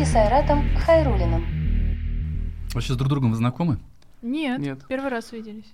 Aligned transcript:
и 0.00 0.04
с 0.04 0.14
Айратом 0.14 0.66
Хайрулиным. 0.78 1.44
Вообще 2.72 2.94
с 2.94 2.96
друг 2.96 3.10
другом 3.10 3.32
вы 3.32 3.36
знакомы? 3.36 3.78
Нет, 4.22 4.58
Нет. 4.58 4.80
первый 4.88 5.10
раз 5.10 5.30
виделись. 5.30 5.70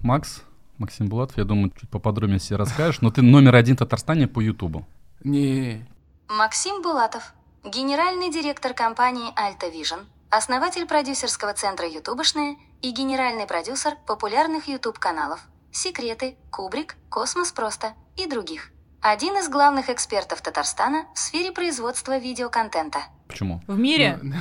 Макс, 0.00 0.42
Максим 0.78 1.08
Булатов, 1.08 1.36
я 1.36 1.44
думаю, 1.44 1.70
чуть 1.78 1.90
поподробнее 1.90 2.40
себе 2.40 2.56
расскажешь, 2.56 3.02
но 3.02 3.10
ты 3.10 3.20
номер 3.20 3.54
один 3.56 3.76
в 3.76 3.80
Татарстане 3.80 4.28
по 4.28 4.40
Ютубу. 4.40 4.86
Не, 5.24 5.86
Максим 6.26 6.80
Булатов, 6.80 7.34
генеральный 7.62 8.32
директор 8.32 8.72
компании 8.72 9.30
Alta 9.38 9.70
Vision, 9.70 10.06
основатель 10.30 10.86
продюсерского 10.86 11.52
центра 11.52 11.86
«Ютубошные» 11.86 12.56
и 12.80 12.92
генеральный 12.92 13.46
продюсер 13.46 13.92
популярных 14.06 14.68
YouTube-каналов 14.68 15.46
«Секреты», 15.70 16.36
«Кубрик», 16.50 16.96
«Космос 17.10 17.52
просто» 17.52 17.92
и 18.16 18.26
других. 18.26 18.72
Один 19.00 19.36
из 19.38 19.48
главных 19.48 19.88
экспертов 19.88 20.42
Татарстана 20.42 21.06
в 21.14 21.18
сфере 21.18 21.52
производства 21.52 22.18
видеоконтента. 22.18 22.98
Почему? 23.28 23.62
В 23.66 23.78
мире? 23.78 24.18
Ну, 24.22 24.34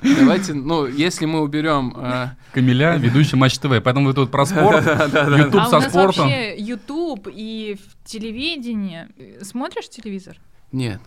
Давайте, 0.20 0.54
ну, 0.54 0.86
если 0.86 1.26
мы 1.26 1.40
уберем... 1.40 1.92
э, 1.96 2.28
Камиля, 2.52 2.96
ведущий 2.98 3.36
Матч 3.36 3.58
ТВ, 3.58 3.82
поэтому 3.82 4.06
вы 4.06 4.14
тут 4.14 4.30
про 4.30 4.46
спорт, 4.46 4.86
Ютуб 4.86 5.60
а 5.60 5.66
у 5.66 5.70
со 5.70 5.80
нас 5.80 5.90
спортом. 5.90 6.26
вообще 6.26 6.56
YouTube 6.56 7.26
и 7.32 7.76
телевидение. 8.04 9.08
Смотришь 9.42 9.88
телевизор? 9.88 10.36
Нет, 10.70 11.00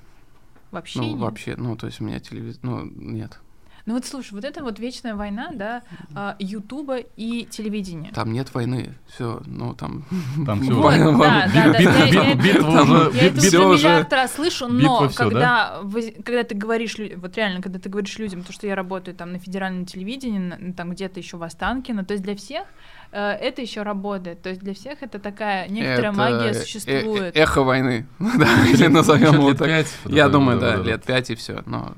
Вообще 0.71 0.99
ну, 0.99 1.09
нет? 1.09 1.17
вообще, 1.19 1.55
ну, 1.57 1.77
то 1.77 1.87
есть 1.87 2.01
у 2.01 2.03
меня 2.03 2.19
телевизор... 2.19 2.59
Ну, 2.63 2.83
нет. 2.83 3.39
Ну 3.85 3.95
вот 3.95 4.05
слушай, 4.05 4.33
вот 4.33 4.43
это 4.43 4.63
вот 4.63 4.79
вечная 4.79 5.15
война, 5.15 5.49
да, 5.53 5.81
а, 6.15 6.35
Ютуба 6.39 6.97
и 6.97 7.45
телевидения. 7.45 8.11
Там 8.13 8.31
нет 8.33 8.53
войны. 8.53 8.95
Все, 9.07 9.41
ну, 9.45 9.73
там... 9.73 10.05
Там 10.45 10.61
всё. 10.61 10.75
Вот, 10.81 10.91
Война- 10.91 11.47
да, 11.53 11.73
да, 11.73 11.79
да, 12.11 12.33
Битва 12.35 12.69
уже... 12.81 13.11
Я 13.13 13.27
это 13.27 13.39
уже 13.39 13.57
миллиард 13.59 14.13
раз 14.13 14.33
слышу, 14.35 14.67
но 14.67 15.09
когда, 15.15 15.81
когда 16.25 16.43
ты 16.43 16.55
говоришь, 16.55 16.95
вот 17.17 17.37
реально, 17.37 17.61
когда 17.61 17.79
ты 17.79 17.89
говоришь 17.89 18.17
людям, 18.17 18.43
то, 18.43 18.51
что 18.53 18.67
я 18.67 18.75
работаю 18.75 19.15
там 19.15 19.33
на 19.33 19.39
федеральном 19.39 19.85
телевидении, 19.85 20.71
там 20.73 20.91
где-то 20.91 21.19
еще 21.19 21.37
в 21.37 21.43
Останкино, 21.43 22.03
то 22.05 22.13
есть 22.13 22.23
для 22.23 22.35
всех 22.35 22.63
э, 23.11 23.19
это 23.19 23.61
еще 23.61 23.83
работает, 23.83 24.41
то 24.41 24.49
есть 24.49 24.61
для 24.61 24.73
всех 24.73 25.03
это 25.03 25.19
такая 25.19 25.67
некоторая 25.67 26.11
Это 26.11 26.17
магия 26.17 26.49
э- 26.49 26.53
существует. 26.53 27.35
э- 27.35 27.39
эхо 27.39 27.63
войны. 27.63 28.07
Да, 28.19 28.47
или 28.67 28.87
назовем 28.87 29.33
его 29.35 29.53
так. 29.53 29.85
Я 30.05 30.29
думаю, 30.29 30.59
да, 30.59 30.77
лет 30.77 31.03
пять 31.03 31.29
и 31.29 31.35
все. 31.35 31.61
Но, 31.65 31.93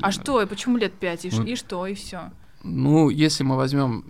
а 0.00 0.12
что, 0.12 0.40
и 0.42 0.46
почему 0.46 0.76
лет 0.76 0.92
пять, 0.92 1.24
и, 1.24 1.30
Ну, 1.30 1.42
и 1.44 1.56
что, 1.56 1.86
и 1.86 1.94
все? 1.94 2.30
Ну, 2.62 3.08
если 3.10 3.42
мы 3.44 3.56
возьмем... 3.56 4.04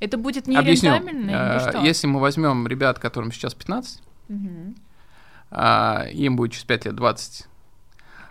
Это 0.00 0.16
будет 0.16 0.46
Объясню. 0.48 0.90
нерентабельно 0.90 1.30
или 1.30 1.56
Э, 1.66 1.70
что? 1.70 1.80
Если 1.84 2.06
мы 2.06 2.20
возьмем 2.20 2.66
ребят, 2.68 2.98
которым 2.98 3.32
сейчас 3.32 3.54
15, 3.54 4.00
Мгм. 4.28 4.76
а, 5.50 6.04
им 6.12 6.36
будет 6.36 6.52
через 6.52 6.64
5 6.64 6.86
лет 6.86 6.94
20. 6.96 7.46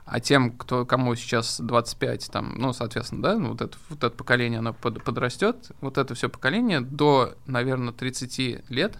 А 0.05 0.19
тем, 0.21 0.51
кто, 0.51 0.85
кому 0.85 1.13
сейчас 1.15 1.59
25, 1.59 2.29
там, 2.31 2.55
ну, 2.57 2.71
соответственно, 2.71 3.21
да, 3.21 3.37
ну, 3.37 3.49
вот 3.49 3.61
это, 3.61 3.77
вот 3.89 3.97
это 4.03 4.09
поколение, 4.15 4.59
оно 4.59 4.73
под- 4.73 5.03
подрастет, 5.03 5.71
вот 5.81 5.97
это 5.97 6.15
все 6.15 6.29
поколение 6.29 6.79
до, 6.79 7.35
наверное, 7.45 7.91
30 7.91 8.61
лет, 8.69 8.97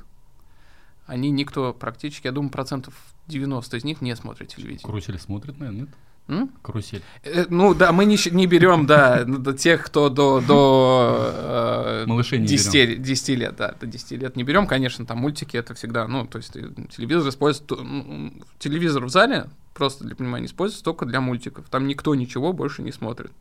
они 1.05 1.29
никто 1.31 1.73
практически, 1.73 2.27
я 2.27 2.33
думаю, 2.33 2.51
процентов 2.51 2.93
90 3.27 3.77
из 3.77 3.85
них 3.85 4.01
не 4.01 4.13
смотрит 4.17 4.49
телевидение. 4.49 4.85
Карусель 4.85 5.17
смотрит, 5.17 5.57
наверное, 5.57 5.81
нет? 5.83 5.89
М? 6.29 6.49
Карусель. 6.61 7.01
Э, 7.23 7.45
Ну 7.49 7.73
да, 7.73 7.91
мы 7.93 8.03
не, 8.05 8.17
не 8.31 8.47
берем, 8.47 8.85
да, 8.85 9.23
до 9.23 9.53
тех, 9.53 9.85
кто 9.85 10.09
до, 10.09 10.41
до 10.41 11.31
э, 11.33 12.05
Малышей 12.05 12.39
не 12.39 12.47
10, 12.47 13.01
10 13.01 13.29
лет, 13.37 13.55
да, 13.55 13.73
до 13.79 13.87
10 13.87 14.11
лет 14.11 14.35
не 14.35 14.43
берем, 14.43 14.67
конечно, 14.67 15.05
там 15.05 15.19
мультики 15.19 15.55
это 15.55 15.73
всегда, 15.73 16.07
ну, 16.07 16.25
то 16.27 16.37
есть 16.39 16.55
э, 16.57 16.69
телевизор 16.89 17.29
используется, 17.29 17.75
ну, 17.75 18.33
телевизор 18.59 19.05
в 19.05 19.09
зале, 19.09 19.47
просто 19.73 20.03
для 20.03 20.15
понимания, 20.15 20.47
используется 20.47 20.83
только 20.83 21.05
для 21.05 21.21
мультиков, 21.21 21.65
там 21.69 21.87
никто 21.87 22.13
ничего 22.13 22.51
больше 22.51 22.81
не 22.81 22.91
смотрит. 22.91 23.31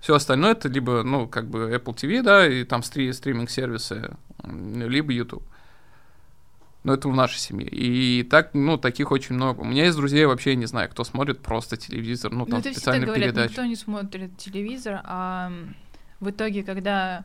Все 0.00 0.14
остальное 0.14 0.52
это 0.52 0.68
либо, 0.68 1.02
ну, 1.04 1.26
как 1.28 1.48
бы 1.48 1.70
Apple 1.70 1.94
TV, 1.94 2.22
да, 2.22 2.46
и 2.46 2.64
там 2.64 2.82
стри- 2.82 3.12
стриминг-сервисы, 3.12 4.16
либо 4.44 5.12
YouTube. 5.12 5.42
Но 6.86 6.94
это 6.94 7.08
в 7.08 7.14
нашей 7.14 7.38
семье. 7.38 7.68
И 7.68 8.22
так, 8.22 8.54
ну, 8.54 8.78
таких 8.78 9.10
очень 9.10 9.34
много. 9.34 9.60
У 9.60 9.64
меня 9.64 9.84
есть 9.84 9.96
друзья, 9.96 10.28
вообще 10.28 10.50
я 10.50 10.56
не 10.56 10.66
знаю, 10.66 10.88
кто 10.88 11.02
смотрит 11.02 11.40
просто 11.42 11.76
телевизор, 11.76 12.30
ну, 12.32 12.46
Ну, 12.46 12.46
там 12.46 12.62
специальные 12.62 13.06
говорят, 13.06 13.24
передачи. 13.24 13.50
никто 13.50 13.64
не 13.64 13.74
смотрит 13.76 14.36
телевизор, 14.38 15.00
а 15.04 15.50
в 16.20 16.30
итоге, 16.30 16.62
когда 16.62 17.24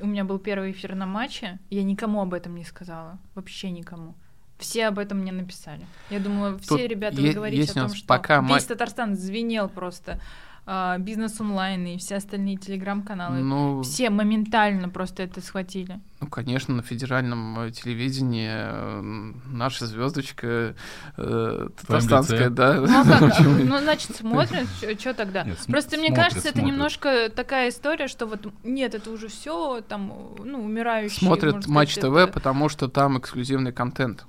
у 0.00 0.06
меня 0.06 0.24
был 0.24 0.38
первый 0.38 0.70
эфир 0.72 0.94
на 0.94 1.04
матче, 1.04 1.58
я 1.68 1.82
никому 1.82 2.22
об 2.22 2.32
этом 2.32 2.54
не 2.56 2.64
сказала, 2.64 3.18
вообще 3.34 3.70
никому. 3.70 4.14
Все 4.58 4.86
об 4.86 4.98
этом 4.98 5.18
мне 5.18 5.32
написали. 5.32 5.84
Я 6.08 6.18
думаю, 6.18 6.58
все 6.58 6.78
Тут 6.78 6.80
ребята, 6.90 7.20
вы 7.20 7.32
говорите 7.32 7.70
о 7.70 7.74
том, 7.74 7.94
что 7.94 8.06
пока 8.06 8.40
весь 8.40 8.48
ма- 8.48 8.60
Татарстан 8.60 9.16
звенел 9.16 9.68
просто. 9.68 10.20
А, 10.64 10.96
бизнес 10.98 11.40
онлайн 11.40 11.84
и 11.86 11.96
все 11.98 12.16
остальные 12.16 12.56
телеграм-каналы. 12.56 13.40
Ну, 13.40 13.82
Все 13.82 14.10
моментально 14.10 14.88
просто 14.88 15.24
это 15.24 15.40
схватили. 15.40 15.98
ну, 16.20 16.28
конечно, 16.28 16.72
на 16.74 16.82
федеральном 16.82 17.58
э, 17.58 17.70
телевидении 17.72 18.48
э, 18.48 19.32
наша 19.50 19.86
звездочка 19.86 20.74
э, 21.16 21.68
татарстанская, 21.80 22.48
да. 22.50 22.74
Ну, 22.74 22.84
а 23.00 23.04
как? 23.04 23.40
Ну, 23.46 23.78
значит, 23.78 24.14
смотрят, 24.16 24.68
что 25.00 25.14
тогда? 25.14 25.42
Нет, 25.42 25.58
см- 25.58 25.72
Просто 25.72 25.96
мне 25.96 26.08
смотрят, 26.08 26.26
кажется, 26.28 26.48
это 26.50 26.62
немножко 26.62 27.28
такая 27.34 27.70
история, 27.70 28.06
что 28.06 28.26
вот 28.26 28.46
нет, 28.62 28.94
это 28.94 29.10
уже 29.10 29.26
все 29.28 29.80
там, 29.80 30.12
ну, 30.44 30.64
умирающий. 30.64 31.26
Смотрят 31.26 31.66
Матч 31.66 31.96
ТВ, 31.96 32.04
это- 32.14 32.32
потому 32.32 32.68
что 32.68 32.86
там 32.88 33.18
эксклюзивный 33.18 33.72
контент. 33.72 34.26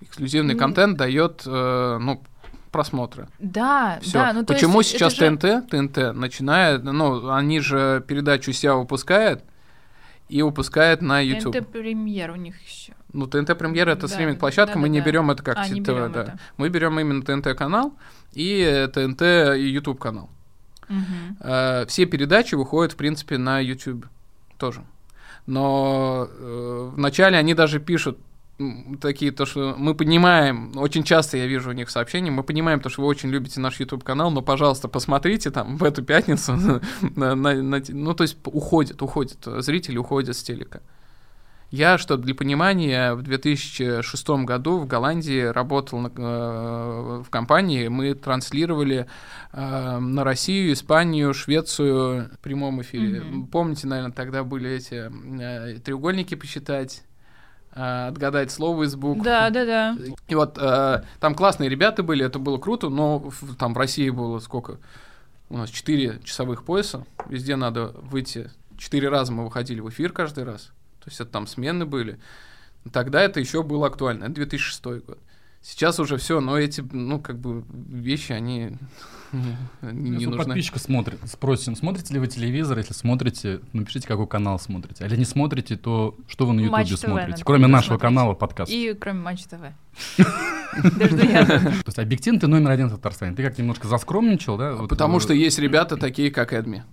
Эксклюзивный 0.00 0.54
контент 0.56 0.96
дает, 0.96 1.42
э, 1.46 1.98
ну, 2.00 2.22
просмотры. 2.70 3.28
Да, 3.38 3.98
Все. 4.02 4.12
да. 4.12 4.32
Ну, 4.32 4.44
Почему 4.44 4.80
есть 4.80 4.90
сейчас 4.90 5.14
это 5.18 5.30
же- 5.30 5.62
ТНТ, 5.62 5.70
ТНТ 5.70 6.14
начинает, 6.14 6.84
ну, 6.84 7.30
они 7.30 7.60
же 7.60 8.04
передачу 8.06 8.52
себя 8.52 8.74
выпускают 8.74 9.42
и 10.28 10.42
выпускают 10.42 11.00
на 11.02 11.20
YouTube. 11.20 11.54
ТНТ 11.54 11.68
премьер 11.68 12.30
у 12.32 12.36
них 12.36 12.60
еще. 12.62 12.92
Ну, 13.14 13.26
ТНТ 13.26 13.56
Премьера 13.56 13.92
это 13.92 14.02
Да, 14.02 14.08
стриминг-площадка, 14.08 14.74
да, 14.74 14.80
мы 14.80 14.88
да, 14.88 14.92
не 14.92 15.00
да. 15.00 15.06
берем 15.06 15.30
это 15.30 15.42
как 15.42 15.56
А, 15.56 15.64
ТВ, 15.64 15.70
берем 15.72 16.12
да. 16.12 16.22
это. 16.22 16.38
Мы 16.58 16.68
берем 16.68 17.00
именно 17.00 17.22
ТНТ 17.22 17.56
канал 17.56 17.94
и 18.34 18.86
ТНТ 18.92 19.22
YouTube 19.56 19.98
канал. 19.98 20.28
Э, 21.40 21.86
Все 21.86 22.04
передачи 22.04 22.54
выходят, 22.54 22.92
в 22.92 22.96
принципе, 22.96 23.38
на 23.38 23.60
YouTube 23.60 24.06
тоже. 24.58 24.82
Но 25.46 26.28
э, 26.30 26.90
вначале 26.94 27.38
они 27.38 27.54
даже 27.54 27.80
пишут 27.80 28.18
такие, 29.00 29.30
то, 29.32 29.46
что 29.46 29.74
мы 29.78 29.94
понимаем, 29.94 30.72
очень 30.76 31.04
часто 31.04 31.36
я 31.36 31.46
вижу 31.46 31.70
у 31.70 31.72
них 31.72 31.90
сообщения, 31.90 32.30
мы 32.30 32.42
понимаем, 32.42 32.80
то, 32.80 32.88
что 32.88 33.02
вы 33.02 33.08
очень 33.08 33.30
любите 33.30 33.60
наш 33.60 33.78
YouTube-канал, 33.80 34.30
но, 34.30 34.42
пожалуйста, 34.42 34.88
посмотрите 34.88 35.50
там 35.50 35.76
в 35.76 35.84
эту 35.84 36.02
пятницу, 36.02 36.56
на- 37.16 37.34
на- 37.34 37.62
на 37.62 37.80
те- 37.80 37.94
ну, 37.94 38.14
то 38.14 38.22
есть 38.24 38.36
уходит, 38.44 39.00
уходит, 39.02 39.38
зрители 39.44 39.96
уходят 39.98 40.36
с 40.36 40.42
телека. 40.42 40.80
Я, 41.70 41.98
что 41.98 42.16
для 42.16 42.34
понимания, 42.34 43.12
в 43.12 43.20
2006 43.22 44.28
году 44.46 44.78
в 44.78 44.86
Голландии 44.86 45.42
работал 45.42 45.98
на- 45.98 46.10
э, 46.16 47.22
в 47.24 47.28
компании, 47.30 47.88
мы 47.88 48.14
транслировали 48.14 49.06
э, 49.52 49.98
на 49.98 50.24
Россию, 50.24 50.72
Испанию, 50.72 51.34
Швецию 51.34 52.30
в 52.34 52.38
прямом 52.38 52.80
эфире. 52.80 53.20
Мгм. 53.20 53.46
Помните, 53.48 53.86
наверное, 53.86 54.12
тогда 54.12 54.44
были 54.44 54.70
эти 54.70 55.10
э, 55.40 55.78
треугольники 55.80 56.34
посчитать, 56.36 57.02
э, 57.78 58.08
отгадать 58.08 58.50
слово 58.50 58.84
из 58.84 58.94
букв. 58.96 59.22
Да, 59.22 59.50
да, 59.50 59.64
да. 59.64 59.96
И 60.26 60.34
вот 60.34 60.58
э, 60.60 61.02
там 61.20 61.34
классные 61.34 61.68
ребята 61.68 62.02
были, 62.02 62.24
это 62.24 62.38
было 62.38 62.58
круто, 62.58 62.88
но 62.88 63.18
в- 63.18 63.54
там 63.56 63.74
в 63.74 63.78
России 63.78 64.10
было 64.10 64.38
сколько? 64.40 64.78
У 65.50 65.56
нас 65.56 65.70
4 65.70 66.20
часовых 66.24 66.64
пояса, 66.64 67.06
везде 67.28 67.56
надо 67.56 67.88
выйти. 68.02 68.50
Четыре 68.76 69.08
раза 69.08 69.32
мы 69.32 69.44
выходили 69.44 69.80
в 69.80 69.88
эфир 69.88 70.12
каждый 70.12 70.44
раз. 70.44 70.70
То 71.00 71.08
есть 71.08 71.20
это 71.20 71.30
там 71.30 71.46
смены 71.46 71.86
были. 71.86 72.18
Тогда 72.92 73.22
это 73.22 73.40
еще 73.40 73.62
было 73.62 73.86
актуально. 73.86 74.24
Это 74.24 74.34
2006 74.34 74.84
год. 75.06 75.18
Сейчас 75.62 75.98
уже 75.98 76.16
все, 76.18 76.40
но 76.40 76.58
эти, 76.58 76.82
ну, 76.92 77.20
как 77.20 77.38
бы, 77.38 77.64
вещи, 77.70 78.32
они 78.32 78.76
не, 79.32 80.26
нужны. 80.26 80.44
подписчика 80.44 80.78
смотрит, 80.78 81.18
спросим, 81.26 81.76
смотрите 81.76 82.14
ли 82.14 82.20
вы 82.20 82.26
телевизор? 82.26 82.78
Если 82.78 82.94
смотрите, 82.94 83.60
напишите, 83.72 84.06
какой 84.06 84.26
канал 84.26 84.58
смотрите. 84.58 85.04
А 85.04 85.06
если 85.06 85.18
не 85.18 85.24
смотрите, 85.24 85.76
то 85.76 86.16
что 86.28 86.46
вы 86.46 86.54
на 86.54 86.60
Ютубе 86.60 86.96
смотрите? 86.96 87.44
Кроме 87.44 87.66
нашего 87.66 87.98
канала 87.98 88.34
подкаст. 88.34 88.70
И 88.72 88.94
кроме 88.94 89.20
Матч 89.20 89.44
ТВ. 89.44 89.60
То 90.18 91.84
есть 91.86 91.98
объективно 91.98 92.40
ты 92.40 92.46
номер 92.46 92.70
один 92.70 92.88
в 92.88 92.92
Татарстане. 92.92 93.34
Ты 93.34 93.42
как 93.42 93.58
немножко 93.58 93.88
заскромничал, 93.88 94.56
да? 94.56 94.76
Потому 94.88 95.18
э, 95.18 95.20
что 95.20 95.32
есть 95.32 95.58
ребята 95.58 95.96
такие, 95.96 96.30
как 96.30 96.52
Эдми. 96.52 96.84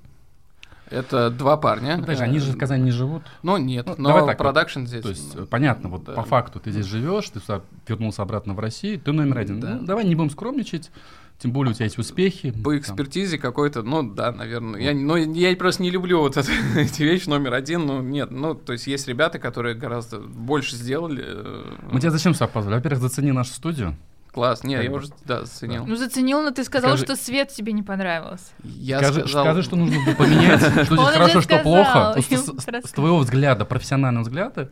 Это 0.89 1.31
два 1.31 1.57
парня. 1.57 1.97
Подожди, 1.97 2.23
они 2.23 2.39
же 2.39 2.51
в 2.51 2.57
Казани 2.57 2.83
не 2.83 2.91
живут. 2.91 3.23
Ну, 3.41 3.57
нет, 3.57 3.87
Ну, 3.87 3.95
но 3.97 4.25
так, 4.25 4.37
продакшн 4.37 4.85
здесь. 4.85 5.01
То 5.01 5.09
есть, 5.09 5.35
ну, 5.35 5.43
э, 5.43 5.45
понятно, 5.45 5.89
вот 5.89 6.03
да. 6.03 6.13
по 6.13 6.23
факту 6.23 6.59
ты 6.59 6.71
здесь 6.71 6.85
живешь, 6.85 7.29
ты 7.29 7.41
вернулся 7.87 8.21
обратно 8.21 8.53
в 8.53 8.59
Россию, 8.59 8.99
ты 8.99 9.11
номер 9.11 9.39
один. 9.39 9.59
Да. 9.59 9.75
Ну, 9.75 9.85
давай 9.85 10.05
не 10.05 10.15
будем 10.15 10.29
скромничать, 10.29 10.91
тем 11.37 11.51
более 11.51 11.71
у 11.71 11.73
тебя 11.73 11.85
есть 11.85 11.97
успехи. 11.97 12.51
По 12.51 12.71
там. 12.71 12.77
экспертизе 12.79 13.37
какой-то, 13.37 13.83
ну 13.83 14.03
да, 14.03 14.31
наверное. 14.31 14.79
Я, 14.79 14.93
ну, 14.93 15.15
я 15.17 15.55
просто 15.55 15.83
не 15.83 15.91
люблю 15.91 16.19
вот 16.19 16.37
это, 16.37 16.49
эти 16.75 17.03
вещи 17.03 17.27
номер 17.27 17.53
один. 17.53 17.85
Ну, 17.85 18.01
нет, 18.01 18.31
ну, 18.31 18.55
то 18.55 18.73
есть 18.73 18.87
есть 18.87 19.07
ребята, 19.07 19.37
которые 19.37 19.75
гораздо 19.75 20.19
больше 20.19 20.75
сделали. 20.75 21.23
э, 21.25 21.63
Мы 21.91 21.99
тебя 21.99 22.11
зачем 22.11 22.33
сюда 22.33 22.47
позвали? 22.47 22.75
Во-первых, 22.75 23.01
зацени 23.01 23.31
нашу 23.31 23.51
студию. 23.51 23.95
Класс. 24.31 24.63
Не, 24.65 24.73
я 24.83 24.91
уже, 24.91 25.07
да, 25.23 25.45
заценил. 25.45 25.85
Ну, 25.85 25.95
заценил, 25.95 26.41
но 26.41 26.51
ты 26.51 26.65
сказал, 26.65 26.97
Скажи- 26.97 27.05
что 27.05 27.15
свет 27.15 27.49
тебе 27.53 27.71
не 27.71 27.83
понравился. 27.83 28.47
Я 28.63 28.99
скажи, 28.99 29.21
сказал... 29.21 29.45
скажи, 29.45 29.61
что 29.63 29.75
нужно 29.77 30.03
было 30.03 30.13
поменять, 30.13 30.59
что 30.85 30.95
здесь 30.95 30.99
хорошо, 30.99 31.41
что 31.41 31.59
плохо. 31.59 32.15
С 32.21 32.91
твоего 32.91 33.19
взгляда, 33.19 33.63
профессионального 33.63 34.23
взгляда, 34.23 34.71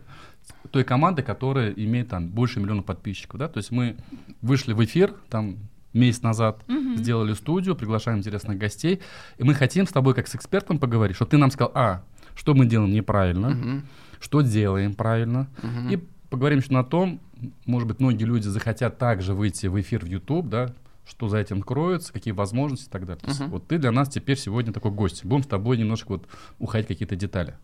той 0.72 0.84
команды, 0.84 1.24
которая 1.24 1.72
имеет 1.72 2.10
там 2.10 2.28
больше 2.28 2.60
миллиона 2.60 2.82
подписчиков, 2.84 3.40
да? 3.40 3.48
То 3.48 3.60
есть 3.60 3.72
мы 3.72 3.96
вышли 4.42 4.74
в 4.74 4.84
эфир 4.84 5.14
там 5.30 5.58
месяц 5.94 6.22
назад, 6.22 6.64
Мгм. 6.68 6.98
сделали 6.98 7.34
студию, 7.34 7.76
приглашаем 7.76 8.20
интересных 8.20 8.58
гостей, 8.58 9.02
и 9.38 9.44
мы 9.44 9.54
хотим 9.54 9.86
с 9.88 9.92
тобой 9.92 10.14
как 10.14 10.28
с 10.28 10.36
экспертом 10.36 10.80
поговорить, 10.80 11.16
чтобы 11.16 11.32
ты 11.32 11.38
нам 11.38 11.52
сказал, 11.52 11.72
а, 11.76 12.04
что 12.36 12.54
мы 12.54 12.66
делаем 12.66 12.92
неправильно, 12.92 13.50
Мгм, 13.50 13.88
что 14.20 14.42
делаем 14.42 14.94
правильно, 14.96 15.48
мгм. 15.62 15.90
и 15.90 16.00
поговорим 16.30 16.60
еще 16.60 16.74
на 16.74 16.84
том, 16.84 17.20
может 17.66 17.88
быть, 17.88 18.00
многие 18.00 18.24
люди 18.24 18.48
захотят 18.48 18.98
также 18.98 19.34
выйти 19.34 19.68
в 19.68 19.80
эфир 19.80 20.04
в 20.06 20.08
YouTube, 20.08 20.48
да, 20.50 20.74
что 21.06 21.28
за 21.28 21.38
этим 21.38 21.62
кроется, 21.62 22.14
какие 22.14 22.32
возможности 22.34 22.88
и 22.88 22.90
так 22.90 23.06
далее. 23.06 23.22
То 23.22 23.28
есть 23.28 23.40
Мгм. 23.42 23.50
вот 23.50 23.68
ты 23.68 23.78
для 23.78 23.92
нас 23.92 24.08
теперь 24.08 24.38
сегодня 24.38 24.72
такой 24.72 24.92
гость. 24.92 25.26
Будем 25.26 25.44
с 25.44 25.48
тобой 25.48 25.78
немножко 25.78 26.14
вот 26.14 26.28
уходить 26.60 26.88
какие-то 26.88 27.16
детали. 27.18 27.56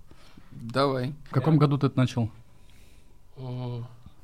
Давай. 0.52 1.14
В 1.30 1.34
каком 1.34 1.58
году 1.58 1.78
ты 1.78 1.88
это 1.88 1.98
начал? 1.98 2.30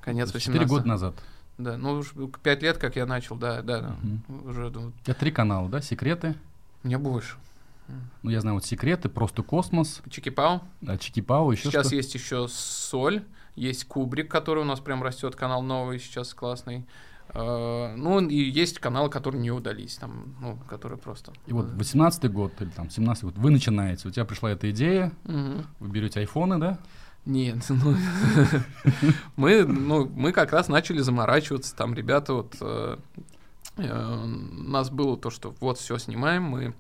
Конец 0.02 0.28
Четыре 0.34 0.60
18 0.66 0.68
года 0.70 0.88
назад. 0.88 1.16
Да, 1.58 1.78
ну 1.78 1.94
уж 2.00 2.14
пять 2.44 2.62
лет, 2.62 2.78
как 2.78 2.96
я 2.98 3.06
начал, 3.06 3.36
да, 3.38 3.62
да, 3.62 3.82
да. 3.82 3.96
Мгм. 4.02 4.50
Уже, 4.50 4.70
ну, 4.70 4.88
У 4.88 5.04
тебя 5.06 5.14
три 5.14 5.32
канала, 5.32 5.70
да? 5.70 5.82
Секреты. 5.82 6.36
мне 6.84 6.98
больше. 6.98 7.38
Ну, 8.24 8.32
я 8.32 8.42
знаю, 8.42 8.56
вот 8.56 8.66
секреты, 8.66 9.10
просто 9.10 9.44
космос, 9.44 10.02
Чики-пау. 10.10 10.62
а, 10.88 10.98
Чики-Пау, 10.98 11.52
еще 11.52 11.70
Сейчас 11.70 11.86
что? 11.88 11.96
есть 11.96 12.16
еще 12.16 12.48
Соль, 12.50 13.24
есть 13.56 13.86
Кубрик, 13.86 14.30
который 14.30 14.64
у 14.64 14.66
нас 14.66 14.80
прям 14.80 15.04
растет, 15.04 15.36
канал 15.36 15.62
новый, 15.62 16.00
сейчас 16.00 16.34
классный. 16.34 16.84
Э, 17.30 17.94
Ну, 17.96 18.20
и 18.28 18.36
есть 18.36 18.80
каналы, 18.80 19.10
которые 19.12 19.40
не 19.42 19.52
удались, 19.52 19.98
там, 19.98 20.36
ну, 20.42 20.58
которые 20.68 20.98
просто... 20.98 21.32
И 21.46 21.54
вот 21.54 21.68
18 21.76 22.32
год 22.32 22.60
или 22.60 22.70
там 22.70 22.90
17 22.90 23.24
год, 23.26 23.38
вы 23.38 23.52
начинаете, 23.52 24.08
у 24.08 24.12
тебя 24.12 24.26
пришла 24.26 24.50
эта 24.52 24.70
идея, 24.72 25.12
Мгм. 25.26 25.66
вы 25.80 25.88
берете 25.90 26.22
айфоны, 26.22 26.58
да? 26.58 26.80
Нет, 27.26 27.58
ну, 27.70 27.96
мы, 29.36 29.66
ну, 29.66 30.08
мы 30.08 30.32
как 30.32 30.52
раз 30.52 30.68
начали 30.68 31.00
заморачиваться, 31.00 31.76
там 31.76 31.96
ребята 31.96 32.34
вот, 32.34 32.56
э, 32.62 32.98
э, 33.78 34.24
у 34.24 34.70
нас 34.70 34.92
было 34.92 35.18
то, 35.18 35.32
что 35.32 35.56
вот 35.60 35.80
все 35.80 35.98
снимаем, 35.98 36.44
мы 36.44 36.76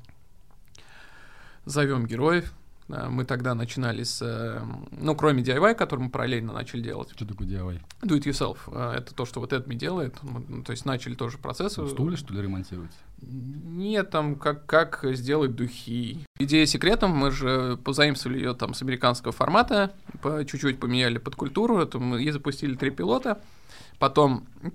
зовем 1.66 2.06
героев, 2.06 2.54
мы 2.88 3.26
тогда 3.26 3.56
начинали 3.56 4.04
с, 4.04 4.22
э, 4.22 4.62
ну, 4.92 5.16
кроме 5.16 5.42
DIY, 5.44 5.74
который 5.76 6.02
мы 6.02 6.10
параллельно 6.10 6.54
начали 6.54 6.82
делать, 6.82 7.10
Что 7.16 7.26
такое 7.26 7.48
DIY? 7.48 7.82
do 8.04 8.18
it 8.18 8.24
yourself, 8.24 8.58
э, 8.68 8.98
это 8.98 9.16
то, 9.16 9.26
что 9.26 9.40
вот 9.40 9.54
это 9.54 9.68
делает, 9.74 10.16
мы, 10.22 10.44
ну, 10.48 10.64
то 10.64 10.72
есть 10.72 10.86
начали 10.86 11.16
тоже 11.16 11.38
процесс. 11.38 11.78
В 11.78 11.90
стуле, 11.90 12.16
что 12.16 12.34
ли, 12.34 12.42
ремонтировать? 12.42 12.92
Нет, 13.22 14.12
там 14.12 14.36
как, 14.36 14.66
как 14.66 15.04
сделать 15.14 15.56
духи. 15.56 16.26
Идея 16.38 16.66
секретом, 16.66 17.12
мы 17.12 17.32
же 17.32 17.78
позаимствовали 17.78 18.38
ее 18.38 18.54
там 18.54 18.74
с 18.74 18.82
американского 18.82 19.32
формата, 19.32 19.92
по 20.22 20.46
чуть-чуть 20.46 20.80
поменяли 20.80 21.18
под 21.18 21.36
культуру, 21.36 21.80
это 21.80 21.98
мы 21.98 22.22
и 22.24 22.30
запустили 22.30 22.76
три 22.76 22.92
пилота. 22.92 23.42
Потом 23.98 24.46
э, 24.62 24.70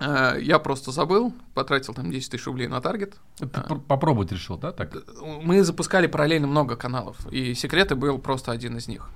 я 0.00 0.58
просто 0.58 0.92
забыл, 0.92 1.32
потратил 1.54 1.94
там 1.94 2.10
10 2.10 2.30
тысяч 2.30 2.46
рублей 2.46 2.68
на 2.68 2.80
таргет. 2.80 3.16
Ты 3.38 3.46
А. 3.52 3.60
пр- 3.62 3.80
попробовать 3.80 4.32
решил, 4.32 4.56
да, 4.56 4.72
так? 4.72 4.94
Мы 5.42 5.62
запускали 5.62 6.06
параллельно 6.06 6.46
много 6.46 6.76
каналов, 6.76 7.26
и 7.30 7.54
секреты 7.54 7.94
был 7.96 8.18
просто 8.18 8.50
один 8.52 8.76
из 8.78 8.88
них. 8.88 9.08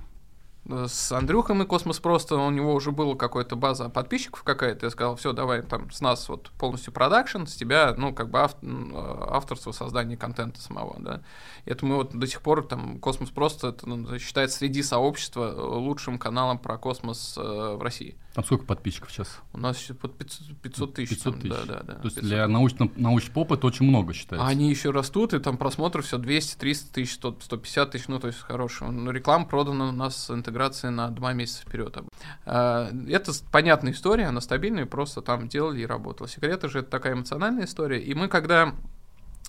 Э, 0.67 0.85
С 0.89 1.11
Андрюхой 1.11 1.55
мы 1.55 1.65
Космос 1.65 1.99
просто, 1.99 2.35
у 2.37 2.49
него 2.49 2.73
уже 2.73 2.91
была 2.91 3.15
какая-то 3.15 3.55
база 3.55 3.87
подписчиков 3.89 4.41
какая-то, 4.43 4.87
я 4.87 4.89
сказал, 4.89 5.15
все, 5.15 5.31
давай 5.31 5.61
там 5.61 5.91
с 5.91 6.01
нас 6.01 6.27
вот 6.29 6.49
полностью 6.57 6.91
продакшн, 6.93 7.45
с 7.45 7.55
тебя, 7.55 7.93
ну, 7.97 8.13
как 8.13 8.29
бы 8.31 8.39
ав- 8.41 8.55
э, 8.63 9.25
авторство, 9.29 9.71
создание 9.71 10.17
контента 10.17 10.59
самого, 10.61 10.95
да. 10.99 11.21
И 11.65 11.69
это 11.71 11.85
мы 11.85 11.95
вот 11.97 12.15
до 12.15 12.25
сих 12.27 12.41
пор, 12.41 12.65
там, 12.65 12.99
Космос 12.99 13.29
просто, 13.29 13.67
это, 13.69 13.87
ну, 13.87 14.17
считается 14.19 14.57
среди 14.57 14.81
сообщества 14.83 15.51
э, 15.55 15.59
лучшим 15.59 16.17
каналом 16.17 16.57
про 16.57 16.77
космос 16.79 17.35
э, 17.37 17.75
в 17.77 17.81
России. 17.83 18.15
Там 18.35 18.43
сколько 18.43 18.65
подписчиков 18.65 19.09
сейчас? 19.11 19.39
У 19.53 19.57
нас 19.57 19.77
сейчас 19.77 19.95
под 19.95 20.17
500 20.17 20.57
500 20.61 20.93
тысяч. 20.93 21.09
500 21.11 21.23
там, 21.33 21.41
тысяч. 21.41 21.53
Да, 21.53 21.65
да, 21.65 21.83
да. 21.83 21.93
То 21.95 22.03
есть 22.03 22.15
500. 22.17 22.23
для 22.23 22.47
научно, 22.49 22.91
научпопа 22.97 23.53
это 23.53 23.65
очень 23.65 23.85
много 23.85 24.13
считается. 24.13 24.45
А 24.45 24.49
они 24.49 24.69
еще 24.69 24.91
растут, 24.91 25.33
и 25.33 25.39
там 25.39 25.57
просмотров 25.57 26.05
все 26.05 26.17
200, 26.17 26.57
300 26.57 26.93
тысяч, 26.93 27.13
100, 27.13 27.37
150 27.41 27.91
тысяч, 27.91 28.07
ну, 28.09 28.19
то 28.19 28.27
есть 28.27 28.39
хорошего. 28.39 28.91
Но 28.91 29.11
реклама 29.11 29.45
продана 29.45 29.87
у 29.87 29.91
нас 29.93 30.25
с 30.25 30.31
интеграцией 30.31 30.93
на 30.93 31.09
два 31.11 31.31
месяца 31.31 31.61
вперед. 31.61 31.97
Это 32.45 32.91
с- 33.33 33.39
понятная 33.39 33.93
история, 33.93 34.25
она 34.25 34.41
стабильная, 34.41 34.85
просто 34.85 35.21
там 35.21 35.47
делали 35.47 35.81
и 35.81 35.85
работала. 35.85 36.27
Секреты 36.27 36.67
же 36.67 36.79
это 36.79 36.89
такая 36.89 37.13
эмоциональная 37.13 37.63
история. 37.63 38.01
И 38.01 38.13
мы, 38.15 38.27
когда 38.27 38.75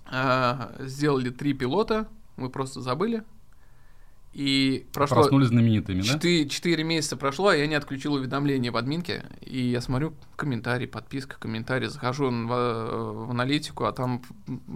а, 0.09 0.77
сделали 0.79 1.31
три 1.31 1.55
пилота, 1.55 2.07
мы 2.37 2.51
просто 2.51 2.81
забыли. 2.81 3.25
И 4.37 4.85
прошло... 4.93 5.23
Проснулись 5.23 5.49
знаменитыми, 5.49 6.03
да? 6.03 6.09
Четыре, 6.09 6.47
четыре 6.47 6.85
месяца 6.85 7.17
прошло, 7.17 7.49
а 7.49 7.57
я 7.57 7.67
не 7.67 7.75
отключил 7.75 8.13
уведомления 8.13 8.71
в 8.71 8.77
админке, 8.77 9.25
и 9.41 9.63
я 9.63 9.81
смотрю 9.81 10.13
комментарий, 10.37 10.87
подписка, 10.87 11.39
комментарий, 11.39 11.89
захожу 11.89 12.29
в, 12.29 12.47
в 12.47 13.31
аналитику, 13.31 13.85
а 13.87 13.93
там 13.93 14.21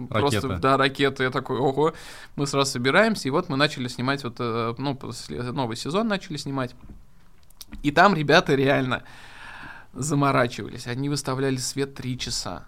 просто, 0.09 0.47
Ракета. 0.47 0.57
да, 0.57 0.77
ракета, 0.77 1.21
я 1.21 1.29
такой, 1.29 1.59
ого, 1.59 1.93
мы 2.35 2.47
сразу 2.47 2.71
собираемся, 2.71 3.27
и 3.27 3.31
вот 3.31 3.49
мы 3.49 3.55
начали 3.55 3.87
снимать, 3.87 4.23
вот, 4.23 4.37
э, 4.39 4.73
ну, 4.79 4.95
после- 4.95 5.43
новый 5.43 5.77
сезон 5.77 6.07
начали 6.07 6.37
снимать, 6.37 6.73
и 7.83 7.91
там 7.91 8.15
ребята 8.15 8.55
реально 8.55 9.03
заморачивались, 9.93 10.87
они 10.87 11.07
выставляли 11.07 11.57
свет 11.57 11.93
три 11.93 12.17
часа, 12.17 12.65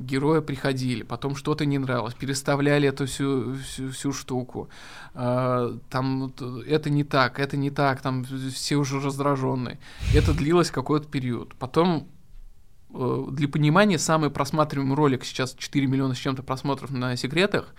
герои 0.00 0.40
приходили, 0.40 1.02
потом 1.02 1.36
что-то 1.36 1.66
не 1.66 1.78
нравилось, 1.78 2.14
переставляли 2.14 2.88
эту 2.88 3.06
всю, 3.06 3.54
всю, 3.56 3.90
всю 3.90 4.12
штуку. 4.12 4.68
А, 5.14 5.76
Там 5.90 6.32
это 6.66 6.90
не 6.90 7.04
так, 7.04 7.38
это 7.40 7.56
не 7.56 7.70
так, 7.70 8.00
там 8.00 8.24
все 8.24 8.76
уже 8.76 9.00
раздраженные. 9.00 9.78
Это 10.14 10.32
длилось 10.34 10.70
какой-то 10.70 11.08
период. 11.08 11.54
Потом 11.54 12.08
э, 12.94 13.26
для 13.30 13.48
понимания, 13.48 13.98
самый 13.98 14.30
просматриваемый 14.30 14.96
ролик 14.96 15.24
сейчас 15.24 15.54
4 15.54 15.86
миллиона 15.86 16.14
с 16.14 16.18
чем-то 16.18 16.42
просмотров 16.42 16.90
на 16.90 17.16
секретах. 17.16 17.74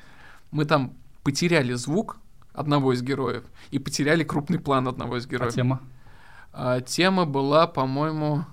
Мы 0.52 0.66
там 0.66 0.94
потеряли 1.24 1.74
звук 1.74 2.18
одного 2.54 2.94
из 2.94 3.02
героев 3.02 3.44
и 3.72 3.80
потеряли 3.80 4.24
крупный 4.24 4.60
план 4.60 4.88
одного 4.88 5.18
из 5.18 5.26
А 5.26 5.30
героев. 5.30 5.54
тема? 5.54 5.80
А, 6.52 6.82
тема 6.82 7.26
была, 7.26 7.68
по-моему, 7.68 8.46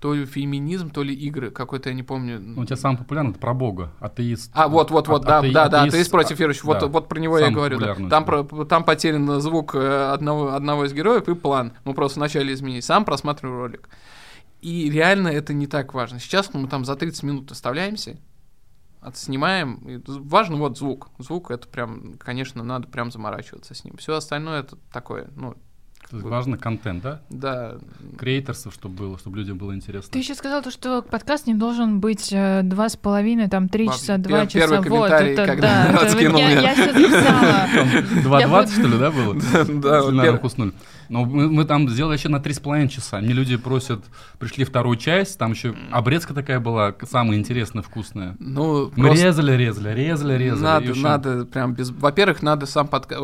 то 0.00 0.12
ли 0.12 0.26
феминизм, 0.26 0.90
то 0.90 1.02
ли 1.02 1.14
игры, 1.14 1.50
какой-то 1.50 1.88
я 1.88 1.94
не 1.94 2.02
помню. 2.02 2.38
Ну, 2.38 2.62
у 2.62 2.64
тебя 2.64 2.76
самый 2.76 2.98
популярный 2.98 3.30
это 3.30 3.40
про 3.40 3.54
Бога, 3.54 3.92
атеист. 3.98 4.50
А, 4.54 4.68
вот, 4.68 4.90
вот, 4.90 5.08
вот, 5.08 5.24
А- 5.24 5.26
да, 5.26 5.40
атеи- 5.40 5.52
да, 5.52 5.68
да, 5.68 5.78
атеист, 5.80 5.94
атеист 5.94 6.10
против 6.10 6.36
а, 6.36 6.38
верующих. 6.40 6.64
Вот, 6.64 6.80
да. 6.80 6.86
вот 6.86 7.08
про 7.08 7.18
него 7.18 7.38
я 7.38 7.50
говорю. 7.50 7.78
да. 7.78 7.94
Там, 8.10 8.24
про- 8.24 8.64
там 8.66 8.84
потерян 8.84 9.40
звук 9.40 9.74
э, 9.74 10.12
одного, 10.12 10.54
одного 10.54 10.84
из 10.84 10.92
героев 10.92 11.28
и 11.28 11.34
план. 11.34 11.72
Мы 11.84 11.94
просто 11.94 12.20
вначале 12.20 12.52
изменили. 12.52 12.80
Сам 12.80 13.04
просматриваю 13.04 13.58
ролик. 13.58 13.88
И 14.60 14.90
реально 14.90 15.28
это 15.28 15.54
не 15.54 15.66
так 15.66 15.94
важно. 15.94 16.18
Сейчас 16.18 16.52
мы 16.52 16.68
там 16.68 16.84
за 16.84 16.96
30 16.96 17.22
минут 17.22 17.50
оставляемся, 17.50 18.18
отснимаем. 19.00 19.76
И 19.88 20.02
важно 20.06 20.56
вот 20.56 20.76
звук. 20.76 21.08
Звук 21.18 21.50
это 21.50 21.68
прям, 21.68 22.14
конечно, 22.18 22.62
надо 22.62 22.88
прям 22.88 23.10
заморачиваться 23.10 23.74
с 23.74 23.84
ним. 23.84 23.96
Все 23.96 24.14
остальное 24.14 24.60
это 24.60 24.76
такое, 24.92 25.28
ну, 25.36 25.54
То 26.10 26.16
есть 26.16 26.28
важно 26.28 26.56
контент, 26.56 27.02
да? 27.02 27.20
да, 27.30 27.74
Креаторство, 28.16 28.70
чтобы 28.70 28.94
было, 28.94 29.18
чтобы 29.18 29.38
людям 29.38 29.58
было 29.58 29.74
интересно. 29.74 30.10
Ты 30.12 30.20
еще 30.20 30.36
сказал, 30.36 30.62
то, 30.62 30.70
что 30.70 31.02
подкаст 31.02 31.48
не 31.48 31.54
должен 31.54 31.98
быть 31.98 32.32
э, 32.32 32.60
два 32.62 32.88
с 32.88 32.96
половиной, 32.96 33.48
там, 33.48 33.68
три 33.68 33.88
часа, 33.88 34.16
два 34.16 34.46
часа. 34.46 34.58
первый 34.60 34.88
вот, 34.88 35.08
комментарий, 35.08 35.32
это, 35.32 35.46
когда 35.46 35.66
да, 35.66 35.92
это 35.94 36.06
откинул 36.06 36.38
я, 36.38 36.50
меня. 36.50 36.60
я 36.60 36.74
все 36.74 36.92
записала. 36.92 37.66
2.20, 38.22 38.48
буду- 38.48 38.70
что 38.70 38.82
ли, 38.82 38.98
да, 38.98 39.10
было? 39.10 39.34
да, 39.82 40.10
на 40.12 40.32
руку 40.32 40.46
уснули. 40.46 40.72
Но 41.08 41.24
мы, 41.24 41.48
мы 41.48 41.64
там 41.64 41.88
сделали 41.88 42.16
еще 42.16 42.28
на 42.28 42.36
3,5 42.36 42.88
часа. 42.88 43.20
Мне 43.20 43.32
люди 43.32 43.56
просят, 43.56 44.04
пришли 44.38 44.64
вторую 44.64 44.96
часть, 44.96 45.38
там 45.38 45.52
еще 45.52 45.74
обрезка 45.90 46.34
такая 46.34 46.60
была, 46.60 46.94
самая 47.08 47.38
интересная, 47.38 47.82
вкусная. 47.82 48.36
ну, 48.38 48.90
Мы 48.96 49.06
просто 49.08 49.26
резали, 49.26 49.52
резали, 49.56 49.94
резали, 49.94 50.38
резали. 50.38 50.62
надо, 50.62 50.94
надо 50.94 51.44
прям 51.46 51.74
без... 51.74 51.90
Во-первых, 51.90 52.42
надо 52.42 52.66
сам 52.66 52.88
подкаст... 52.88 53.20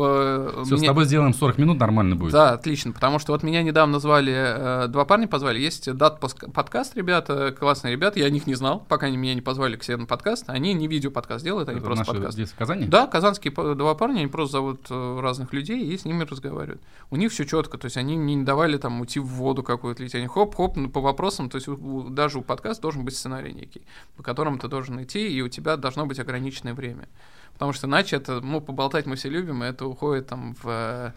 Все, 0.65 0.77
с 0.77 0.83
тобой 0.83 1.05
сделаем 1.05 1.33
40 1.33 1.57
минут, 1.57 1.79
нормально 1.79 2.15
будет. 2.15 2.31
Да, 2.31 2.51
отлично, 2.51 2.91
потому 2.91 3.19
что 3.19 3.33
вот 3.33 3.43
меня 3.43 3.63
недавно 3.63 3.99
звали, 3.99 4.33
э, 4.33 4.87
два 4.87 5.05
парня 5.05 5.27
позвали, 5.27 5.59
есть 5.59 5.91
дат 5.93 6.19
подкаст, 6.19 6.95
ребята, 6.95 7.55
классные 7.57 7.91
ребята, 7.93 8.19
я 8.19 8.25
о 8.25 8.29
них 8.29 8.47
не 8.47 8.55
знал, 8.55 8.85
пока 8.87 9.07
они 9.07 9.17
меня 9.17 9.33
не 9.33 9.41
позвали 9.41 9.75
к 9.75 9.83
себе 9.83 9.97
на 9.97 10.05
подкаст, 10.05 10.45
они 10.47 10.73
не 10.73 10.87
видео-подкаст 10.87 11.43
делают, 11.43 11.69
они 11.69 11.77
Это 11.77 11.85
просто 11.85 12.05
подкаст. 12.05 12.33
здесь 12.33 12.49
в 12.49 12.55
Казани? 12.55 12.85
Да, 12.85 13.07
казанские 13.07 13.53
два 13.75 13.95
парня, 13.95 14.19
они 14.19 14.27
просто 14.27 14.53
зовут 14.53 14.87
э, 14.89 15.19
разных 15.21 15.53
людей 15.53 15.85
и 15.85 15.97
с 15.97 16.05
ними 16.05 16.23
разговаривают. 16.23 16.81
У 17.09 17.15
них 17.15 17.31
все 17.31 17.45
четко, 17.45 17.72
то 17.77 17.85
есть 17.85 17.97
они 17.97 18.15
не 18.15 18.43
давали 18.43 18.77
там 18.77 19.01
уйти 19.01 19.19
в 19.19 19.25
воду 19.25 19.63
какую-то 19.63 20.03
лететь, 20.03 20.15
они 20.15 20.27
хоп-хоп 20.27 20.75
ну, 20.75 20.89
по 20.89 21.01
вопросам, 21.01 21.49
то 21.49 21.55
есть 21.55 21.67
у- 21.67 22.09
даже 22.09 22.39
у 22.39 22.41
подкаста 22.41 22.81
должен 22.81 23.03
быть 23.03 23.15
сценарий 23.15 23.53
некий, 23.53 23.81
по 24.15 24.23
которому 24.23 24.57
ты 24.57 24.67
должен 24.67 25.01
идти, 25.03 25.27
и 25.27 25.41
у 25.41 25.49
тебя 25.49 25.77
должно 25.77 26.05
быть 26.05 26.19
ограниченное 26.19 26.73
время. 26.73 27.07
Потому 27.53 27.73
что 27.73 27.87
иначе 27.87 28.15
это, 28.15 28.41
ну, 28.41 28.61
поболтать 28.61 29.05
мы 29.05 29.15
все 29.15 29.29
любим, 29.29 29.63
и 29.63 29.67
это 29.67 29.85
уходит 29.85 30.27
там 30.27 30.55
в, 30.55 30.67
э, 30.67 31.11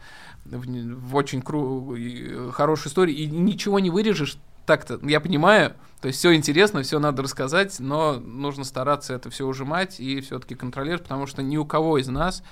в, 0.45 0.67
в 0.67 1.17
очень 1.17 1.41
кру- 1.41 1.97
э, 1.97 2.51
хорошую 2.53 2.91
историю, 2.91 3.17
и 3.17 3.27
ничего 3.27 3.79
не 3.79 3.91
вырежешь, 3.91 4.39
так-то, 4.67 4.99
я 5.03 5.21
понимаю, 5.21 5.75
то 6.01 6.09
есть 6.09 6.19
все 6.19 6.35
интересно, 6.35 6.83
все 6.83 6.99
надо 6.99 7.23
рассказать, 7.23 7.79
но 7.79 8.15
нужно 8.15 8.65
стараться 8.65 9.15
это 9.15 9.31
все 9.31 9.47
ужимать 9.47 10.01
и 10.01 10.21
все-таки 10.21 10.55
контролировать, 10.55 11.05
потому 11.05 11.27
что 11.27 11.43
ни 11.43 11.57
у 11.57 11.65
кого 11.65 11.99
из 11.99 12.09
нас 12.09 12.43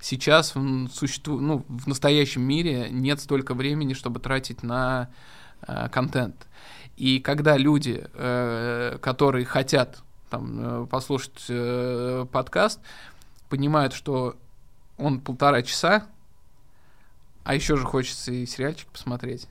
сейчас 0.00 0.54
в, 0.54 0.88
существу, 0.88 1.38
ну, 1.38 1.64
в 1.68 1.86
настоящем 1.86 2.42
мире 2.42 2.88
нет 2.90 3.20
столько 3.20 3.54
времени, 3.54 3.94
чтобы 3.94 4.20
тратить 4.20 4.62
на 4.62 5.08
э, 5.62 5.88
контент. 5.90 6.46
И 6.96 7.20
когда 7.20 7.56
люди, 7.56 8.04
э, 8.12 8.98
которые 9.00 9.44
хотят 9.44 10.02
там, 10.28 10.84
э, 10.84 10.86
послушать 10.86 11.44
э, 11.48 12.26
подкаст, 12.30 12.80
понимают, 13.48 13.92
что 13.92 14.36
он 14.96 15.20
полтора 15.20 15.62
часа, 15.62 16.06
а 17.44 17.54
еще 17.54 17.76
же 17.76 17.84
хочется 17.84 18.32
и 18.32 18.46
сериальчик 18.46 18.88
посмотреть, 18.88 19.48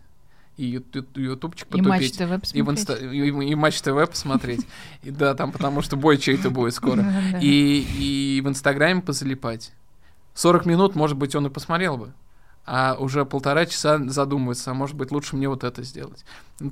и 0.58 0.66
ютубчик 0.66 1.68
потупить. 1.68 1.86
И 1.86 1.90
Матч 1.90 2.12
ТВ 2.12 2.18
посмотреть. 2.18 2.56
И, 2.56 2.62
в 2.62 2.72
инста... 2.72 2.94
и, 2.96 3.52
и 3.52 3.56
Матч 3.56 3.82
ТВ 3.82 4.10
посмотреть. 4.10 4.68
И 5.04 5.12
да, 5.12 5.34
там 5.34 5.52
потому 5.52 5.82
что 5.82 5.96
бой 5.96 6.18
чей-то 6.18 6.50
будет 6.50 6.74
скоро. 6.74 7.06
И, 7.42 8.38
и 8.38 8.42
в 8.42 8.48
Инстаграме 8.48 9.02
позалипать. 9.02 9.72
40 10.40 10.66
минут, 10.66 10.96
может 10.96 11.18
быть, 11.18 11.36
он 11.36 11.48
и 11.48 11.50
посмотрел 11.50 11.98
бы 11.98 12.14
а 12.72 12.96
уже 13.00 13.26
полтора 13.26 13.66
часа 13.66 13.98
задумывается, 14.10 14.70
а 14.70 14.74
может 14.76 14.96
быть 14.96 15.12
лучше 15.12 15.36
мне 15.36 15.50
вот 15.50 15.64
это 15.64 15.82
сделать. 15.82 16.24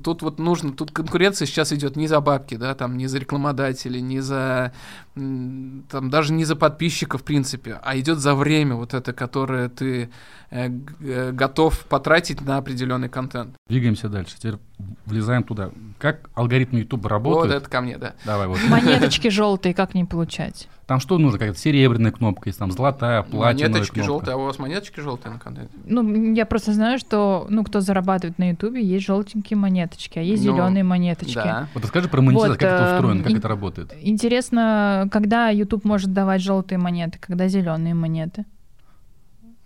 Тут 0.04 0.22
вот 0.22 0.38
нужно, 0.38 0.72
тут 0.72 0.92
конкуренция 0.92 1.44
сейчас 1.44 1.72
идет 1.72 1.96
не 1.96 2.06
за 2.06 2.20
бабки, 2.20 2.54
да, 2.54 2.76
там 2.76 2.96
не 2.96 3.08
за 3.08 3.18
рекламодателей, 3.18 4.00
не 4.00 4.20
за, 4.20 4.72
там 5.16 6.08
даже 6.08 6.32
не 6.32 6.44
за 6.44 6.54
подписчиков 6.54 7.22
в 7.22 7.24
принципе, 7.24 7.80
а 7.82 7.98
идет 7.98 8.18
за 8.18 8.36
время 8.36 8.76
вот 8.76 8.94
это, 8.94 9.12
которое 9.12 9.68
ты 9.68 10.08
э, 10.50 10.70
э, 11.00 11.32
готов 11.32 11.84
потратить 11.86 12.42
на 12.42 12.58
определенный 12.58 13.08
контент. 13.08 13.56
Двигаемся 13.68 14.08
дальше, 14.08 14.36
теперь 14.38 14.58
влезаем 15.04 15.42
туда. 15.42 15.72
Как 15.98 16.30
алгоритм 16.34 16.76
YouTube 16.76 17.06
работает? 17.06 17.54
Вот 17.54 17.62
это 17.62 17.68
ко 17.68 17.80
мне, 17.80 17.98
да. 17.98 18.14
Давай 18.24 18.46
вот. 18.46 18.60
Монеточки 18.68 19.28
желтые, 19.30 19.74
как 19.74 19.94
не 19.94 20.04
получать? 20.04 20.68
Там 20.88 21.00
что 21.00 21.18
нужно? 21.18 21.38
Какая-то 21.38 21.58
серебряная 21.58 22.10
кнопка, 22.12 22.48
есть 22.48 22.58
там 22.58 22.72
золотая, 22.72 23.22
платиновая 23.22 23.68
Монеточки 23.68 23.94
кнопка. 23.96 24.06
желтые, 24.06 24.34
а 24.34 24.36
у 24.38 24.44
вас 24.44 24.58
монеточки 24.58 25.00
желтые 25.00 25.34
на 25.34 25.38
контенте? 25.38 25.70
Ну, 25.84 26.32
я 26.32 26.46
просто 26.46 26.72
знаю, 26.72 26.98
что, 26.98 27.46
ну, 27.50 27.62
кто 27.62 27.80
зарабатывает 27.80 28.38
на 28.38 28.48
Ютубе, 28.48 28.82
есть 28.82 29.04
желтенькие 29.04 29.58
монеточки, 29.58 30.18
а 30.18 30.22
есть 30.22 30.42
ну, 30.42 30.54
зеленые 30.54 30.84
монеточки. 30.84 31.34
Да. 31.34 31.68
Вот 31.74 31.84
расскажи 31.84 32.08
про 32.08 32.22
монетизацию, 32.22 32.52
вот, 32.52 32.58
как 32.58 32.72
это 32.72 32.94
устроено, 32.94 33.22
как 33.22 33.32
это 33.34 33.48
работает. 33.48 33.94
Интересно, 34.00 35.10
когда 35.12 35.50
YouTube 35.50 35.84
может 35.84 36.14
давать 36.14 36.40
желтые 36.40 36.78
монеты, 36.78 37.18
когда 37.20 37.48
зеленые 37.48 37.92
монеты? 37.92 38.46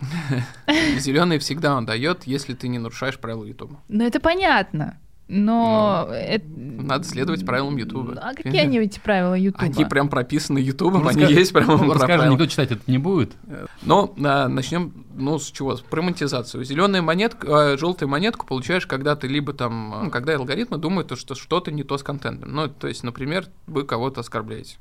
Зеленые 0.98 1.38
всегда 1.38 1.76
он 1.76 1.86
дает, 1.86 2.24
если 2.24 2.54
ты 2.54 2.66
не 2.66 2.80
нарушаешь 2.80 3.16
правила 3.16 3.44
YouTube. 3.44 3.70
Ну, 3.86 4.04
это 4.04 4.18
понятно. 4.18 4.98
Но 5.34 6.08
ну, 6.08 6.14
это... 6.14 6.44
надо 6.46 7.04
следовать 7.04 7.46
правилам 7.46 7.74
Ютуба. 7.78 8.20
А 8.20 8.34
какие 8.34 8.60
они 8.60 8.78
эти 8.78 9.00
правила 9.00 9.32
Ютуба? 9.32 9.64
Они 9.64 9.86
прям 9.86 10.10
прописаны 10.10 10.58
Ютубом, 10.58 11.04
ну, 11.04 11.08
они 11.08 11.24
есть 11.24 11.54
прямо. 11.54 11.78
Ну, 11.78 11.94
расскажи, 11.94 12.28
никто 12.28 12.44
читать 12.44 12.70
это 12.70 12.82
не 12.86 12.98
будет. 12.98 13.32
Но 13.80 14.14
а, 14.22 14.48
начнем, 14.48 14.92
ну, 15.14 15.38
с 15.38 15.50
чего? 15.50 15.74
Про 15.88 16.02
монетизацию. 16.02 16.64
Зеленая 16.64 17.00
монетка, 17.00 17.72
а, 17.72 17.78
желтую 17.78 18.10
монетку 18.10 18.44
получаешь, 18.44 18.86
когда 18.86 19.16
ты 19.16 19.26
либо 19.26 19.54
там, 19.54 20.02
ну, 20.04 20.10
когда 20.10 20.34
алгоритмы 20.34 20.76
думают, 20.76 21.18
что 21.18 21.34
что-то 21.34 21.72
не 21.72 21.82
то 21.82 21.96
с 21.96 22.02
контентом. 22.02 22.54
Ну, 22.54 22.68
то 22.68 22.86
есть, 22.86 23.02
например, 23.02 23.46
вы 23.66 23.84
кого-то 23.84 24.20
оскорбляете. 24.20 24.76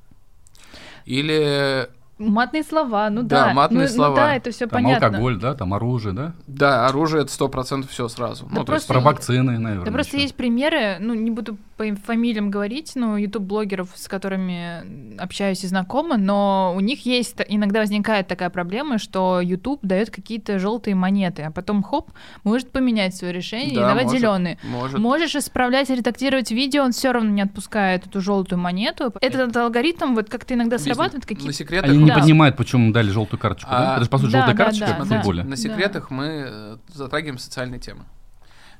Или 1.05 1.87
Матные 2.29 2.63
слова, 2.63 3.09
ну 3.09 3.23
да. 3.23 3.47
Да, 3.47 3.53
матные 3.53 3.87
ну, 3.87 3.93
слова. 3.93 4.09
Ну 4.09 4.15
да, 4.15 4.35
это 4.35 4.51
все 4.51 4.67
там 4.67 4.83
понятно. 4.83 5.07
алкоголь, 5.07 5.37
да, 5.39 5.55
там 5.55 5.73
оружие, 5.73 6.13
да? 6.13 6.33
Да, 6.47 6.87
оружие 6.87 7.23
это 7.23 7.31
сто 7.31 7.49
процентов 7.49 7.91
все 7.91 8.07
сразу. 8.07 8.45
Да 8.45 8.59
ну, 8.59 8.65
просто, 8.65 8.65
то 8.65 8.73
есть 8.75 8.87
про 8.87 8.99
вакцины, 8.99 9.57
наверное. 9.57 9.85
Да 9.85 9.91
просто 9.91 10.17
еще. 10.17 10.23
есть 10.23 10.35
примеры, 10.35 10.97
ну 10.99 11.13
не 11.13 11.31
буду 11.31 11.57
по 11.77 11.95
фамилиям 12.05 12.51
говорить, 12.51 12.91
но 12.95 13.17
YouTube-блогеров, 13.17 13.89
с 13.95 14.07
которыми 14.07 15.17
общаюсь 15.19 15.63
и 15.63 15.67
знакома, 15.67 16.17
но 16.17 16.73
у 16.75 16.79
них 16.79 17.05
есть, 17.05 17.35
иногда 17.47 17.79
возникает 17.79 18.27
такая 18.27 18.51
проблема, 18.51 18.99
что 18.99 19.41
YouTube 19.41 19.79
дает 19.81 20.11
какие-то 20.11 20.59
желтые 20.59 20.93
монеты, 20.93 21.41
а 21.41 21.51
потом 21.51 21.81
хоп, 21.81 22.11
может 22.43 22.69
поменять 22.71 23.15
свое 23.15 23.33
решение 23.33 23.75
да, 23.75 23.81
и 23.81 23.95
давать 23.95 24.11
зеленые. 24.11 24.59
Может. 24.63 24.99
Можешь 24.99 25.35
исправлять, 25.35 25.89
редактировать 25.89 26.51
видео, 26.51 26.83
он 26.83 26.91
все 26.91 27.11
равно 27.11 27.31
не 27.31 27.41
отпускает 27.41 28.05
эту 28.05 28.21
желтую 28.21 28.59
монету. 28.59 29.11
Этот 29.19 29.55
алгоритм, 29.57 30.13
вот 30.13 30.29
как-то 30.29 30.53
иногда 30.53 30.77
срабатывает 30.77 31.25
какие-то. 31.25 31.47
На 31.47 31.53
секретах 31.53 31.91
Они 32.11 32.21
не 32.21 32.31
понимают, 32.31 32.57
почему 32.57 32.91
дали 32.91 33.09
желтую 33.09 33.39
карточку. 33.39 33.69
А, 33.71 33.79
да? 33.79 33.95
Это 33.95 34.03
же, 34.05 34.09
по 34.09 34.17
сути, 34.17 34.31
да, 34.31 34.39
желтая 34.39 34.55
да, 34.55 34.63
карточка 34.63 34.95
да, 34.97 35.03
в 35.03 35.07
футболе. 35.07 35.43
На 35.43 35.55
секретах 35.55 36.09
да. 36.09 36.15
мы 36.15 36.25
э, 36.25 36.77
затрагиваем 36.93 37.37
социальные 37.37 37.79
темы. 37.79 38.05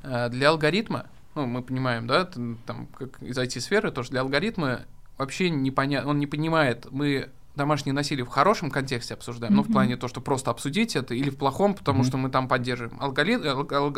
Э, 0.03 0.29
для 0.29 0.49
алгоритма, 0.49 1.05
ну, 1.35 1.45
мы 1.45 1.61
понимаем, 1.61 2.07
да, 2.07 2.25
там, 2.25 2.87
как 2.97 3.21
из 3.21 3.37
IT-сферы, 3.37 3.91
тоже 3.91 4.09
для 4.09 4.21
алгоритма 4.21 4.81
вообще 5.17 5.49
непонятно, 5.49 6.09
он 6.09 6.19
не 6.19 6.27
понимает, 6.27 6.87
мы 6.91 7.29
домашнее 7.55 7.93
насилие 7.93 8.25
в 8.25 8.29
хорошем 8.29 8.71
контексте 8.71 9.13
обсуждаем, 9.13 9.53
mm-hmm. 9.53 9.57
ну, 9.57 9.63
в 9.63 9.71
плане 9.71 9.97
то, 9.97 10.07
что 10.07 10.21
просто 10.21 10.51
обсудить 10.51 10.95
это, 10.95 11.13
или 11.13 11.29
в 11.29 11.37
плохом, 11.37 11.73
потому 11.73 12.01
mm-hmm. 12.01 12.07
что 12.07 12.17
мы 12.17 12.29
там 12.29 12.47
поддерживаем. 12.47 12.97
Алгоритм, 13.01 13.47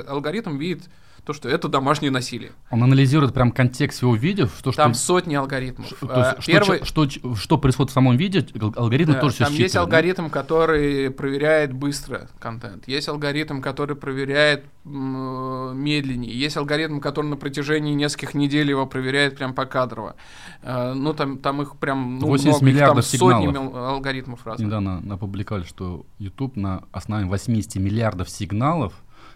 алгоритм 0.07 0.57
видит 0.57 0.89
то, 1.25 1.31
что 1.31 1.47
это 1.47 1.69
домашнее 1.69 2.11
насилие. 2.11 2.51
Он 2.69 2.83
анализирует 2.83 3.33
прям 3.33 3.51
контекст 3.51 3.99
всего 3.99 4.15
видео, 4.15 4.47
что 4.47 4.71
там 4.71 4.93
что... 4.93 5.03
сотни 5.03 5.35
алгоритмов. 5.35 5.87
Что, 5.87 6.07
то 6.07 6.35
есть, 6.35 6.45
Первый... 6.45 6.83
что, 6.83 7.09
что, 7.09 7.35
что 7.35 7.57
происходит 7.57 7.91
в 7.91 7.93
самом 7.93 8.17
видео, 8.17 8.41
алгоритм 8.75 9.13
да, 9.13 9.19
тоже 9.21 9.37
Там 9.37 9.53
есть 9.53 9.75
алгоритм, 9.75 10.23
да? 10.23 10.29
который 10.29 11.09
проверяет 11.11 11.71
быстро 11.71 12.29
контент. 12.39 12.87
Есть 12.87 13.07
алгоритм, 13.07 13.61
который 13.61 13.95
проверяет 13.95 14.65
медленнее. 14.83 16.37
Есть 16.37 16.57
алгоритм, 16.57 16.99
который 16.99 17.27
на 17.27 17.37
протяжении 17.37 17.93
нескольких 17.93 18.33
недель 18.33 18.69
его 18.69 18.85
проверяет 18.85 19.37
прям 19.37 19.53
покадрово. 19.53 20.15
Э, 20.61 20.93
ну, 20.93 21.13
там, 21.13 21.37
там 21.37 21.61
их 21.61 21.77
прям 21.77 22.19
ну, 22.19 22.27
80 22.27 22.61
много, 22.61 22.65
миллиардов 22.65 23.13
их, 23.13 23.19
там 23.19 23.29
сотни 23.29 23.77
алгоритмов 23.77 24.45
разных. 24.45 24.67
Недавно 24.67 25.01
опубликовали, 25.13 25.63
что 25.63 26.05
YouTube 26.19 26.57
на 26.57 26.83
основании 26.91 27.29
80 27.29 27.75
миллиардов 27.75 28.29
сигналов 28.29 28.93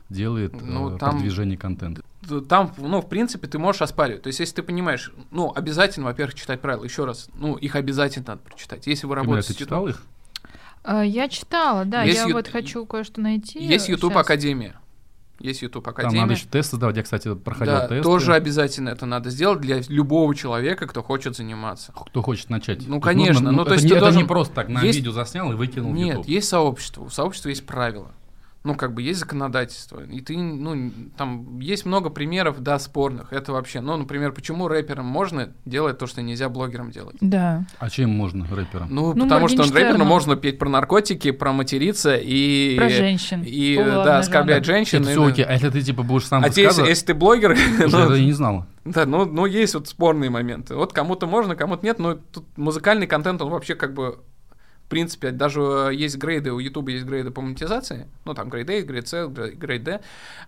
делает 0.09 0.53
ну, 0.61 0.95
э, 0.95 0.97
там, 0.97 1.11
продвижение 1.11 1.57
контента. 1.57 2.01
Там, 2.47 2.73
ну, 2.77 3.01
в 3.01 3.07
принципе, 3.07 3.47
ты 3.47 3.57
можешь 3.57 3.81
оспаривать. 3.81 4.23
То 4.23 4.27
есть, 4.27 4.39
если 4.39 4.55
ты 4.55 4.63
понимаешь, 4.63 5.11
ну, 5.31 5.51
обязательно, 5.55 6.05
во-первых, 6.05 6.35
читать 6.35 6.59
правила. 6.61 6.83
Еще 6.83 7.05
раз, 7.05 7.29
ну, 7.35 7.55
их 7.55 7.75
обязательно 7.75 8.25
надо 8.27 8.41
прочитать. 8.41 8.87
Если 8.87 9.05
вы 9.05 9.15
работаете... 9.15 9.53
Ты 9.53 9.59
читал 9.59 9.87
их? 9.87 10.03
А, 10.83 11.03
я 11.03 11.29
читала, 11.29 11.85
да. 11.85 12.03
Есть 12.03 12.19
я 12.19 12.27
ю... 12.27 12.33
вот 12.33 12.47
хочу 12.47 12.85
кое-что 12.85 13.21
найти. 13.21 13.63
Есть 13.63 13.89
YouTube 13.89 14.13
сейчас. 14.13 14.21
Академия. 14.21 14.79
Есть 15.39 15.61
YouTube 15.61 15.87
Академия. 15.87 16.19
Там 16.19 16.21
надо 16.21 16.33
еще 16.33 16.47
тест 16.49 16.71
создавать. 16.71 16.97
Я, 16.97 17.03
кстати, 17.03 17.35
проходил 17.35 17.73
да, 17.73 17.87
тест. 17.87 18.03
тоже 18.03 18.33
обязательно 18.33 18.89
это 18.89 19.05
надо 19.05 19.29
сделать 19.29 19.61
для 19.61 19.81
любого 19.87 20.33
человека, 20.33 20.87
кто 20.87 21.03
хочет 21.03 21.35
заниматься. 21.35 21.93
Кто 21.93 22.21
хочет 22.23 22.49
начать. 22.49 22.87
Ну, 22.87 22.99
конечно. 22.99 23.33
Нужно, 23.33 23.51
ну, 23.51 23.57
ну, 23.59 23.65
то 23.65 23.73
есть 23.73 23.85
это, 23.85 23.95
не, 23.95 23.99
должен... 23.99 24.21
не 24.21 24.27
просто 24.27 24.55
так 24.55 24.69
на 24.69 24.81
есть... 24.81 24.97
видео 24.97 25.11
заснял 25.11 25.51
и 25.51 25.55
выкинул 25.55 25.93
Нет, 25.93 26.05
в 26.05 26.09
YouTube. 26.09 26.27
есть 26.27 26.49
сообщество. 26.49 27.03
У 27.03 27.09
сообщества 27.09 27.49
есть 27.49 27.65
правила 27.65 28.11
ну, 28.67 28.75
как 28.75 28.93
бы 28.93 29.01
есть 29.01 29.21
законодательство, 29.21 30.03
и 30.03 30.19
ты, 30.19 30.37
ну, 30.37 30.91
там 31.17 31.59
есть 31.59 31.85
много 31.85 32.09
примеров, 32.09 32.61
да, 32.61 32.77
спорных, 32.79 33.31
это 33.31 33.53
вообще, 33.53 33.79
ну, 33.79 33.95
например, 33.95 34.33
почему 34.33 34.67
рэперам 34.67 35.05
можно 35.05 35.53
делать 35.65 35.97
то, 35.97 36.05
что 36.05 36.21
нельзя 36.21 36.49
блогерам 36.49 36.91
делать? 36.91 37.15
Да. 37.21 37.63
А 37.79 37.89
чем 37.89 38.09
можно 38.09 38.45
рэперам? 38.45 38.89
Ну, 38.91 39.13
ну 39.13 39.23
потому 39.23 39.47
что 39.47 39.63
рэперу 39.63 40.03
можно 40.03 40.35
петь 40.35 40.59
про 40.59 40.67
наркотики, 40.67 41.31
про 41.31 41.53
материться 41.53 42.17
и... 42.17 42.75
Про 42.77 42.89
женщин. 42.89 43.41
И, 43.45 43.77
О, 43.77 44.03
да, 44.03 44.19
оскорблять 44.19 44.65
женщин. 44.65 45.03
Это 45.03 45.11
все 45.11 45.25
окей, 45.25 45.45
а 45.45 45.53
если 45.53 45.69
ты, 45.69 45.81
типа, 45.81 46.03
будешь 46.03 46.25
сам 46.25 46.43
А 46.43 46.47
если, 46.47 46.85
если 46.85 47.05
ты 47.05 47.13
блогер... 47.13 47.57
ну, 47.87 48.13
я 48.13 48.25
не 48.25 48.33
знал. 48.33 48.65
Да, 48.83 49.05
ну, 49.05 49.25
ну, 49.25 49.45
есть 49.45 49.75
вот 49.75 49.87
спорные 49.87 50.29
моменты. 50.29 50.75
Вот 50.75 50.91
кому-то 50.91 51.25
можно, 51.25 51.55
кому-то 51.55 51.85
нет, 51.85 51.99
но 51.99 52.15
тут 52.15 52.45
музыкальный 52.57 53.07
контент, 53.07 53.41
он 53.41 53.49
вообще 53.49 53.75
как 53.75 53.93
бы 53.93 54.19
в 54.87 54.89
принципе, 54.89 55.31
даже 55.31 55.59
э, 55.59 55.93
есть 55.93 56.17
грейды, 56.17 56.53
у 56.53 56.59
YouTube 56.59 56.87
есть 56.87 57.03
грейды 57.03 57.29
по 57.29 57.41
монетизации, 57.41 58.07
ну, 58.23 58.33
там 58.33 58.47
грейд 58.47 58.69
A, 58.69 58.81
грейд 58.83 59.05
C, 59.05 59.27
грейд 59.27 59.83
D, 59.83 59.99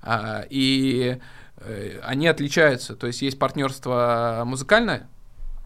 а, 0.02 0.46
и 0.50 1.20
э, 1.58 2.00
они 2.04 2.26
отличаются, 2.26 2.96
то 2.96 3.06
есть 3.06 3.22
есть 3.22 3.38
партнерство 3.38 4.44
музыкальное, 4.46 5.10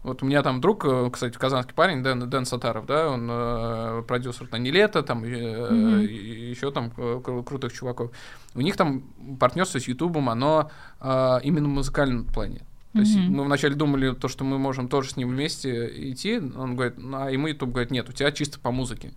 вот 0.02 0.24
у 0.24 0.26
меня 0.26 0.42
там 0.42 0.60
друг, 0.60 0.84
э, 0.86 1.08
кстати, 1.12 1.38
казанский 1.38 1.72
парень, 1.72 2.02
Дэн, 2.02 2.28
Дэн 2.28 2.46
Сатаров, 2.46 2.84
да, 2.86 3.10
он 3.10 3.28
э, 3.30 4.02
продюсер 4.08 4.48
на 4.50 4.56
Нелето, 4.56 5.04
там 5.04 5.22
э, 5.22 5.28
mm-hmm. 5.28 6.04
еще 6.04 6.72
там 6.72 6.88
кру- 6.88 7.44
крутых 7.44 7.72
чуваков. 7.72 8.10
У 8.56 8.60
них 8.60 8.76
там 8.76 9.04
партнерство 9.38 9.78
с 9.78 9.86
Ютубом, 9.86 10.30
оно 10.30 10.68
э, 11.00 11.38
именно 11.44 11.68
в 11.68 11.70
музыкальном 11.70 12.26
плане. 12.26 12.62
То 12.94 13.00
есть 13.00 13.16
mm-hmm. 13.16 13.28
мы 13.28 13.44
вначале 13.44 13.74
думали, 13.74 14.14
то, 14.14 14.28
что 14.28 14.44
мы 14.44 14.56
можем 14.56 14.88
тоже 14.88 15.10
с 15.10 15.16
ним 15.16 15.28
вместе 15.28 16.12
идти. 16.12 16.38
Он 16.38 16.76
говорит, 16.76 16.96
ну, 16.96 17.22
а 17.22 17.30
ему 17.30 17.48
YouTube 17.48 17.72
говорит, 17.72 17.90
нет, 17.90 18.08
у 18.08 18.12
тебя 18.12 18.30
чисто 18.30 18.60
по 18.60 18.70
музыке. 18.70 19.12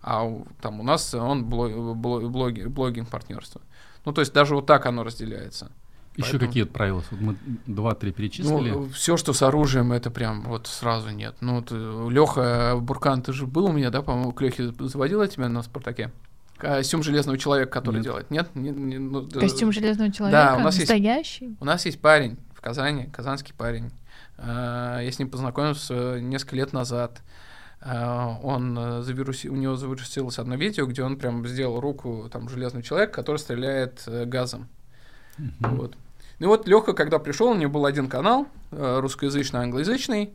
А 0.00 0.24
у, 0.24 0.46
там 0.62 0.80
у 0.80 0.82
нас 0.82 1.12
он 1.12 1.44
блог, 1.44 1.96
блог, 1.96 2.68
блогинг 2.68 3.10
партнерство. 3.10 3.60
Ну, 4.06 4.12
то 4.12 4.22
есть 4.22 4.32
даже 4.32 4.54
вот 4.54 4.64
так 4.64 4.86
оно 4.86 5.04
разделяется. 5.04 5.70
Еще 6.16 6.32
Поэтому... 6.32 6.48
какие 6.48 6.62
прайвелс? 6.64 7.04
Вот 7.10 7.20
мы 7.20 7.36
два-три 7.66 8.12
перечислили. 8.12 8.70
Ну, 8.70 8.88
все, 8.88 9.18
что 9.18 9.34
с 9.34 9.42
оружием, 9.42 9.92
это 9.92 10.10
прям 10.10 10.42
вот 10.42 10.66
сразу 10.66 11.10
нет. 11.10 11.36
Ну, 11.40 11.56
вот 11.56 11.68
э, 11.70 12.08
Леха 12.10 12.76
Буркан, 12.80 13.22
ты 13.22 13.32
же 13.34 13.46
был 13.46 13.66
у 13.66 13.72
меня, 13.72 13.90
да, 13.90 14.00
по-моему, 14.00 14.32
к 14.32 14.40
Лехе 14.40 14.72
заводила 14.78 15.28
тебя 15.28 15.48
на 15.48 15.62
Спартаке? 15.62 16.10
Костюм 16.58 17.02
железного 17.02 17.38
человека, 17.38 17.70
который 17.70 17.96
нет. 17.96 18.04
делает. 18.04 18.30
Нет? 18.30 18.54
не, 18.54 18.70
не, 18.70 18.98
ну, 18.98 19.28
Костюм 19.28 19.72
железного 19.72 20.12
человека? 20.12 20.52
Да, 20.52 20.56
у 20.56 20.60
нас 20.60 20.78
Настоящий? 20.78 21.46
Есть, 21.46 21.56
у 21.60 21.64
нас 21.64 21.86
есть 21.86 22.00
парень, 22.00 22.38
Казани, 22.62 23.06
казанский 23.12 23.54
парень. 23.54 23.90
А, 24.38 25.00
я 25.00 25.10
с 25.10 25.18
ним 25.18 25.28
познакомился 25.28 26.20
несколько 26.20 26.56
лет 26.56 26.72
назад. 26.72 27.20
А, 27.80 28.38
он 28.40 28.78
э, 28.78 29.02
завируси... 29.02 29.48
у 29.48 29.56
него 29.56 29.74
завирусилось 29.74 30.38
одно 30.38 30.54
видео, 30.54 30.86
где 30.86 31.02
он 31.02 31.16
прям 31.16 31.44
сделал 31.46 31.80
руку 31.80 32.28
там 32.30 32.48
железного 32.48 32.84
человека, 32.84 33.12
который 33.12 33.38
стреляет 33.38 34.04
э, 34.06 34.24
газом. 34.26 34.68
Мгм. 35.38 35.76
Вот. 35.76 35.96
Ну 36.38 36.46
и 36.46 36.48
вот 36.48 36.68
Леха, 36.68 36.92
когда 36.92 37.18
пришел, 37.18 37.48
у 37.48 37.54
него 37.54 37.72
был 37.72 37.84
один 37.84 38.08
канал, 38.08 38.46
э, 38.70 39.00
русскоязычный, 39.00 39.60
англоязычный. 39.60 40.32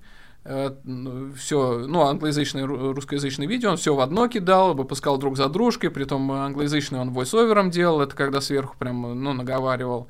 Все, 1.35 1.85
ну, 1.87 2.01
англоязычное, 2.03 2.63
ру- 2.63 2.93
русскоязычное 2.93 3.47
видео, 3.47 3.71
он 3.71 3.77
все 3.77 3.93
в 3.93 3.99
одно 3.99 4.29
кидал, 4.29 4.75
выпускал 4.75 5.17
друг 5.17 5.35
за 5.35 5.49
дружкой, 5.49 5.89
притом 5.89 6.31
англоязычный 6.31 6.99
он 6.99 7.11
войс-овером 7.11 7.69
делал, 7.69 7.99
это 7.99 8.15
когда 8.15 8.39
сверху 8.39 8.77
прям, 8.77 9.21
ну, 9.21 9.33
наговаривал. 9.33 10.07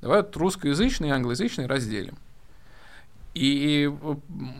Давай 0.00 0.22
вот 0.22 0.36
русскоязычный 0.36 1.08
и 1.08 1.12
англоязычный 1.12 1.66
разделим. 1.66 2.16
И 3.34 3.90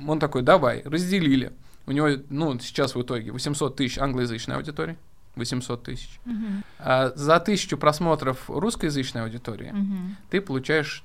он 0.06 0.18
такой, 0.20 0.42
давай, 0.42 0.82
разделили. 0.84 1.52
У 1.86 1.92
него, 1.92 2.08
ну, 2.28 2.58
сейчас 2.60 2.94
в 2.94 3.02
итоге 3.02 3.32
800 3.32 3.74
тысяч 3.76 3.98
англоязычной 3.98 4.56
аудитории, 4.56 4.96
800 5.34 5.82
тысяч. 5.82 6.20
Мгм. 6.24 6.62
А 6.78 7.12
за 7.16 7.40
тысячу 7.40 7.76
просмотров 7.78 8.48
русскоязычной 8.48 9.22
аудитории 9.22 9.70
Мгм. 9.72 10.16
ты 10.30 10.40
получаешь, 10.40 11.04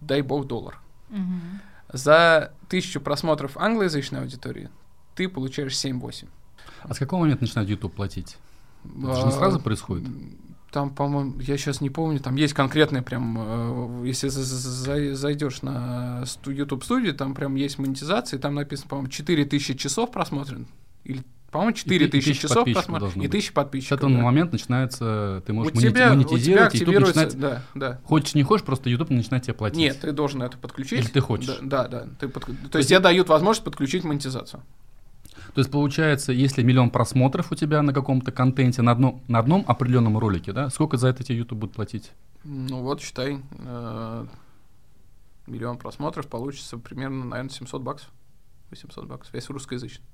дай 0.00 0.22
бог, 0.22 0.46
доллар. 0.46 0.78
Мгм. 1.10 1.60
За 1.92 2.52
тысячу 2.68 3.00
просмотров 3.00 3.56
англоязычной 3.56 4.20
аудитории 4.20 4.70
ты 5.14 5.28
получаешь 5.28 5.76
7-8. 5.76 6.28
А 6.82 6.94
с 6.94 6.98
какого 6.98 7.20
момента 7.20 7.42
начинает 7.42 7.68
YouTube 7.68 7.94
платить? 7.94 8.38
Это 8.84 9.14
же 9.16 9.22
не 9.22 9.28
А, 9.28 9.32
сразу 9.32 9.60
происходит? 9.60 10.08
Там, 10.74 10.90
по-моему, 10.92 11.38
я 11.38 11.56
сейчас 11.56 11.80
не 11.80 11.88
помню, 11.88 12.18
там 12.18 12.34
есть 12.34 12.52
конкретные 12.52 13.00
прям, 13.00 13.38
э, 13.38 14.06
если 14.06 14.26
за- 14.26 14.42
за- 14.42 14.56
за- 14.56 15.14
зайдешь 15.14 15.62
на 15.62 16.24
YouTube 16.44 16.82
студию, 16.82 17.14
там 17.14 17.32
прям 17.32 17.54
есть 17.54 17.78
монетизация, 17.78 18.38
и 18.38 18.42
там 18.42 18.56
написано, 18.56 18.88
по-моему, 18.88 19.08
4000 19.08 19.74
часов 19.78 20.10
просмотрен, 20.10 20.66
или, 21.04 21.22
по-моему, 21.52 21.74
4000 21.74 22.10
тысяча 22.10 22.34
часов 22.42 22.56
подписчиков 22.56 22.84
просмотрен, 22.86 23.00
должно 23.06 23.22
и 23.22 23.26
быть. 23.28 23.30
1000 23.30 23.50
С 23.50 23.54
подписчиков. 23.54 23.98
этого 23.98 24.10
да. 24.14 24.18
момента 24.18 24.52
начинается, 24.54 25.44
ты 25.46 25.52
у 25.52 25.54
можешь 25.54 25.74
монети- 25.74 25.80
тебя, 25.90 25.90
у 25.90 25.94
тебя 25.94 26.08
монетизировать, 26.16 26.74
и 26.74 26.78
YouTube 26.78 26.88
активируется, 26.88 27.24
начинает... 27.24 27.62
да, 27.74 27.88
да. 27.92 28.00
Хочешь, 28.02 28.34
не 28.34 28.42
хочешь, 28.42 28.66
просто 28.66 28.90
YouTube 28.90 29.10
начинает 29.10 29.44
тебе 29.44 29.54
платить. 29.54 29.78
Нет, 29.78 30.00
ты 30.00 30.10
должен 30.10 30.42
это 30.42 30.58
подключить. 30.58 30.98
Или 30.98 31.06
ты 31.06 31.20
хочешь? 31.20 31.46
Да, 31.46 31.86
да. 31.86 31.86
да. 31.86 32.06
Ты 32.18 32.26
подк- 32.26 32.46
То 32.46 32.52
есть- 32.62 32.74
есть 32.74 32.88
тебе 32.88 32.98
дают 32.98 33.28
возможность 33.28 33.64
подключить 33.64 34.02
монетизацию. 34.02 34.60
То 35.52 35.60
есть 35.60 35.70
получается, 35.70 36.32
если 36.32 36.62
миллион 36.62 36.90
просмотров 36.90 37.52
у 37.52 37.54
тебя 37.54 37.82
на 37.82 37.92
каком-то 37.92 38.32
контенте, 38.32 38.82
на 38.82 38.92
одном, 38.92 39.22
на 39.28 39.38
одном 39.38 39.64
определенном 39.66 40.18
ролике, 40.18 40.52
да, 40.52 40.70
сколько 40.70 40.96
за 40.96 41.08
это 41.08 41.22
тебе 41.22 41.38
YouTube 41.38 41.58
будет 41.58 41.72
платить? 41.72 42.12
Ну 42.44 42.82
вот, 42.82 43.00
считай, 43.00 43.40
э, 43.58 44.26
миллион 45.46 45.78
просмотров 45.78 46.26
получится 46.26 46.78
примерно, 46.78 47.24
наверное, 47.24 47.50
700 47.50 47.82
баксов. 47.82 48.10
800 48.70 49.06
баксов, 49.06 49.34
если 49.34 49.52
русскоязычный. 49.52 50.04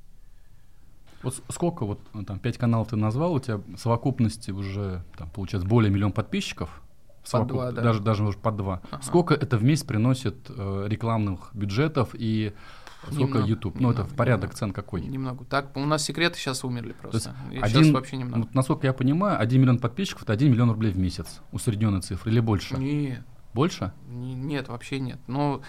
Вот 1.22 1.42
сколько 1.50 1.84
вот 1.84 2.00
ну, 2.14 2.24
там 2.24 2.38
пять 2.38 2.56
каналов 2.56 2.88
ты 2.88 2.96
назвал, 2.96 3.34
у 3.34 3.40
тебя 3.40 3.58
в 3.58 3.76
совокупности 3.76 4.50
уже 4.50 5.02
там 5.18 5.28
получается 5.30 5.68
более 5.68 5.90
миллион 5.90 6.12
подписчиков. 6.12 6.82
В 7.22 7.30
По 7.30 7.36
совокуп- 7.38 7.48
два, 7.48 7.72
да. 7.72 7.82
Даже 7.82 8.00
даже 8.00 8.24
уже 8.24 8.38
по 8.38 8.50
два. 8.50 8.80
Ага. 8.90 9.02
Сколько 9.02 9.34
это 9.34 9.58
в 9.58 9.62
месяц 9.62 9.84
приносит 9.84 10.36
э, 10.48 10.86
рекламных 10.88 11.50
бюджетов 11.52 12.10
и 12.14 12.54
сколько 13.02 13.20
Немного, 13.22 13.46
YouTube? 13.46 13.74
ну 13.80 13.90
это 13.90 13.98
немного, 14.00 14.12
в 14.12 14.16
порядок 14.16 14.42
немного. 14.50 14.56
цен 14.58 14.72
какой? 14.72 15.00
Немного. 15.02 15.44
Так, 15.46 15.76
у 15.76 15.80
нас 15.86 16.02
секреты 16.04 16.38
сейчас 16.38 16.64
умерли 16.64 16.92
просто. 16.92 17.34
Один- 17.50 17.64
сейчас 17.84 17.90
вообще 17.94 18.16
немного. 18.18 18.40
Вот, 18.40 18.54
насколько 18.54 18.86
я 18.86 18.92
понимаю, 18.92 19.40
1 19.40 19.60
миллион 19.60 19.78
подписчиков 19.78 20.22
это 20.24 20.32
1 20.32 20.50
миллион 20.50 20.70
рублей 20.70 20.92
в 20.92 20.98
месяц. 20.98 21.40
Усредненная 21.52 22.00
цифра 22.02 22.30
или 22.30 22.40
больше? 22.40 22.76
Нет, 22.76 23.22
Больше? 23.54 23.92
не- 24.08 24.34
нет, 24.34 24.68
вообще 24.68 25.00
нет. 25.00 25.18
Ну, 25.26 25.62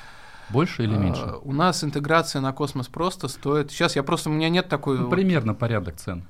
Больше 0.49 0.83
или 0.83 0.93
а, 0.93 0.97
меньше? 0.97 1.33
у 1.43 1.53
нас 1.53 1.83
интеграция 1.83 2.41
на 2.41 2.51
космос 2.51 2.87
просто 2.89 3.27
стоит. 3.29 3.71
Сейчас 3.71 3.95
я 3.95 4.03
просто 4.03 4.29
у 4.29 4.33
меня 4.33 4.49
нет 4.49 4.67
такой. 4.69 4.99
Ну, 4.99 5.09
примерно 5.09 5.53
порядок 5.53 5.95
цен. 5.97 6.23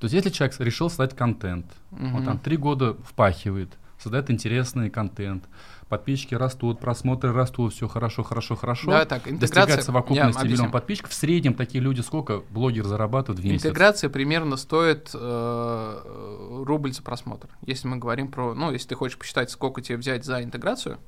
То 0.00 0.06
есть, 0.06 0.14
если 0.14 0.30
человек 0.30 0.58
решил 0.60 0.88
создать 0.88 1.14
контент, 1.14 1.66
он 1.92 1.98
Мгм. 2.06 2.24
там 2.24 2.38
три 2.38 2.56
года 2.56 2.94
впахивает, 3.04 3.76
создает 3.98 4.30
интересный 4.30 4.88
контент, 4.90 5.44
подписчики 5.90 6.34
растут, 6.34 6.80
просмотры 6.80 7.32
растут, 7.32 7.74
все 7.74 7.88
хорошо, 7.88 8.22
хорошо, 8.22 8.54
хорошо. 8.56 8.86
Давай 8.90 9.06
так, 9.06 9.28
интеграция. 9.28 9.82
совокупности 9.82 10.38
я 10.42 10.48
миллион 10.48 10.70
подписчиков. 10.70 11.10
В 11.10 11.14
среднем 11.14 11.54
такие 11.54 11.82
люди 11.82 12.00
сколько 12.00 12.42
блогер 12.50 12.86
зарабатывают 12.86 13.40
в 13.40 13.44
месяц? 13.44 13.66
Интеграция 13.66 14.08
примерно 14.08 14.56
стоит 14.56 15.10
э, 15.12 16.62
рубль 16.64 16.92
за 16.92 17.02
просмотр. 17.02 17.48
Если 17.66 17.88
мы 17.88 17.96
говорим 17.98 18.28
про, 18.28 18.54
ну, 18.54 18.70
если 18.70 18.88
ты 18.88 18.94
хочешь 18.94 19.18
посчитать, 19.18 19.50
сколько 19.50 19.82
тебе 19.82 19.98
взять 19.98 20.24
за 20.24 20.42
интеграцию, 20.42 20.98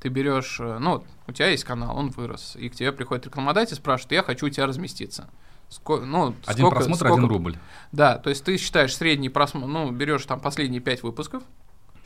ты 0.00 0.08
берешь, 0.08 0.58
э, 0.60 0.78
ну, 0.78 1.04
у 1.28 1.32
тебя 1.32 1.46
есть 1.48 1.64
канал, 1.64 1.96
он 1.96 2.10
вырос, 2.10 2.56
и 2.58 2.68
к 2.68 2.74
тебе 2.74 2.92
приходит 2.92 3.26
рекламодатель, 3.26 3.76
спрашивает, 3.76 4.12
я 4.12 4.22
хочу 4.24 4.46
у 4.46 4.50
тебя 4.50 4.66
разместиться. 4.66 5.30
Ско- 5.70 6.04
ну, 6.04 6.34
Один 6.44 6.66
сколько- 6.66 6.74
просмотр, 6.76 6.96
сколько- 6.98 7.14
один 7.14 7.28
рубль. 7.28 7.56
Да, 7.92 8.18
то 8.18 8.30
есть 8.30 8.42
ты 8.44 8.56
считаешь 8.56 8.96
средний 8.96 9.28
просмотр, 9.28 9.66
ну, 9.68 9.90
берешь 9.92 10.24
там 10.24 10.40
последние 10.40 10.80
пять 10.80 11.02
выпусков, 11.04 11.42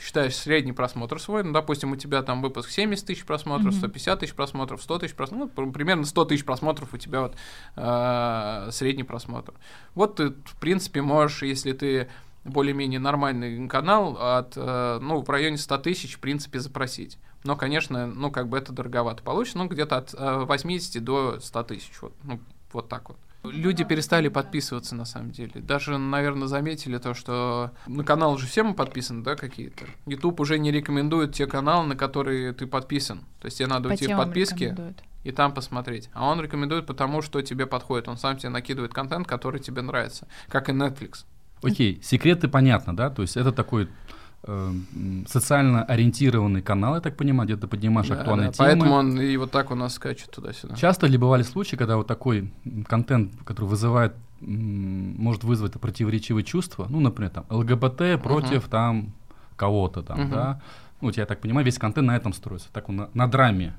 считаешь 0.03 0.35
средний 0.35 0.73
просмотр 0.73 1.21
свой, 1.21 1.45
ну, 1.45 1.53
допустим, 1.53 1.93
у 1.93 1.97
тебя 1.97 2.23
там 2.23 2.43
выпуск 2.43 2.71
70 2.71 3.07
тысяч 3.07 3.25
просмотров, 3.25 3.73
Мгм. 3.73 3.79
150 3.79 4.21
тысяч 4.21 4.35
просмотров, 4.35 4.83
100 4.83 4.99
тысяч 4.99 5.15
просмотров, 5.15 5.51
ну, 5.57 5.65
пр- 5.67 5.73
примерно 5.73 6.05
100 6.05 6.25
тысяч 6.25 6.45
просмотров 6.45 6.93
у 6.93 6.97
тебя 6.99 7.21
вот 7.23 7.37
э, 7.77 8.69
средний 8.71 9.05
просмотр. 9.05 9.55
Вот 9.95 10.17
ты, 10.17 10.31
в 10.31 10.57
принципе, 10.61 11.03
можешь, 11.03 11.43
если 11.43 11.73
ты 11.73 12.09
более-менее 12.45 12.99
нормальный 12.99 13.69
канал, 13.69 14.17
от, 14.19 14.55
э, 14.57 14.99
ну, 15.01 15.23
в 15.23 15.31
районе 15.31 15.57
100 15.57 15.79
тысяч, 15.79 16.15
в 16.17 16.19
принципе, 16.19 16.59
запросить. 16.59 17.19
Но, 17.45 17.57
конечно, 17.57 18.07
ну, 18.07 18.31
как 18.31 18.49
бы 18.49 18.59
это 18.59 18.73
дороговато 18.73 19.23
получится, 19.23 19.59
ну, 19.59 19.69
где-то 19.69 19.97
от 19.99 20.15
э, 20.15 20.45
80 20.45 21.03
до 21.05 21.39
100 21.41 21.63
тысяч, 21.65 21.93
вот, 22.01 22.13
ну, 22.25 22.41
вот 22.73 22.89
так 22.89 23.09
вот. 23.09 23.19
Люди 23.45 23.83
перестали 23.85 24.29
подписываться, 24.29 24.95
на 24.95 25.05
самом 25.05 25.33
деле. 25.33 25.61
Даже, 25.61 25.99
наверное, 25.99 26.47
заметили 26.47 26.99
то, 26.99 27.13
что 27.13 27.73
на 27.87 28.05
канал 28.05 28.35
уже 28.35 28.47
все 28.47 28.63
мы 28.63 28.75
подписаны, 28.75 29.25
да, 29.25 29.35
какие-то. 29.35 29.87
YouTube 30.07 30.39
уже 30.41 30.59
не 30.59 30.71
рекомендует 30.71 31.35
те 31.35 31.47
каналы, 31.47 31.87
на 31.87 31.97
которые 31.97 32.53
ты 32.53 32.67
подписан. 32.67 33.25
То 33.41 33.47
есть 33.47 33.59
тебе 33.59 33.67
надо 33.67 33.89
По 33.89 33.95
уйти 33.95 34.07
в 34.07 34.17
подписки 34.17 34.77
и 35.25 35.33
там 35.33 35.55
посмотреть. 35.55 36.09
А 36.13 36.29
он 36.29 36.41
рекомендует 36.41 36.87
потому, 36.87 37.21
что 37.23 37.43
тебе 37.43 37.67
подходит. 37.67 38.09
Он 38.09 38.17
сам 38.17 38.37
тебе 38.37 38.51
накидывает 38.51 38.95
контент, 38.95 39.27
который 39.27 39.61
тебе 39.61 39.83
нравится. 39.83 40.29
Как 40.49 40.69
и 40.69 40.73
Netflix. 40.73 41.25
Окей, 41.63 42.01
секреты 42.03 42.49
понятно, 42.49 42.95
да? 42.97 43.11
То 43.11 43.23
есть 43.23 43.37
это 43.37 43.53
такой 43.53 43.89
социально 45.29 45.85
ориентированный 45.85 46.63
канал, 46.63 46.97
я 46.97 47.01
так 47.01 47.17
понимаю, 47.17 47.49
где 47.49 47.57
ты 47.57 47.69
поднимаешь 47.69 48.09
Да, 48.09 48.17
актуальные 48.17 48.49
да, 48.49 48.53
темы. 48.53 48.69
Поэтому 48.69 48.95
он 48.95 49.21
и 49.21 49.37
вот 49.37 49.51
так 49.53 49.71
у 49.71 49.75
нас 49.75 49.95
скачет 49.95 50.31
туда-сюда. 50.31 50.75
Часто 50.75 51.07
ли 51.07 51.17
бывали 51.17 51.43
случаи, 51.43 51.77
когда 51.77 51.97
вот 51.97 52.07
такой 52.09 52.53
контент, 52.89 53.33
который 53.45 53.67
вызывает, 53.67 54.15
может 54.41 55.45
вызвать 55.45 55.75
противоречивые 55.75 56.43
чувства, 56.45 56.87
ну, 56.89 56.99
например, 56.99 57.31
там, 57.31 57.45
ЛГБТ 57.51 58.21
против 58.21 58.65
там 58.69 59.13
кого-то 59.57 60.03
там, 60.03 60.23
Мгм. 60.23 60.31
да? 60.31 60.61
Ну, 61.01 61.09
вот 61.09 61.17
я 61.17 61.27
так 61.27 61.41
понимаю, 61.41 61.65
весь 61.65 61.79
контент 61.79 62.09
на 62.09 62.17
этом 62.17 62.33
строится, 62.33 62.69
так 62.73 62.89
он 62.89 62.97
на, 62.97 63.11
на 63.15 63.27
драме. 63.29 63.75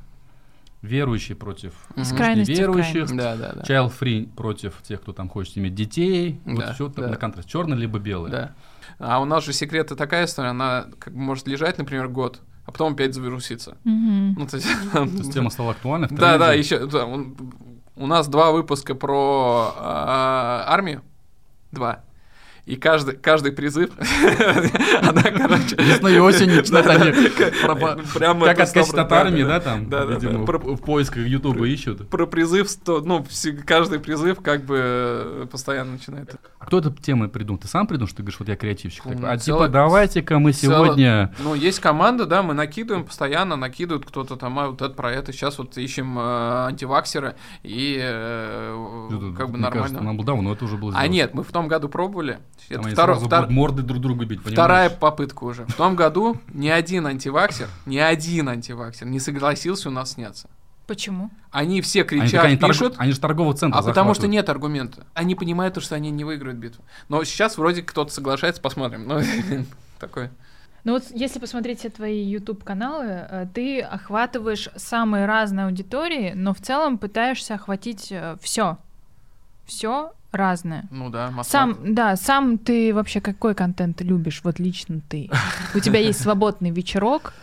Верующие 0.82 1.38
против 1.38 1.74
Мгм. 1.96 2.04
С 2.06 2.12
крайности 2.14 2.52
в 2.52 2.56
неверующих, 2.56 3.08
крайность. 3.08 3.16
Да, 3.16 3.36
да, 3.38 3.54
да. 3.56 3.62
child 3.62 3.94
free 4.00 4.28
против 4.28 4.82
тех, 4.84 5.02
кто 5.02 5.14
там 5.14 5.30
хочет 5.30 5.58
иметь 5.58 5.76
детей, 5.76 6.40
Да, 6.46 6.54
вот 6.54 6.66
все 6.76 6.88
да. 6.90 7.08
на 7.08 7.16
контраст, 7.16 7.48
черный 7.50 7.78
либо 7.78 8.00
белый. 8.00 8.32
Да. 8.32 8.52
А 9.00 9.20
у 9.20 9.26
нас 9.26 9.44
же 9.44 9.54
секреты 9.54 9.96
такая 9.96 10.26
история, 10.26 10.50
она 10.50 10.88
как 11.00 11.14
бы 11.14 11.20
может 11.20 11.48
лежать, 11.48 11.78
например, 11.78 12.08
год, 12.08 12.42
а 12.66 12.72
потом 12.72 12.94
опять 12.94 13.14
завируситься. 13.14 13.78
Мгм. 13.84 14.36
Ну, 14.40 14.48
то 14.48 14.58
есть, 14.58 14.68
То 14.94 15.04
есть 15.04 15.34
тема 15.34 15.50
стала 15.50 15.72
актуальна. 15.72 16.08
в 16.08 16.12
Да, 16.12 16.38
да, 16.38 16.54
еще 16.54 16.86
да, 16.86 17.06
у 17.06 18.08
нас 18.08 18.28
два 18.28 18.52
выпуска 18.52 18.96
про 18.96 19.74
а, 19.78 20.66
армию. 20.68 21.02
Два. 21.72 22.04
И 22.66 22.78
каждый, 22.78 23.18
каждый 23.18 23.52
призыв, 23.52 23.90
она, 25.02 25.22
короче... 25.22 25.76
Весной 25.76 26.16
и 26.16 26.20
осенью 26.20 26.58
начинают 26.62 26.88
они 26.88 27.12
Прямо 28.14 28.46
Как 28.46 28.68
сто- 28.68 29.02
от 29.02 29.12
армии, 29.12 29.44
да, 29.44 29.60
там, 29.60 29.84
видимо, 29.90 30.46
в- 30.46 30.78
поисках 30.78 31.26
Ютуба 31.26 31.68
ищут. 31.68 32.08
Про 32.08 32.26
призыв, 32.26 32.70
ну, 32.88 33.26
каждый 33.66 34.00
призыв 34.00 34.42
как 34.42 34.64
бы 34.64 34.78
э, 34.80 35.48
постоянно 35.52 35.94
начинает. 35.94 36.36
А 36.58 36.66
кто 36.66 36.78
эту 36.80 36.92
тему 36.92 37.28
придумал? 37.28 37.60
Ты 37.60 37.68
сам 37.68 37.86
придумал, 37.86 38.08
что 38.08 38.18
ты 38.18 38.24
говоришь, 38.24 38.40
вот 38.40 38.48
я 38.48 38.56
креативщик? 38.56 39.04
Ну? 39.06 39.28
А 39.28 39.38
типа, 39.38 39.68
давайте-ка 39.68 40.40
мы 40.40 40.54
сегодня... 40.54 41.34
Ну, 41.40 41.56
есть 41.56 41.82
команда, 41.82 42.26
да, 42.26 42.44
мы 42.44 42.54
накидываем 42.54 43.04
постоянно, 43.06 43.58
накидывают 43.58 44.06
кто-то 44.06 44.38
там, 44.38 44.58
а 44.60 44.70
вот 44.70 44.82
это 44.82 44.94
про 44.94 45.12
это. 45.12 45.34
Сейчас 45.34 45.58
вот 45.58 45.78
ищем 45.78 46.18
э, 46.18 46.68
антиваксера, 46.68 47.36
и 47.64 47.98
э, 48.02 49.08
Это, 49.12 49.38
как 49.38 49.52
бы 49.52 49.58
нормально. 49.58 50.02
нам 50.02 50.16
было 50.16 50.26
давно, 50.26 50.44
но 50.44 50.54
это 50.54 50.64
уже 50.64 50.78
было 50.78 50.94
А 50.96 51.08
нет, 51.08 51.34
мы 51.34 51.44
в 51.44 51.52
том 51.52 51.68
году 51.68 51.90
пробовали. 51.90 52.40
Там 52.70 52.80
Это 52.80 52.88
они 52.88 52.96
второ- 52.96 53.06
сразу 53.20 53.26
втор- 53.28 53.50
морды 53.50 53.82
друг 53.84 54.00
другу 54.02 54.26
бить, 54.26 54.40
Вторая 54.42 54.90
попытка 54.90 55.44
уже. 55.44 55.66
В 55.66 55.74
том 55.74 55.96
году 55.96 56.38
ни 56.48 56.70
один 56.70 57.06
антиваксер, 57.08 57.68
ни 57.86 57.98
один 57.98 58.50
антиваксер 58.50 59.06
не 59.08 59.20
согласился 59.20 59.90
у 59.90 59.92
нас 59.92 60.12
сняться. 60.14 60.50
Почему? 60.88 61.30
Они 61.52 61.82
все 61.82 62.02
Они, 62.02 62.08
кричат, 62.10 62.32
так- 62.32 62.46
они 62.46 62.56
торг- 62.58 62.68
пишут, 62.70 62.96
они 62.98 63.12
же 63.14 63.20
торгового 63.20 63.54
центра 63.56 63.80
а 63.80 63.84
потому 63.84 64.14
что 64.14 64.28
нет 64.28 64.50
аргумента. 64.50 65.06
Они 65.14 65.34
понимают, 65.36 65.76
то, 65.76 65.82
что 65.82 65.96
они 65.96 66.12
не 66.12 66.24
выиграют 66.26 66.58
битву. 66.58 66.84
Но 67.10 67.24
сейчас 67.24 67.58
вроде 67.58 67.84
кто-то 67.84 68.12
соглашается, 68.14 68.62
посмотрим. 68.62 69.08
Ну, 69.08 69.22
такой. 70.00 70.30
Ну 70.84 70.92
вот 70.94 71.04
если 71.12 71.40
посмотреть 71.40 71.80
все 71.80 71.90
твои 71.90 72.22
YouTube-каналы, 72.26 73.06
э, 73.06 73.48
ты 73.54 73.80
охватываешь 73.80 74.68
самые 74.76 75.26
разные 75.26 75.68
аудитории, 75.68 76.34
но 76.36 76.54
в 76.54 76.60
целом 76.60 76.98
пытаешься 76.98 77.54
охватить 77.56 78.14
все. 78.42 78.78
Все 79.66 80.12
разное. 80.36 80.86
Ну 80.92 81.10
да, 81.10 81.32
масс 81.32 81.48
Сам, 81.48 81.78
да, 81.84 82.16
сам 82.16 82.58
ты 82.58 82.94
вообще 82.94 83.22
какой 83.22 83.56
контент 83.56 84.02
любишь, 84.02 84.42
вот 84.44 84.60
лично 84.60 85.02
ты? 85.10 85.30
У 85.76 85.80
тебя 85.80 86.00
есть 86.00 86.20
свободный 86.24 86.72
вечерок, 86.72 87.34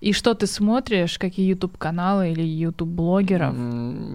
и 0.00 0.12
что 0.12 0.34
ты 0.34 0.46
смотришь, 0.46 1.18
какие 1.18 1.48
YouTube-каналы 1.48 2.32
или 2.32 2.42
YouTube-блогеров? 2.42 3.54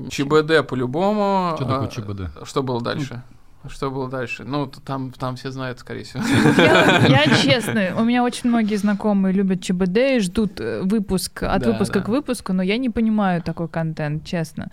ЧБД 0.09 0.67
по-любому. 0.67 1.55
Что 1.55 1.65
такое 1.65 1.87
ЧБД? 1.87 2.45
Что 2.45 2.61
было 2.63 2.81
дальше? 2.81 3.23
Что 3.69 3.89
было 3.89 4.09
дальше? 4.09 4.43
Ну, 4.43 4.67
там, 4.67 5.11
там 5.11 5.35
все 5.35 5.51
знают, 5.51 5.79
скорее 5.79 6.03
всего. 6.03 6.23
Я, 6.57 7.07
я 7.25 7.35
честно, 7.35 7.95
у 7.97 8.03
меня 8.03 8.23
очень 8.23 8.49
многие 8.49 8.75
знакомые 8.75 9.33
любят 9.33 9.61
ЧБД 9.61 9.97
и 9.97 10.19
ждут 10.19 10.59
э, 10.59 10.81
выпуск 10.83 11.43
от 11.43 11.63
да, 11.63 11.71
выпуска 11.71 11.99
да. 11.99 12.05
к 12.05 12.09
выпуску, 12.09 12.53
но 12.53 12.63
я 12.63 12.77
не 12.77 12.89
понимаю 12.89 13.41
такой 13.41 13.67
контент, 13.67 14.25
честно. 14.25 14.69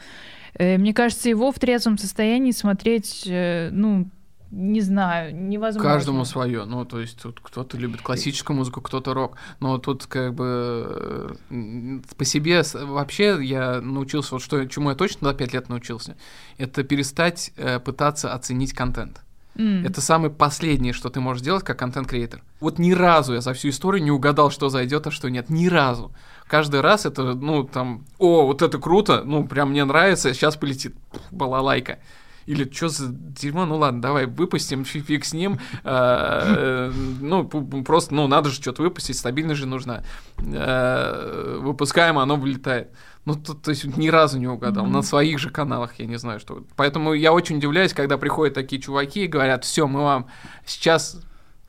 Э, 0.59 0.79
мне 0.79 0.95
кажется, 0.95 1.29
его 1.29 1.53
в 1.53 1.59
трезвом 1.59 1.99
состоянии 1.99 2.53
смотреть, 2.53 3.25
э, 3.27 3.71
ну, 3.73 4.09
не 4.51 4.81
знаю, 4.81 5.35
невозможно. 5.35 5.91
Каждому 5.91 6.25
свое. 6.25 6.65
Ну, 6.65 6.85
то 6.85 7.01
есть 7.01 7.21
тут 7.21 7.41
кто-то 7.41 7.77
любит 7.77 8.03
классическую 8.03 8.57
музыку, 8.57 8.81
кто-то 8.81 9.13
рок. 9.13 9.37
Но 9.61 9.79
тут 9.79 10.07
как 10.07 10.35
бы 10.35 11.37
по 12.17 12.25
себе 12.25 12.63
вообще 12.73 13.39
я 13.43 13.81
научился, 13.81 14.35
вот 14.35 14.43
что, 14.43 14.65
чему 14.67 14.91
я 14.91 14.97
точно 14.97 15.29
за 15.29 15.35
пять 15.35 15.53
лет 15.53 15.69
научился, 15.69 16.17
это 16.57 16.85
перестать 16.85 17.53
э, 17.57 17.81
пытаться 17.81 18.33
оценить 18.33 18.73
контент. 18.73 19.23
Это 19.57 20.01
самое 20.01 20.33
последнее, 20.33 20.93
что 20.93 21.11
ты 21.11 21.21
можешь 21.21 21.43
сделать 21.43 21.65
как 21.65 21.79
контент-креатор. 21.79 22.43
Вот 22.61 22.79
ни 22.79 22.93
разу 22.93 23.35
я 23.35 23.41
за 23.41 23.53
всю 23.53 23.69
историю 23.69 24.03
не 24.03 24.11
угадал, 24.11 24.51
что 24.51 24.69
зайдет, 24.69 25.07
а 25.07 25.11
что 25.11 25.29
нет. 25.29 25.51
Ни 25.51 25.69
разу. 25.69 26.13
Каждый 26.49 26.81
раз 26.81 27.07
это, 27.07 27.35
ну, 27.35 27.65
там, 27.65 28.05
о, 28.19 28.47
вот 28.47 28.63
это 28.63 28.79
круто, 28.79 29.23
ну, 29.25 29.47
прям 29.47 29.71
мне 29.71 29.85
нравится, 29.85 30.35
сейчас 30.35 30.57
полетит 30.57 30.95
балалайка 31.31 31.99
или 32.47 32.71
что 32.71 32.89
за 32.89 33.09
дерьмо, 33.09 33.65
ну 33.65 33.77
ладно, 33.79 34.03
давай 34.03 34.27
выпустим, 34.27 34.85
фиг 34.85 35.25
с 35.25 35.33
ним, 35.33 35.59
а, 35.85 36.43
э, 36.57 36.93
ну, 37.21 37.45
просто, 37.47 38.15
ну, 38.15 38.27
надо 38.27 38.51
же 38.51 38.57
что-то 38.57 38.83
выпустить, 38.83 39.17
стабильность 39.17 39.61
же 39.61 39.67
нужна. 39.67 40.03
Э, 40.39 41.59
выпускаем, 41.61 42.19
оно 42.19 42.37
вылетает. 42.37 42.91
Ну, 43.25 43.35
то, 43.35 43.55
то 43.55 43.71
есть 43.71 43.85
ни 43.97 44.09
разу 44.09 44.39
не 44.39 44.47
угадал. 44.47 44.85
Mm-hmm. 44.85 44.91
На 44.91 45.03
своих 45.03 45.39
же 45.39 45.51
каналах 45.51 45.99
я 45.99 46.07
не 46.07 46.17
знаю, 46.17 46.41
что. 46.41 46.65
Поэтому 46.77 47.15
я 47.15 47.33
очень 47.33 47.57
удивляюсь, 47.57 47.95
когда 47.95 48.19
приходят 48.19 48.55
такие 48.55 48.81
чуваки 48.81 49.25
и 49.25 49.29
говорят: 49.29 49.65
все, 49.65 49.87
мы 49.87 50.03
вам 50.03 50.27
сейчас 50.67 51.21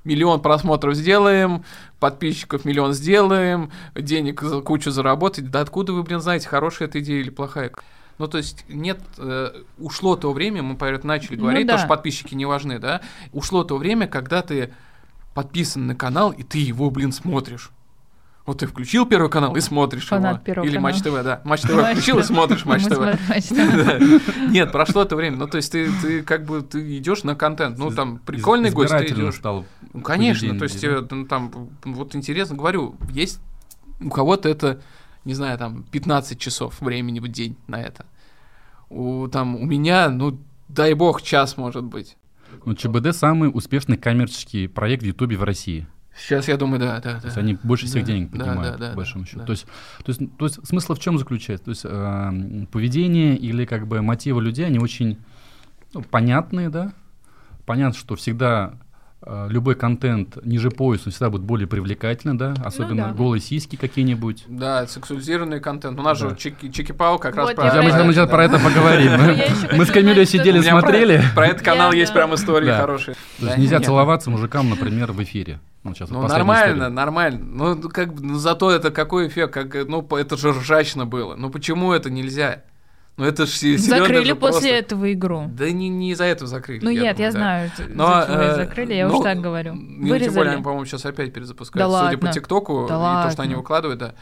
миллион 0.04 0.42
просмотров 0.42 0.96
сделаем, 0.96 1.64
подписчиков 2.00 2.66
миллион 2.66 2.94
сделаем, 2.94 3.72
денег 3.96 4.44
кучу 4.64 4.92
заработать. 4.92 5.50
Да 5.50 5.62
откуда 5.62 5.94
вы, 5.94 6.04
блин, 6.04 6.20
знаете, 6.20 6.48
хорошая 6.48 6.88
эта 6.88 7.00
идея 7.00 7.22
или 7.22 7.30
плохая? 7.30 7.72
Ну, 8.18 8.28
то 8.28 8.38
есть 8.38 8.64
нет, 8.70 9.00
э, 9.18 9.64
ушло 9.78 10.16
то 10.16 10.32
время, 10.32 10.64
мы, 10.64 10.78
поверь, 10.78 11.02
начали 11.04 11.36
ну 11.36 11.44
говорить, 11.44 11.66
ну, 11.66 11.68
да. 11.68 11.74
то, 11.74 11.80
что 11.80 11.90
подписчики 11.90 12.34
не 12.34 12.46
важны, 12.46 12.80
да, 12.80 13.02
ушло 13.34 13.66
то 13.66 13.76
время, 13.76 14.08
когда 14.08 14.42
ты 14.42 14.74
подписан 15.34 15.86
на 15.88 15.96
канал, 15.96 16.32
и 16.32 16.44
ты 16.44 16.60
его, 16.60 16.90
блин, 16.90 17.12
смотришь. 17.12 17.72
Вот 18.46 18.60
ты 18.60 18.68
включил 18.68 19.06
первый 19.08 19.30
канал 19.30 19.56
и 19.56 19.62
смотришь 19.62 20.08
Фанат 20.08 20.48
его. 20.48 20.64
Или 20.64 20.76
канала. 20.76 20.84
Матч 20.84 21.02
ТВ, 21.02 21.24
да. 21.24 21.42
Матч 21.44 21.62
ТВ 21.62 21.92
включил 21.92 22.20
и 22.20 22.24
смотришь 22.24 22.66
Матч 22.66 22.84
ТВ. 22.84 24.40
Нет, 24.50 24.72
прошло 24.72 25.02
это 25.02 25.16
время. 25.16 25.38
Ну, 25.38 25.48
то 25.48 25.58
есть 25.58 25.72
ты, 25.72 25.90
ты 26.02 26.22
как 26.22 26.46
бы 26.46 26.62
ты 26.62 26.98
идешь 26.98 27.24
на 27.24 27.36
контент. 27.36 27.80
Ну, 27.80 27.90
там 27.90 28.20
прикольный 28.20 28.70
гость, 28.70 28.96
ты 28.96 29.06
идешь. 29.06 29.36
стал 29.36 29.66
ну, 29.94 30.02
конечно, 30.02 30.58
то 30.58 30.64
есть 30.64 30.84
ну, 31.12 31.26
там 31.26 31.70
вот 31.84 32.16
интересно, 32.16 32.56
говорю, 32.56 32.96
есть 33.10 33.40
у 34.00 34.10
кого-то 34.10 34.50
это 34.50 34.82
не 35.26 35.34
знаю, 35.34 35.58
там 35.58 35.84
15 35.84 36.40
часов 36.40 36.80
времени 36.80 37.20
в 37.20 37.28
день 37.28 37.58
на 37.68 37.82
это. 37.82 38.06
У, 38.90 39.28
там, 39.28 39.56
у 39.56 39.66
меня, 39.66 40.10
ну, 40.10 40.40
дай 40.70 40.94
бог, 40.94 41.22
час 41.22 41.58
может 41.58 41.84
быть. 41.84 42.16
Ну, 42.64 42.76
ЧБД 42.76 43.14
самый 43.14 43.50
успешный 43.52 43.98
коммерческий 43.98 44.68
проект 44.68 45.04
в 45.04 45.06
Ютубе 45.08 45.36
в 45.36 45.44
России. 45.44 45.88
Сейчас 46.18 46.48
я 46.48 46.58
думаю, 46.58 46.80
да, 46.80 47.00
да. 47.02 47.20
То 47.20 47.26
есть 47.26 47.38
они 47.38 47.58
больше 47.62 47.88
всех 47.88 48.06
да, 48.06 48.14
денег 48.14 48.32
поднимают, 48.32 48.78
да, 48.78 48.78
да, 48.78 48.90
по 48.92 48.98
большому 48.98 49.26
да, 49.26 49.30
счету. 49.30 49.40
Да. 49.40 49.46
То, 49.46 49.52
есть, 49.52 49.66
то, 50.04 50.10
есть, 50.10 50.38
то 50.38 50.46
есть 50.46 50.68
смысл 50.68 50.94
в 50.94 51.00
чем 51.00 51.18
заключается? 51.18 51.66
То 51.66 51.72
есть 51.72 51.86
э, 51.86 52.66
поведение 52.72 53.36
или 53.38 53.66
как 53.66 53.88
бы 53.88 54.02
мотивы 54.02 54.42
людей, 54.42 54.66
они 54.66 54.80
очень 54.80 55.18
ну, 55.94 56.02
понятные, 56.02 56.70
да? 56.70 56.94
Понятно, 57.66 57.98
что 57.98 58.16
всегда 58.16 58.76
Э, 59.28 59.48
любой 59.50 59.74
контент 59.74 60.38
ниже 60.46 60.70
пояса 60.70 61.10
всегда 61.10 61.32
будет 61.32 61.42
более 61.42 61.68
привлекательный, 61.68 62.38
да, 62.38 62.54
особенно 62.64 63.08
ну, 63.08 63.10
да. 63.10 63.14
голые 63.14 63.42
сиськи 63.42 63.76
какие-нибудь. 63.76 64.44
Да, 64.48 64.86
сексуализированный 64.86 65.60
контент. 65.60 66.00
У 66.00 66.04
нас 66.04 66.20
да. 66.20 66.30
же 66.30 66.36
Чики, 66.36 66.70
Чики 66.70 66.92
Пау 66.92 67.18
как 67.18 67.36
вот 67.36 67.48
раз 67.48 67.56
про... 67.56 67.82
Мы, 67.82 68.04
мы 68.04 68.14
сейчас 68.14 68.30
про 68.30 68.46
это 68.46 68.60
поговорим. 68.60 69.12
Мы 69.76 69.86
с 69.86 69.90
Камилей 69.90 70.28
сидели, 70.28 70.62
смотрели. 70.62 71.24
Про 71.34 71.48
этот 71.48 71.64
канал 71.64 71.92
есть 71.92 72.14
прям 72.14 72.36
истории 72.36 72.70
хорошие. 72.70 73.16
То 73.40 73.48
есть 73.48 73.58
нельзя 73.58 73.80
целоваться 73.80 74.30
мужикам, 74.30 74.70
например, 74.70 75.12
в 75.12 75.24
эфире. 75.24 75.60
Ну, 75.86 75.94
сейчас 75.94 76.10
ну 76.10 76.28
нормально, 76.28 76.90
нормально. 76.90 77.40
Ну, 77.44 77.90
как 77.90 78.20
ну, 78.20 78.40
зато 78.40 78.72
это 78.72 78.90
какой 78.90 79.28
эффект, 79.28 79.54
как, 79.54 79.88
ну, 79.88 80.02
это 80.18 80.36
же 80.36 80.52
ржачно 80.52 81.06
было. 81.06 81.36
Ну, 81.36 81.52
почему 81.52 81.94
это 81.94 82.10
нельзя? 82.10 82.64
Ну 83.18 83.24
это 83.24 83.46
же 83.46 83.78
Закрыли 83.78 84.34
после 84.34 84.52
просто... 84.52 84.68
этого 84.68 85.14
игру. 85.14 85.46
Да 85.54 85.70
не, 85.70 85.88
не 85.88 86.12
из-за 86.12 86.26
этого 86.26 86.50
закрыли. 86.50 86.84
Ну 86.84 86.90
нет, 86.90 87.20
я, 87.20 87.32
знаю, 87.32 87.72
но, 87.88 88.26
э, 88.28 88.56
закрыли, 88.56 88.94
я 88.96 89.08
но, 89.08 89.20
уж 89.20 89.24
так 89.24 89.40
говорю. 89.40 89.74
Ну, 89.76 90.18
тем 90.20 90.34
более, 90.34 90.54
они, 90.54 90.64
по-моему, 90.64 90.86
сейчас 90.86 91.06
опять 91.06 91.32
перезапускают. 91.32 91.88
Да 91.88 91.98
Судя 91.98 92.16
ладно. 92.16 92.28
по 92.28 92.34
ТикТоку 92.34 92.88
да 92.90 92.96
и 92.96 92.98
ладно. 92.98 93.24
то, 93.24 93.32
что 93.32 93.44
они 93.44 93.56
выкладывают, 93.56 94.00
да. 94.00 94.16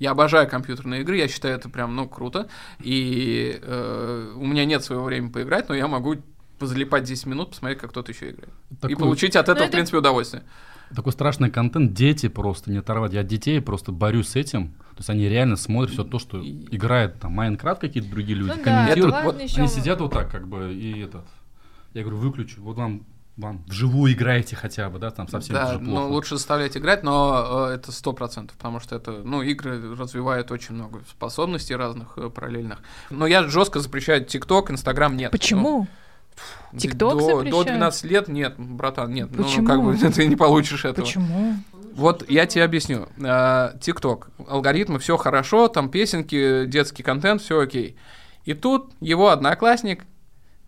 Я 0.00 0.12
обожаю 0.12 0.48
компьютерные 0.48 1.02
игры, 1.02 1.18
я 1.18 1.28
считаю 1.28 1.54
это 1.54 1.68
прям, 1.68 1.94
ну, 1.94 2.08
круто. 2.08 2.48
И 2.80 3.60
э, 3.62 4.32
у 4.34 4.46
меня 4.46 4.64
нет 4.64 4.82
своего 4.82 5.04
времени 5.04 5.30
поиграть, 5.30 5.68
но 5.68 5.74
я 5.74 5.86
могу 5.86 6.16
позалипать 6.58 7.04
10 7.04 7.26
минут, 7.26 7.50
посмотреть, 7.50 7.78
как 7.78 7.90
кто-то 7.90 8.10
еще 8.10 8.30
играет. 8.30 8.52
Такой... 8.80 8.92
И 8.92 8.94
получить 8.96 9.36
от 9.36 9.48
этого, 9.48 9.64
ну, 9.64 9.68
в 9.68 9.72
принципе, 9.72 9.98
удовольствие. 9.98 10.42
Такой 10.94 11.12
страшный 11.12 11.50
контент, 11.50 11.92
дети 11.92 12.28
просто 12.28 12.70
не 12.70 12.78
оторвать. 12.78 13.12
Я 13.12 13.22
детей 13.22 13.60
просто 13.60 13.92
борюсь 13.92 14.28
с 14.28 14.36
этим. 14.36 14.68
То 14.68 14.98
есть 14.98 15.10
они 15.10 15.28
реально 15.28 15.56
смотрят 15.56 15.92
все 15.92 16.04
то, 16.04 16.18
что 16.18 16.42
играет 16.42 17.20
там 17.20 17.32
Майнкрафт 17.32 17.80
какие-то 17.80 18.10
другие 18.10 18.38
люди, 18.38 18.52
ну, 18.56 18.62
комментируют. 18.62 19.14
Да, 19.14 19.22
вот, 19.22 19.40
еще... 19.40 19.60
Они 19.60 19.68
сидят 19.68 20.00
вот 20.00 20.12
так, 20.12 20.30
как 20.30 20.48
бы, 20.48 20.74
и 20.74 21.00
этот. 21.00 21.24
Я 21.94 22.02
говорю, 22.02 22.18
выключу, 22.18 22.60
вот 22.60 22.76
вам 22.76 23.04
вам 23.40 23.64
вживую 23.66 24.12
играете 24.12 24.54
хотя 24.56 24.90
бы, 24.90 24.98
да, 24.98 25.10
там 25.10 25.28
совсем 25.28 25.54
да, 25.54 25.66
плохо. 25.66 25.82
ну 25.82 26.08
лучше 26.08 26.36
заставлять 26.36 26.76
играть, 26.76 27.02
но 27.02 27.68
э, 27.70 27.74
это 27.74 27.92
сто 27.92 28.12
процентов, 28.12 28.56
потому 28.56 28.80
что 28.80 28.96
это, 28.96 29.22
ну, 29.24 29.42
игры 29.42 29.96
развивают 29.96 30.50
очень 30.50 30.74
много 30.74 31.00
способностей 31.08 31.74
разных 31.74 32.18
э, 32.18 32.28
параллельных. 32.28 32.80
Но 33.08 33.26
я 33.26 33.44
жестко 33.48 33.80
запрещаю 33.80 34.24
ТикТок, 34.24 34.70
Инстаграм 34.70 35.16
нет. 35.16 35.30
Почему? 35.30 35.62
Ну, 35.62 35.86
ТикТок 36.76 37.18
до, 37.18 37.42
до 37.42 37.64
12 37.64 38.04
лет 38.04 38.28
нет, 38.28 38.54
братан, 38.58 39.12
нет. 39.12 39.28
Почему? 39.30 39.62
Ну, 39.62 39.66
как 39.66 39.82
бы 39.82 39.96
ты 40.14 40.26
не 40.26 40.36
получишь 40.36 40.84
этого. 40.84 41.04
Почему? 41.04 41.54
Вот 41.94 42.28
я 42.30 42.46
тебе 42.46 42.64
объясню. 42.64 43.08
Э, 43.18 43.72
ТикТок, 43.80 44.30
алгоритмы, 44.48 44.98
все 44.98 45.16
хорошо, 45.16 45.68
там 45.68 45.90
песенки, 45.90 46.64
детский 46.66 47.02
контент, 47.02 47.42
все 47.42 47.60
окей. 47.60 47.96
И 48.44 48.54
тут 48.54 48.92
его 49.00 49.28
одноклассник 49.28 50.04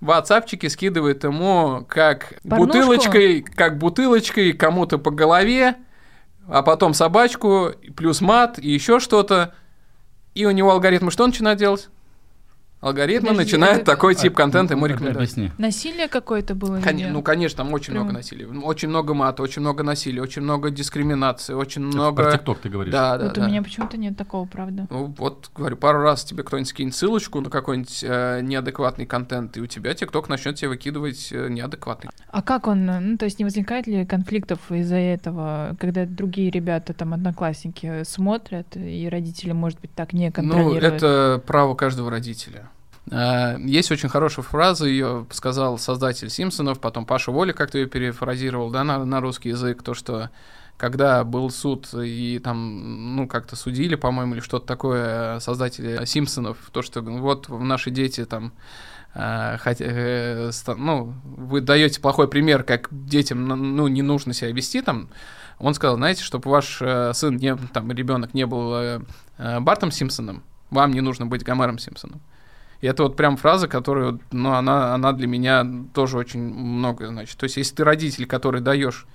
в 0.00 0.10
WhatsAppчике 0.10 0.68
скидывает 0.68 1.22
ему 1.22 1.86
как 1.88 2.34
Порнушку? 2.42 2.66
бутылочкой, 2.66 3.42
как 3.42 3.78
бутылочкой 3.78 4.52
кому-то 4.52 4.98
по 4.98 5.12
голове, 5.12 5.76
а 6.48 6.62
потом 6.62 6.92
собачку, 6.92 7.70
плюс 7.96 8.20
мат 8.20 8.58
и 8.58 8.68
еще 8.68 8.98
что-то. 8.98 9.54
И 10.34 10.44
у 10.44 10.50
него 10.50 10.72
алгоритмы 10.72 11.10
что 11.12 11.26
начинает 11.26 11.58
делать? 11.58 11.88
Алгоритмы 12.82 13.30
Подожди, 13.30 13.52
начинают 13.52 13.82
это... 13.82 13.92
такой 13.92 14.14
тип 14.14 14.34
контента 14.34 14.74
ему 14.74 14.86
рекомендовать. 14.86 15.34
Насилие 15.56 16.08
какое-то 16.08 16.54
было? 16.54 16.80
Кон... 16.80 16.96
Ну, 16.96 17.22
конечно, 17.22 17.58
там 17.58 17.72
очень 17.72 17.92
Прям... 17.92 18.02
много 18.04 18.18
насилия. 18.18 18.46
Очень 18.46 18.88
много 18.88 19.14
мата, 19.14 19.42
очень 19.42 19.62
много 19.62 19.82
насилия, 19.84 20.20
очень 20.20 20.42
много 20.42 20.70
дискриминации, 20.70 21.54
очень 21.54 21.88
Это 21.88 21.96
много... 21.96 22.22
Про 22.24 22.32
ТикТок 22.32 22.58
ты 22.58 22.68
говоришь. 22.68 22.92
Да, 22.92 23.16
да, 23.16 23.24
Вот 23.26 23.34
да. 23.34 23.44
у 23.44 23.48
меня 23.48 23.62
почему-то 23.62 23.96
нет 23.96 24.16
такого, 24.16 24.46
правда. 24.46 24.88
Ну, 24.90 25.14
вот, 25.16 25.50
говорю, 25.54 25.76
пару 25.76 26.02
раз 26.02 26.24
тебе 26.24 26.42
кто-нибудь 26.42 26.68
скинет 26.68 26.94
ссылочку 26.94 27.40
на 27.40 27.50
какой-нибудь 27.50 28.04
э, 28.06 28.40
неадекватный 28.42 29.06
контент, 29.06 29.56
и 29.56 29.60
у 29.60 29.66
тебя 29.66 29.94
ТикТок 29.94 30.28
начнет 30.28 30.56
тебе 30.56 30.68
выкидывать 30.68 31.28
э, 31.30 31.48
неадекватный. 31.48 32.10
А 32.28 32.42
как 32.42 32.66
он, 32.66 32.84
ну, 32.84 33.16
то 33.16 33.26
есть 33.26 33.38
не 33.38 33.44
возникает 33.44 33.86
ли 33.86 34.04
конфликтов 34.04 34.72
из-за 34.72 34.96
этого, 34.96 35.76
когда 35.78 36.04
другие 36.04 36.50
ребята, 36.50 36.94
там, 36.94 37.14
одноклассники 37.14 38.02
смотрят, 38.02 38.76
и 38.76 39.08
родители, 39.08 39.52
может 39.52 39.80
быть, 39.80 39.92
так 39.94 40.12
не 40.12 40.32
контролируют? 40.32 40.82
Ну, 40.82 40.88
это 40.88 41.42
право 41.46 41.74
каждого 41.74 42.10
родителя. 42.10 42.71
Э, 43.10 43.56
есть 43.58 43.90
очень 43.90 44.08
хорошая 44.08 44.44
фраза, 44.44 44.86
ее 44.86 45.26
сказал 45.30 45.78
создатель 45.78 46.30
Симпсонов, 46.30 46.80
потом 46.80 47.06
Паша 47.06 47.32
Воля 47.32 47.52
как-то 47.52 47.78
ее 47.78 47.86
перефразировал, 47.86 48.70
да, 48.70 48.84
на, 48.84 49.04
на 49.04 49.20
русский 49.20 49.50
язык, 49.50 49.82
то, 49.82 49.94
что 49.94 50.30
когда 50.76 51.22
был 51.22 51.50
суд 51.50 51.88
и 51.94 52.40
там, 52.42 53.16
ну, 53.16 53.28
как-то 53.28 53.56
судили, 53.56 53.94
по-моему, 53.94 54.34
или 54.34 54.40
что-то 54.40 54.66
такое 54.66 55.38
создатели 55.38 56.04
Симпсонов, 56.04 56.58
то, 56.72 56.82
что 56.82 57.02
вот 57.02 57.48
наши 57.48 57.90
дети 57.90 58.24
там 58.24 58.52
э, 59.14 59.58
хотя, 59.58 59.84
э, 59.86 60.50
ну, 60.76 61.14
вы 61.24 61.60
даете 61.60 62.00
плохой 62.00 62.28
пример, 62.28 62.64
как 62.64 62.88
детям, 62.90 63.46
ну, 63.46 63.86
не 63.88 64.02
нужно 64.02 64.32
себя 64.32 64.50
вести 64.50 64.82
там, 64.82 65.08
Он 65.58 65.74
сказал, 65.74 65.96
знаете, 65.96 66.22
чтобы 66.22 66.50
ваш 66.50 66.78
э, 66.80 67.12
сын, 67.14 67.36
не, 67.36 67.56
там, 67.56 67.90
ребенок 67.92 68.34
не 68.34 68.46
был 68.46 68.74
э, 68.74 69.00
э, 69.38 69.60
Бартом 69.60 69.92
Симпсоном, 69.92 70.42
вам 70.70 70.92
не 70.92 71.00
нужно 71.00 71.26
быть 71.26 71.44
Гомером 71.44 71.78
Симпсоном. 71.78 72.20
И 72.82 72.86
это 72.86 73.04
вот 73.04 73.16
прям 73.16 73.36
фраза, 73.36 73.68
которая, 73.68 74.18
ну, 74.32 74.52
она, 74.52 74.92
она 74.92 75.12
для 75.12 75.28
меня 75.28 75.64
тоже 75.94 76.18
очень 76.18 76.42
много 76.42 77.06
значит. 77.06 77.38
То 77.38 77.44
есть, 77.44 77.56
если 77.56 77.76
ты 77.76 77.84
родитель, 77.84 78.26
который 78.26 78.60
даешь 78.60 79.06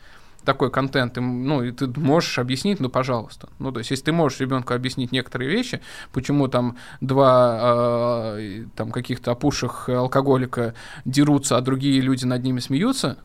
такой 0.46 0.72
контент, 0.72 1.18
и, 1.18 1.20
ну, 1.20 1.62
и 1.62 1.72
ты 1.72 1.88
можешь 2.00 2.40
объяснить, 2.40 2.80
ну, 2.80 2.88
пожалуйста. 2.88 3.50
Ну, 3.60 3.74
то 3.74 3.80
есть, 3.80 3.92
если 3.92 4.06
ты 4.06 4.12
можешь 4.14 4.40
ребенку 4.40 4.74
объяснить 4.74 5.12
некоторые 5.12 5.52
вещи, 5.52 5.82
почему 6.14 6.48
там 6.48 6.78
два 7.02 8.38
э, 8.38 8.66
там 8.74 8.92
каких-то 8.92 9.32
опуших 9.32 9.90
алкоголика 9.90 10.74
дерутся, 11.04 11.58
а 11.58 11.62
другие 11.62 12.00
люди 12.00 12.24
над 12.24 12.42
ними 12.44 12.62
смеются, 12.62 13.18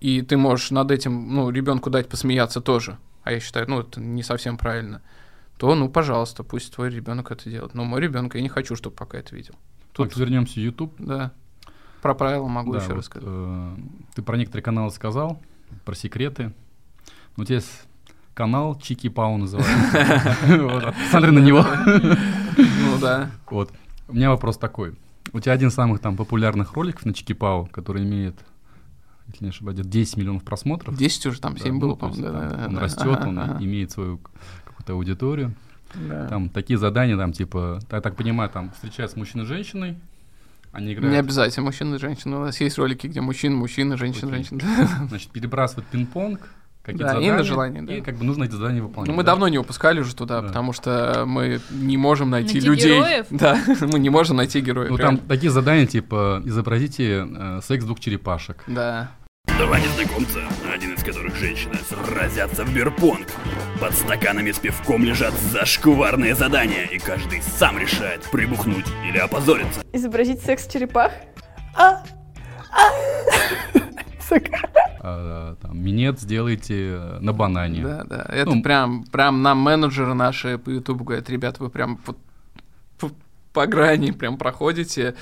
и 0.00 0.22
ты 0.22 0.36
можешь 0.36 0.70
над 0.70 0.92
этим, 0.92 1.34
ну, 1.34 1.50
ребенку 1.50 1.90
дать 1.90 2.08
посмеяться 2.08 2.60
тоже, 2.60 2.98
а 3.24 3.32
я 3.32 3.40
считаю, 3.40 3.68
ну, 3.68 3.80
это 3.80 4.00
не 4.00 4.22
совсем 4.22 4.56
правильно, 4.56 5.02
то, 5.60 5.74
ну, 5.74 5.90
пожалуйста, 5.90 6.42
пусть 6.42 6.74
твой 6.74 6.88
ребенок 6.88 7.30
это 7.30 7.50
делает. 7.50 7.74
Но 7.74 7.84
мой 7.84 8.00
ребенок, 8.00 8.34
я 8.34 8.40
не 8.40 8.48
хочу, 8.48 8.76
чтобы 8.76 8.96
пока 8.96 9.18
это 9.18 9.36
видел. 9.36 9.54
Тут 9.92 10.16
вернемся 10.16 10.54
в 10.54 10.56
YouTube. 10.56 10.94
Да. 10.98 11.32
Про 12.00 12.14
правила 12.14 12.48
могу 12.48 12.72
да, 12.72 12.78
еще 12.78 12.94
вот, 12.94 12.96
рассказать. 12.96 13.28
Э, 13.30 13.76
ты 14.14 14.22
про 14.22 14.38
некоторые 14.38 14.62
каналы 14.62 14.90
сказал, 14.90 15.42
про 15.84 15.94
секреты. 15.94 16.54
Ну, 17.36 17.42
у 17.42 17.44
тебя 17.44 17.56
есть 17.56 17.82
канал 18.32 18.74
Чики 18.80 19.10
Пау 19.10 19.36
называется. 19.36 20.94
Смотри 21.10 21.30
на 21.30 21.40
него. 21.40 21.62
Ну 22.56 22.98
да. 22.98 23.30
Вот. 23.50 23.70
У 24.08 24.14
меня 24.14 24.30
вопрос 24.30 24.56
такой. 24.56 24.94
У 25.34 25.40
тебя 25.40 25.52
один 25.52 25.68
из 25.68 25.74
самых 25.74 26.00
там 26.00 26.16
популярных 26.16 26.72
роликов 26.72 27.04
на 27.04 27.12
Чики 27.12 27.34
Пау, 27.34 27.66
который 27.66 28.02
имеет 28.04 28.42
если 29.32 29.44
не 29.44 29.50
ошибаюсь, 29.50 29.78
10 29.80 30.16
миллионов 30.16 30.44
просмотров. 30.44 30.96
10 30.96 31.26
уже, 31.26 31.40
там 31.40 31.56
7 31.56 31.74
да, 31.74 31.80
было, 31.80 31.90
ну, 31.90 31.96
по-моему. 31.96 32.22
Да, 32.22 32.48
да, 32.48 32.66
он 32.66 32.74
да, 32.74 32.80
растет, 32.80 33.18
ага, 33.20 33.28
он 33.28 33.38
ага. 33.38 33.64
имеет 33.64 33.90
свою 33.90 34.20
какую-то 34.80 34.92
аудиторию. 34.94 35.54
Да. 35.94 36.26
Там 36.28 36.48
такие 36.48 36.78
задания, 36.78 37.16
там, 37.16 37.32
типа, 37.32 37.80
я 37.90 38.00
так 38.00 38.16
понимаю, 38.16 38.48
там 38.50 38.70
встречаются 38.70 39.18
мужчина 39.18 39.44
с 39.44 39.48
женщиной, 39.48 39.96
они 40.72 40.94
играют... 40.94 41.12
Не 41.12 41.18
обязательно 41.18 41.66
мужчина 41.66 41.96
и 41.96 41.98
женщина. 41.98 42.40
У 42.40 42.44
нас 42.44 42.60
есть 42.60 42.78
ролики, 42.78 43.08
где 43.08 43.20
мужчина, 43.20 43.56
мужчина, 43.56 43.96
женщина, 43.96 44.30
женщина. 44.30 44.60
Значит, 45.08 45.30
перебрасывают 45.30 45.88
пинг-понг, 45.88 46.48
какие-то 46.84 47.06
да, 47.06 47.08
задания, 47.14 47.34
и 47.34 47.36
на 47.38 47.42
желание, 47.42 47.82
да. 47.82 47.96
И 47.96 48.00
как 48.02 48.16
бы 48.16 48.24
нужно 48.24 48.44
эти 48.44 48.52
задания 48.52 48.80
выполнять. 48.80 49.08
Ну, 49.10 49.16
мы 49.16 49.24
да? 49.24 49.32
давно 49.32 49.48
не 49.48 49.58
выпускали 49.58 49.98
уже 49.98 50.14
туда, 50.14 50.42
да. 50.42 50.46
потому 50.46 50.72
что 50.72 51.24
мы 51.26 51.60
не 51.72 51.96
можем 51.96 52.30
найти, 52.30 52.54
найти 52.54 52.68
людей. 52.68 52.98
Героев? 52.98 53.26
Да, 53.30 53.58
мы 53.80 53.98
не 53.98 54.10
можем 54.10 54.36
найти 54.36 54.60
героев. 54.60 54.90
Ну, 54.90 54.96
там 54.96 55.18
такие 55.18 55.50
задания, 55.50 55.86
типа, 55.86 56.40
изобразите 56.44 57.26
э, 57.28 57.60
секс 57.64 57.84
двух 57.84 57.98
черепашек. 57.98 58.62
Да. 58.68 59.10
Два 59.60 59.78
незнакомца, 59.78 60.40
один 60.74 60.94
из 60.94 61.04
которых 61.04 61.36
женщина, 61.36 61.74
сразятся 61.86 62.64
в 62.64 62.74
бирпонг. 62.74 63.26
Под 63.78 63.92
стаканами 63.92 64.52
с 64.52 64.58
пивком 64.58 65.04
лежат 65.04 65.34
зашкварные 65.34 66.34
задания, 66.34 66.84
и 66.84 66.98
каждый 66.98 67.42
сам 67.42 67.78
решает, 67.78 68.22
прибухнуть 68.32 68.86
или 69.06 69.18
опозориться. 69.18 69.82
Изобразить 69.92 70.40
секс 70.40 70.66
черепах? 70.66 71.12
А! 71.76 72.02
А! 72.72 72.90
а 75.02 75.56
там, 75.56 75.78
минет 75.78 76.18
сделайте 76.18 76.92
э, 76.92 77.18
на 77.20 77.34
банане. 77.34 77.82
Да, 77.82 78.04
да. 78.04 78.26
Это 78.30 78.54
ну, 78.54 78.62
прям, 78.62 79.04
прям 79.04 79.42
нам 79.42 79.58
менеджеры 79.58 80.14
наши 80.14 80.56
по 80.56 80.70
YouTube 80.70 81.02
говорят, 81.02 81.28
ребят, 81.28 81.58
вы 81.58 81.68
прям 81.68 81.98
по, 81.98 82.16
по, 82.98 83.10
по 83.52 83.66
грани 83.66 84.12
прям 84.12 84.38
проходите. 84.38 85.16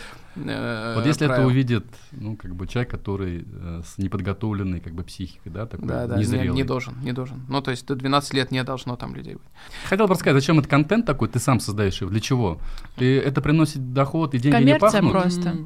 Э, 0.46 0.94
вот 0.96 1.06
если 1.06 1.26
правил. 1.26 1.42
это 1.42 1.52
увидит, 1.52 1.84
ну, 2.12 2.36
как 2.36 2.54
бы 2.54 2.66
человек, 2.66 2.90
который 2.90 3.46
э, 3.50 3.82
с 3.84 3.98
неподготовленной, 3.98 4.80
как 4.80 4.94
бы, 4.94 5.02
психикой, 5.02 5.52
да, 5.52 5.66
такой 5.66 5.88
да, 5.88 6.06
да, 6.06 6.16
незрелый. 6.16 6.48
Не, 6.48 6.56
не 6.56 6.64
должен, 6.64 6.94
не 7.02 7.12
должен. 7.12 7.44
Ну, 7.48 7.60
то 7.60 7.70
есть 7.70 7.86
до 7.86 7.94
12 7.94 8.34
лет 8.34 8.50
не 8.50 8.62
должно 8.64 8.96
там 8.96 9.14
людей 9.14 9.34
быть. 9.34 9.42
Хотел 9.88 10.06
бы 10.06 10.14
рассказать, 10.14 10.40
зачем 10.40 10.58
этот 10.58 10.70
контент 10.70 11.06
такой, 11.06 11.28
ты 11.28 11.38
сам 11.38 11.60
создаешь 11.60 12.00
его, 12.00 12.10
для 12.10 12.20
чего? 12.20 12.58
Ты, 12.96 13.18
это 13.18 13.40
приносит 13.40 13.92
доход 13.92 14.34
и 14.34 14.38
деньги 14.38 14.56
Коммерция 14.56 15.00
не 15.02 15.12
пахнут? 15.12 15.12
просто. 15.12 15.56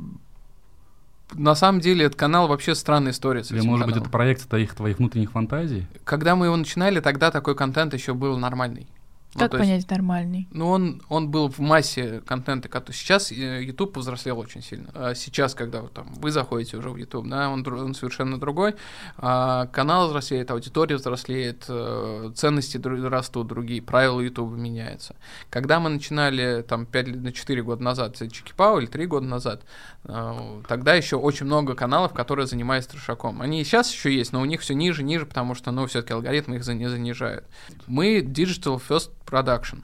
На 1.35 1.55
самом 1.55 1.81
деле, 1.81 2.07
этот 2.07 2.19
канал 2.19 2.47
вообще 2.47 2.75
странная 2.75 3.13
история. 3.13 3.41
Или, 3.41 3.61
может 3.61 3.67
каналом. 3.67 3.89
быть, 3.89 3.97
это 3.97 4.11
проект 4.11 4.49
твоих, 4.49 4.75
твоих 4.75 4.99
внутренних 4.99 5.33
фантазий? 5.33 5.87
Когда 6.05 6.37
мы 6.37 6.47
его 6.47 6.57
начинали, 6.57 7.01
тогда 7.01 7.31
такой 7.31 7.55
контент 7.55 7.95
еще 7.95 8.13
был 8.13 8.39
нормальный. 8.39 8.87
Ну, 9.35 9.41
как 9.41 9.53
ну, 9.53 9.59
понять 9.61 9.77
есть, 9.77 9.91
нормальный? 9.91 10.47
Ну, 10.51 10.69
он, 10.69 11.01
он 11.09 11.31
был 11.31 11.49
в 11.49 11.59
массе 11.59 12.21
контента, 12.27 12.69
сейчас 12.93 13.33
э, 13.33 13.63
YouTube 13.63 13.95
повзрослел 13.95 14.39
очень 14.39 14.63
сильно. 14.63 14.91
А 14.95 15.15
сейчас, 15.15 15.55
когда 15.55 15.81
вот, 15.81 15.93
там, 15.95 16.13
вы 16.15 16.31
заходите 16.31 16.77
уже 16.77 16.91
в 16.91 16.97
YouTube, 16.97 17.27
да, 17.29 17.49
он, 17.49 17.67
он 17.67 17.95
совершенно 17.95 18.39
другой. 18.39 18.75
А, 19.17 19.67
канал 19.69 20.09
взрослеет, 20.09 20.51
аудитория 20.51 20.97
взрослеет, 20.97 21.65
э, 21.69 22.31
ценности 22.35 22.77
растут 22.77 23.47
другие, 23.47 23.81
правила 23.81 24.21
YouTube 24.21 24.53
меняются. 24.53 25.17
Когда 25.49 25.81
мы 25.81 25.89
начинали 25.89 26.63
там 26.63 26.85
5 26.85 27.23
на 27.23 27.33
4 27.33 27.63
года 27.63 27.83
назад 27.83 28.17
Чикипау 28.17 28.81
или 28.81 28.87
3 28.87 29.07
года 29.07 29.27
назад, 29.27 29.63
э, 30.05 30.63
тогда 30.69 30.93
еще 30.93 31.17
очень 31.17 31.47
много 31.47 31.75
каналов, 31.75 32.13
которые 32.13 32.47
занимаются 32.47 32.91
трешаком. 32.91 33.41
Они 33.41 33.65
сейчас 33.65 33.91
еще 33.91 34.15
есть, 34.15 34.35
но 34.35 34.43
у 34.43 34.45
них 34.45 34.61
все 34.61 34.75
ниже, 34.75 35.03
ниже, 35.03 35.25
потому 35.25 35.55
что, 35.55 35.71
ну, 35.71 35.87
все-таки 35.87 36.13
алгоритмы 36.13 36.57
их 36.57 36.67
не 36.67 36.89
занижают. 36.89 37.45
Мы 37.87 38.19
digital 38.19 38.81
first 38.87 39.11
продакшн. 39.25 39.79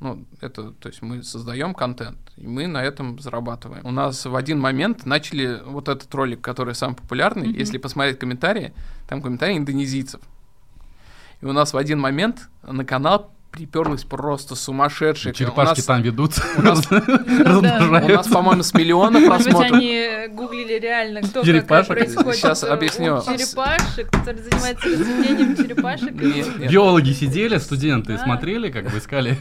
Ну, 0.00 0.26
это, 0.40 0.72
то 0.72 0.88
есть 0.88 1.02
мы 1.02 1.22
создаем 1.22 1.72
контент, 1.72 2.18
и 2.36 2.46
мы 2.46 2.66
на 2.66 2.82
этом 2.82 3.18
зарабатываем. 3.18 3.86
У 3.86 3.90
нас 3.90 4.26
в 4.26 4.36
один 4.36 4.60
момент 4.60 5.06
начали 5.06 5.62
вот 5.64 5.88
этот 5.88 6.14
ролик, 6.14 6.40
который 6.40 6.74
самый 6.74 6.94
популярный, 6.94 7.48
mm-hmm. 7.48 7.58
если 7.58 7.78
посмотреть 7.78 8.18
комментарии, 8.18 8.74
там 9.08 9.22
комментарии 9.22 9.56
индонезийцев. 9.56 10.20
И 11.40 11.46
у 11.46 11.52
нас 11.52 11.72
в 11.72 11.76
один 11.76 12.00
момент 12.00 12.48
на 12.62 12.84
канал 12.84 13.33
приперлась 13.54 14.02
просто 14.02 14.56
сумасшедшая. 14.56 15.32
Черепашки 15.32 15.80
там 15.80 16.02
ведут. 16.02 16.32
У 16.58 16.62
нас, 16.62 18.28
по-моему, 18.28 18.62
с 18.62 18.74
миллиона 18.74 19.20
просмотров. 19.20 19.72
они 19.72 20.28
гуглили 20.30 20.78
реально, 20.80 21.22
кто 21.22 21.42
как 21.42 21.86
происходит. 21.86 22.36
Сейчас 22.36 22.64
объясню. 22.64 23.22
Черепашек, 23.22 24.10
который 24.10 24.42
занимается 24.42 24.88
разведением 24.88 25.56
черепашек. 25.56 26.12
Биологи 26.70 27.12
сидели, 27.12 27.58
студенты 27.58 28.18
смотрели, 28.18 28.70
как 28.70 28.90
бы 28.90 28.98
искали. 28.98 29.38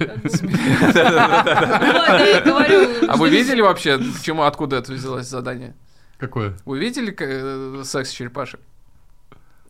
А 3.07 3.17
вы 3.17 3.29
видели 3.29 3.61
вообще, 3.61 3.99
откуда 4.39 4.77
это 4.77 4.93
взялось 4.93 5.27
задание? 5.27 5.73
Какое? 6.19 6.53
Вы 6.65 6.79
видели 6.79 7.13
э, 7.19 7.83
секс 7.83 8.11
черепашек? 8.11 8.59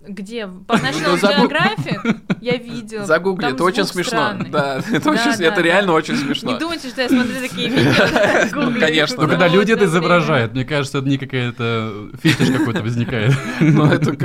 Где? 0.07 0.47
По 0.47 0.73
National 0.73 1.19
Geographic 1.19 2.19
я 2.41 2.57
видел. 2.57 3.05
Загугли, 3.05 3.53
это 3.53 3.63
очень 3.63 3.85
смешно. 3.85 4.33
Да, 4.49 4.81
это, 4.91 5.09
очень, 5.09 5.43
это 5.43 5.61
реально 5.61 5.93
очень 5.93 6.17
смешно. 6.17 6.51
Не 6.51 6.59
думайте, 6.59 6.89
что 6.89 7.01
я 7.01 7.09
смотрю 7.09 7.35
такие 7.39 7.69
видео. 7.69 8.79
Конечно. 8.79 9.23
Но 9.23 9.29
когда 9.29 9.47
люди 9.47 9.71
это 9.71 9.85
изображают, 9.85 10.53
мне 10.53 10.65
кажется, 10.65 10.97
это 10.97 11.07
не 11.07 11.17
какая-то 11.17 12.09
фетиш 12.21 12.51
какой-то 12.51 12.81
возникает. 12.81 13.33
Ну, 13.73 13.85
это 13.85 14.15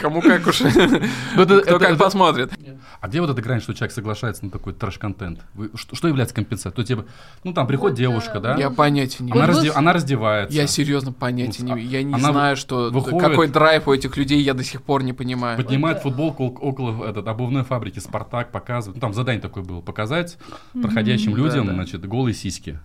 кому 0.00 0.20
как 0.22 0.46
уж. 0.46 0.60
Ну, 0.60 1.46
кто 1.46 1.78
как 1.78 1.98
посмотрит. 1.98 2.52
А 3.00 3.08
где 3.08 3.20
вот 3.20 3.30
эта 3.30 3.42
грань, 3.42 3.60
что 3.60 3.74
человек 3.74 3.92
соглашается 3.92 4.44
на 4.44 4.50
такой 4.50 4.72
трэш-контент? 4.72 5.40
Что 5.74 6.08
является 6.08 6.34
компенсацией? 6.34 6.74
То 6.74 6.84
типа, 6.84 7.04
ну 7.42 7.52
там 7.52 7.66
приходит 7.66 7.96
девушка, 7.98 8.40
да? 8.40 8.56
Я 8.56 8.70
понятия 8.70 9.24
не 9.24 9.32
имею. 9.32 9.76
Она 9.76 9.92
раздевается. 9.92 10.56
Я 10.56 10.66
серьезно 10.66 11.12
понятия 11.12 11.64
не 11.64 11.72
имею. 11.72 11.88
Я 11.88 12.02
не 12.02 12.18
знаю, 12.18 12.56
что 12.56 12.90
какой 13.18 13.48
драйв 13.48 13.88
у 13.88 13.92
этих 13.92 14.16
людей, 14.16 14.40
я 14.40 14.54
до 14.54 14.62
сих 14.62 14.82
пор 14.82 15.02
не 15.02 15.12
понимаю 15.12 15.23
понимаю. 15.24 15.56
Поднимает 15.56 15.98
футболку 16.02 16.44
около 16.46 17.04
этот, 17.04 17.26
обувной 17.26 17.64
фабрики 17.64 17.98
«Спартак», 17.98 18.52
показывает. 18.52 18.96
Ну, 18.96 19.00
там 19.00 19.14
задание 19.14 19.40
такое 19.40 19.64
было, 19.64 19.80
показать 19.80 20.38
проходящим 20.72 21.36
людям, 21.36 21.66
значит, 21.66 22.06
голые 22.06 22.34
сиськи. 22.34 22.78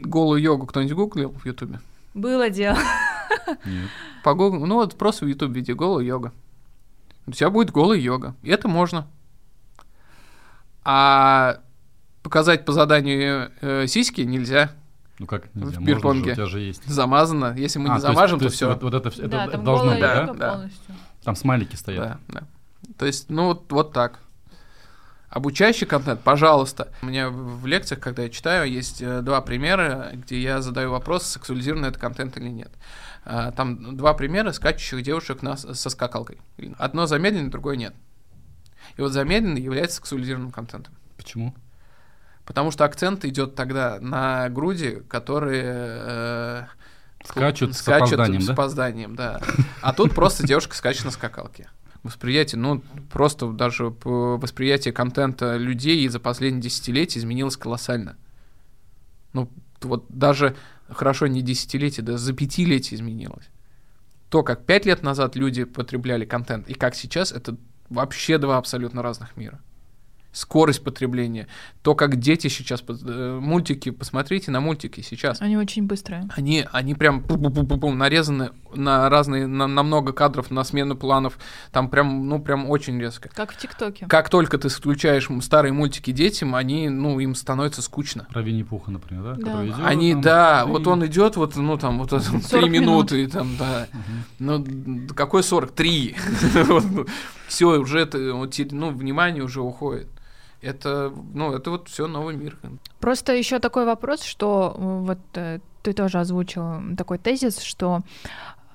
Голую 0.00 0.42
йогу 0.42 0.66
кто-нибудь 0.66 0.94
гуглил 0.94 1.30
в 1.30 1.46
Ютубе? 1.46 1.80
Было 2.14 2.50
дело. 2.50 2.78
Нет. 3.64 3.88
По 4.22 4.34
Google, 4.34 4.66
ну 4.66 4.76
вот 4.76 4.96
просто 4.96 5.24
в 5.24 5.28
YouTube 5.28 5.52
виде 5.52 5.74
голая 5.74 6.04
йога. 6.04 6.32
У 7.26 7.32
тебя 7.32 7.50
будет 7.50 7.70
голая 7.70 7.98
йога. 7.98 8.34
И 8.42 8.50
это 8.50 8.68
можно. 8.68 9.06
А 10.84 11.60
показать 12.22 12.64
по 12.64 12.72
заданию 12.72 13.50
э, 13.60 13.86
сиськи 13.86 14.22
нельзя. 14.22 14.70
Ну 15.18 15.26
как 15.26 15.54
нельзя? 15.54 15.80
В 15.80 15.82
бирпонге. 15.82 16.32
у 16.32 16.34
тебя 16.34 16.46
же 16.46 16.60
есть. 16.60 16.84
Замазано. 16.86 17.54
Если 17.56 17.78
мы 17.78 17.90
а, 17.90 17.94
не 17.94 18.00
замажем, 18.00 18.38
то, 18.38 18.46
есть, 18.46 18.58
то, 18.58 18.66
то 18.66 18.74
все. 18.74 18.86
Вот, 18.86 18.94
вот 18.94 19.06
это, 19.06 19.08
это, 19.08 19.28
да, 19.28 19.46
это 19.46 19.58
должно 19.58 19.90
быть, 19.92 20.00
да? 20.00 20.34
да? 20.34 20.70
Там 21.26 21.34
смайлики 21.34 21.74
стоят. 21.74 22.20
Да, 22.28 22.40
да. 22.40 22.46
То 22.98 23.04
есть, 23.04 23.30
ну 23.30 23.46
вот, 23.46 23.72
вот 23.72 23.92
так. 23.92 24.20
Обучающий 25.28 25.84
контент, 25.84 26.20
пожалуйста. 26.20 26.92
У 27.02 27.06
меня 27.06 27.30
в 27.30 27.66
лекциях, 27.66 28.00
когда 28.00 28.22
я 28.22 28.30
читаю, 28.30 28.70
есть 28.70 29.02
э, 29.02 29.22
два 29.22 29.40
примера, 29.40 30.12
где 30.12 30.40
я 30.40 30.62
задаю 30.62 30.92
вопрос, 30.92 31.26
сексуализированный 31.26 31.88
это 31.88 31.98
контент 31.98 32.36
или 32.36 32.48
нет. 32.48 32.70
А, 33.24 33.50
там 33.50 33.96
два 33.96 34.14
примера 34.14 34.52
скачущих 34.52 35.02
девушек 35.02 35.42
на, 35.42 35.56
со 35.56 35.90
скакалкой. 35.90 36.38
Одно 36.78 37.06
замедленное, 37.06 37.50
другое 37.50 37.74
нет. 37.74 37.92
И 38.96 39.00
вот 39.00 39.10
замедленный 39.10 39.60
является 39.60 39.96
сексуализированным 39.96 40.52
контентом. 40.52 40.94
Почему? 41.16 41.56
Потому 42.44 42.70
что 42.70 42.84
акцент 42.84 43.24
идет 43.24 43.56
тогда 43.56 43.98
на 44.00 44.48
груди, 44.48 45.02
которые 45.08 45.64
э, 45.66 46.66
скачут, 47.28 47.76
скачут 47.76 48.08
с 48.08 48.12
опозданием, 48.12 48.42
с 48.42 48.46
да? 48.46 48.52
опозданием, 48.52 49.16
да. 49.16 49.40
А 49.80 49.92
тут 49.92 50.14
просто 50.14 50.46
девушка 50.46 50.76
скачет 50.76 51.04
на 51.04 51.10
скакалке. 51.10 51.68
Восприятие, 52.02 52.60
ну, 52.60 52.82
просто 53.10 53.50
даже 53.50 53.94
восприятие 54.04 54.92
контента 54.92 55.56
людей 55.56 56.06
за 56.08 56.20
последние 56.20 56.62
десятилетия 56.62 57.18
изменилось 57.18 57.56
колоссально. 57.56 58.16
Ну, 59.32 59.50
вот 59.82 60.06
даже, 60.08 60.56
хорошо, 60.88 61.26
не 61.26 61.42
десятилетие, 61.42 62.04
да 62.04 62.16
за 62.16 62.32
пятилетие 62.32 62.96
изменилось. 62.96 63.48
То, 64.28 64.42
как 64.42 64.64
пять 64.64 64.86
лет 64.86 65.02
назад 65.02 65.36
люди 65.36 65.64
потребляли 65.64 66.24
контент, 66.24 66.68
и 66.68 66.74
как 66.74 66.94
сейчас, 66.94 67.32
это 67.32 67.56
вообще 67.88 68.38
два 68.38 68.58
абсолютно 68.58 69.02
разных 69.02 69.36
мира 69.36 69.60
скорость 70.36 70.84
потребления, 70.84 71.46
то, 71.80 71.94
как 71.94 72.16
дети 72.16 72.48
сейчас 72.48 72.84
э, 72.86 73.38
мультики, 73.40 73.90
посмотрите 73.90 74.50
на 74.50 74.60
мультики 74.60 75.00
сейчас. 75.00 75.40
Они 75.40 75.56
очень 75.56 75.84
быстрые. 75.84 76.28
Они, 76.36 76.66
они 76.72 76.94
прям 76.94 77.24
нарезаны 77.96 78.50
на 78.74 79.08
разные, 79.08 79.46
на, 79.46 79.66
на 79.66 79.82
много 79.82 80.12
кадров, 80.12 80.50
на 80.50 80.62
смену 80.64 80.94
планов, 80.94 81.38
там 81.72 81.88
прям, 81.88 82.28
ну, 82.28 82.38
прям 82.38 82.68
очень 82.68 83.00
резко. 83.00 83.30
Как 83.34 83.52
в 83.52 83.56
ТикТоке. 83.56 84.06
Как 84.06 84.28
только 84.28 84.58
ты 84.58 84.68
включаешь 84.68 85.28
старые 85.40 85.72
мультики 85.72 86.10
детям, 86.10 86.54
они, 86.54 86.90
ну, 86.90 87.18
им 87.18 87.34
становится 87.34 87.80
скучно. 87.80 88.26
Про 88.30 88.42
Винни-Пуха, 88.42 88.90
например, 88.90 89.36
да? 89.36 89.54
да. 89.54 89.64
Идет, 89.64 89.76
они, 89.82 90.12
там, 90.12 90.20
да, 90.20 90.64
и... 90.66 90.70
вот 90.70 90.86
он 90.86 91.06
идет, 91.06 91.36
вот, 91.36 91.56
ну, 91.56 91.78
там, 91.78 91.98
вот 91.98 92.10
три 92.10 92.68
минуты, 92.68 93.20
минут. 93.20 93.32
там, 93.32 93.56
да. 93.58 93.86
Угу. 93.90 94.00
Ну, 94.40 95.08
какой 95.14 95.42
40? 95.42 95.70
Три. 95.70 96.14
Все, 97.48 97.80
уже 97.80 98.00
это, 98.00 98.18
ну, 98.18 98.90
внимание 98.90 99.42
уже 99.42 99.62
уходит 99.62 100.08
это, 100.66 101.12
ну, 101.34 101.52
это 101.52 101.70
вот 101.70 101.88
все 101.88 102.06
новый 102.06 102.36
мир. 102.36 102.58
Просто 103.00 103.34
еще 103.34 103.58
такой 103.58 103.86
вопрос, 103.86 104.22
что 104.22 104.74
э, 104.76 105.06
вот 105.06 105.18
э, 105.34 105.60
ты 105.82 105.92
тоже 105.92 106.18
озвучил 106.18 106.96
такой 106.96 107.18
тезис, 107.18 107.60
что 107.60 108.00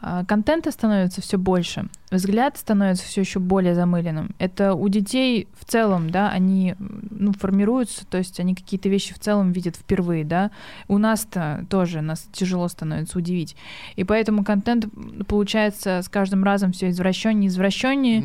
э, 0.01 0.23
контента 0.25 0.71
становится 0.71 1.21
все 1.21 1.37
больше, 1.37 1.89
взгляд 2.09 2.57
становится 2.57 3.05
все 3.05 3.21
еще 3.21 3.39
более 3.39 3.75
замыленным. 3.75 4.33
Это 4.39 4.73
у 4.73 4.87
детей 4.87 5.49
в 5.59 5.65
целом, 5.65 6.09
да, 6.09 6.29
они 6.29 6.75
ну, 6.79 7.33
формируются, 7.33 8.05
то 8.05 8.17
есть 8.17 8.39
они 8.39 8.55
какие-то 8.55 8.87
вещи 8.87 9.13
в 9.13 9.19
целом 9.19 9.51
видят 9.51 9.75
впервые, 9.75 10.23
да. 10.23 10.51
У 10.87 10.97
нас-то 10.97 11.65
тоже 11.69 11.99
нас 11.99 12.25
тяжело 12.31 12.69
становится 12.69 13.17
удивить. 13.17 13.57
И 13.97 14.05
поэтому 14.05 14.45
контент 14.45 14.85
получается 15.27 16.01
с 16.01 16.07
каждым 16.07 16.45
разом 16.45 16.71
все 16.71 16.89
извращеннее, 16.89 17.49
извращеннее. 17.49 18.23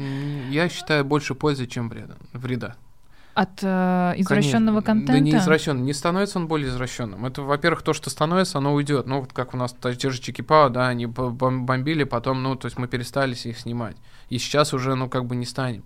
Я 0.51 0.69
считаю 0.69 1.05
больше 1.05 1.35
пользы, 1.35 1.67
чем 1.67 1.89
вреда. 1.89 2.15
вреда 2.33 2.77
от 3.37 3.63
э, 3.63 4.15
извращенного 4.17 4.81
контента? 4.81 5.13
Да 5.13 5.19
не 5.21 5.37
извращенный, 5.37 5.83
не 5.83 5.93
становится 5.93 6.39
он 6.39 6.49
более 6.49 6.69
извращенным. 6.71 7.27
Это, 7.27 7.43
во-первых, 7.43 7.83
то, 7.83 7.93
что 7.93 8.09
становится, 8.09 8.59
оно 8.59 8.73
уйдет. 8.73 9.07
Ну, 9.07 9.21
вот 9.21 9.35
как 9.35 9.53
у 9.53 9.59
нас 9.59 9.77
те 9.99 10.11
же 10.11 10.21
Чикипао, 10.21 10.71
да, 10.71 10.89
они 10.89 11.05
бомбили, 11.05 12.05
потом, 12.05 12.43
ну, 12.43 12.57
то 12.57 12.67
есть 12.67 12.79
мы 12.79 12.89
перестали 12.89 13.35
их 13.35 13.59
снимать. 13.59 13.97
И 14.31 14.39
сейчас 14.39 14.73
уже, 14.73 14.95
ну, 14.95 15.11
как 15.11 15.27
бы 15.27 15.37
не 15.37 15.45
станем. 15.45 15.85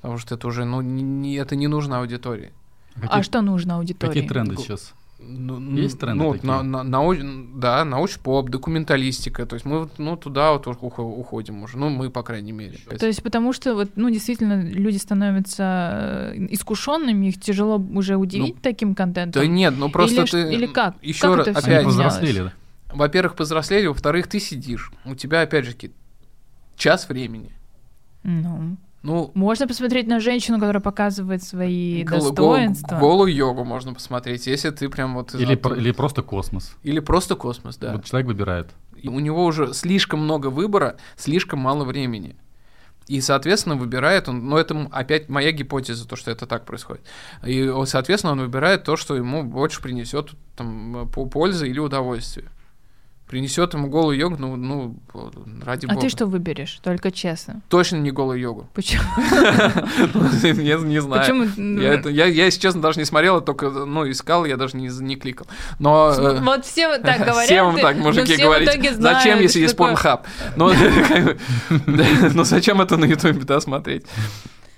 Потому 0.00 0.18
что 0.18 0.36
это 0.36 0.46
уже, 0.46 0.64
ну, 0.64 0.80
не, 0.80 1.34
это 1.34 1.56
не 1.56 1.66
нужно 1.66 1.98
аудитории. 1.98 2.52
Какие, 2.94 3.10
а 3.10 3.22
что 3.24 3.40
нужно 3.42 3.76
аудитории? 3.76 4.12
Какие 4.12 4.28
тренды 4.28 4.56
сейчас? 4.56 4.94
Ну, 5.20 5.76
Есть 5.76 5.98
тренды 5.98 6.22
ну, 6.22 6.32
такие? 6.32 6.46
На, 6.46 6.62
на, 6.62 6.82
нау, 6.84 7.14
да, 7.54 7.84
научпоп, 7.84 8.50
документалистика. 8.50 9.46
То 9.46 9.54
есть 9.54 9.66
мы 9.66 9.88
ну, 9.98 10.16
туда 10.16 10.52
вот 10.52 10.66
уходим 10.66 11.62
уже. 11.64 11.76
Ну, 11.76 11.88
мы, 11.88 12.08
по 12.08 12.22
крайней 12.22 12.52
мере. 12.52 12.78
То 12.98 13.06
есть 13.06 13.22
потому 13.22 13.52
что 13.52 13.74
вот, 13.74 13.90
ну, 13.96 14.10
действительно, 14.10 14.62
люди 14.62 14.96
становятся 14.96 16.32
э, 16.34 16.46
искушенными, 16.50 17.26
их 17.26 17.40
тяжело 17.40 17.78
уже 17.78 18.16
удивить 18.16 18.54
ну, 18.54 18.60
таким 18.62 18.94
контентом? 18.94 19.42
Да 19.42 19.48
нет, 19.48 19.74
ну 19.76 19.90
просто 19.90 20.22
или, 20.22 20.30
ты... 20.30 20.52
Или 20.52 20.66
как? 20.66 20.94
Еще 21.02 21.34
как 21.34 21.46
раз, 21.46 21.64
опять... 21.64 21.84
Повзрослели, 21.84 22.38
да? 22.40 22.52
Во-первых, 22.94 23.34
повзрослели, 23.34 23.86
во-вторых, 23.86 24.28
ты 24.28 24.38
сидишь. 24.38 24.92
У 25.04 25.14
тебя, 25.16 25.42
опять 25.42 25.64
же, 25.64 25.74
час 26.76 27.08
времени. 27.08 27.52
Ну... 28.22 28.76
Ну, 29.02 29.30
можно 29.34 29.68
посмотреть 29.68 30.08
на 30.08 30.18
женщину, 30.18 30.58
которая 30.58 30.82
показывает 30.82 31.42
свои 31.42 32.02
гол- 32.02 32.18
достоинства. 32.18 32.98
Гол- 32.98 33.10
голую 33.10 33.34
йогу 33.34 33.64
можно 33.64 33.94
посмотреть, 33.94 34.46
если 34.46 34.70
ты 34.70 34.88
прям 34.88 35.14
вот... 35.14 35.34
Или, 35.34 35.54
про- 35.54 35.76
или 35.76 35.92
просто 35.92 36.22
космос. 36.22 36.76
Или 36.82 36.98
просто 37.00 37.36
космос, 37.36 37.76
да. 37.76 37.92
Вот 37.92 38.04
человек 38.04 38.26
выбирает. 38.26 38.70
И 38.96 39.08
у 39.08 39.20
него 39.20 39.44
уже 39.44 39.72
слишком 39.72 40.20
много 40.20 40.48
выбора, 40.48 40.96
слишком 41.16 41.60
мало 41.60 41.84
времени. 41.84 42.34
И, 43.06 43.20
соответственно, 43.20 43.76
выбирает 43.76 44.28
он, 44.28 44.48
но 44.48 44.58
это 44.58 44.88
опять 44.90 45.28
моя 45.28 45.52
гипотеза, 45.52 46.06
то, 46.06 46.16
что 46.16 46.30
это 46.30 46.46
так 46.46 46.66
происходит. 46.66 47.02
И, 47.46 47.72
соответственно, 47.86 48.32
он 48.32 48.40
выбирает 48.40 48.84
то, 48.84 48.96
что 48.96 49.14
ему 49.16 49.44
больше 49.44 49.80
принесет 49.80 50.32
там, 50.56 51.08
пользы 51.32 51.68
или 51.68 51.78
удовольствие 51.78 52.48
принесет 53.28 53.74
ему 53.74 53.88
голую 53.88 54.16
йогу, 54.16 54.36
ну, 54.38 54.56
ну 54.56 54.96
ради 55.64 55.84
а 55.84 55.88
бога. 55.88 56.00
А 56.00 56.02
ты 56.02 56.08
что 56.08 56.26
выберешь? 56.26 56.80
Только 56.82 57.10
честно. 57.10 57.60
Точно 57.68 57.96
не 57.96 58.10
голую 58.10 58.40
йогу. 58.40 58.68
Почему? 58.74 59.04
Я 60.62 60.78
не 60.78 61.00
знаю. 61.00 61.20
Почему? 61.22 62.10
Я, 62.10 62.24
если 62.24 62.60
честно, 62.60 62.80
даже 62.80 62.98
не 62.98 63.04
смотрел, 63.04 63.40
только, 63.40 63.70
ну, 63.70 64.10
искал, 64.10 64.44
я 64.44 64.56
даже 64.56 64.76
не 64.76 65.16
кликал. 65.16 65.46
Но... 65.78 66.12
Э, 66.16 66.40
вот 66.40 66.64
все 66.64 66.98
так 66.98 67.18
говорят. 67.26 67.44
Все 67.44 67.62
вам 67.62 67.78
так, 67.78 67.96
мужики, 67.96 68.36
говорить. 68.36 68.70
Зачем, 68.98 69.40
если 69.40 69.60
есть 69.60 69.76
порнхаб? 69.76 70.26
Ну, 70.56 70.72
ну, 72.34 72.44
зачем 72.44 72.80
это 72.80 72.96
на 72.96 73.04
ютубе, 73.04 73.44
да, 73.44 73.60
смотреть? 73.60 74.06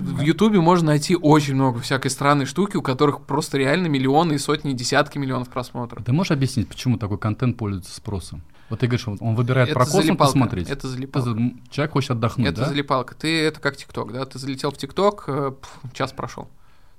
В 0.00 0.20
Ютубе 0.22 0.60
можно 0.60 0.88
найти 0.88 1.14
очень 1.14 1.54
много 1.54 1.80
всякой 1.80 2.10
странной 2.10 2.46
штуки, 2.46 2.76
у 2.76 2.82
которых 2.82 3.22
просто 3.22 3.58
реально 3.58 3.88
миллионы 3.88 4.34
и 4.34 4.38
сотни, 4.38 4.70
и 4.72 4.74
десятки 4.74 5.18
миллионов 5.18 5.48
просмотров. 5.50 6.04
Ты 6.04 6.12
можешь 6.12 6.30
объяснить, 6.30 6.68
почему 6.68 6.96
такой 6.96 7.18
контент 7.18 7.56
пользуется 7.56 7.94
спросом? 7.94 8.42
Вот 8.70 8.80
ты 8.80 8.86
говоришь, 8.86 9.06
он 9.08 9.34
выбирает 9.34 9.68
это 9.68 9.74
про 9.74 9.84
космос 9.84 10.04
залипалка. 10.04 10.32
посмотреть. 10.32 10.70
Это 10.70 10.88
залипалка. 10.88 11.40
Человек 11.70 11.92
хочет 11.92 12.10
отдохнуть, 12.12 12.46
Это 12.48 12.60
да? 12.60 12.68
залипалка. 12.68 13.14
Ты, 13.14 13.42
это 13.42 13.60
как 13.60 13.76
ТикТок, 13.76 14.12
да? 14.12 14.24
Ты 14.24 14.38
залетел 14.38 14.70
в 14.70 14.78
ТикТок, 14.78 15.24
э, 15.26 15.52
час 15.92 16.12
прошел. 16.12 16.48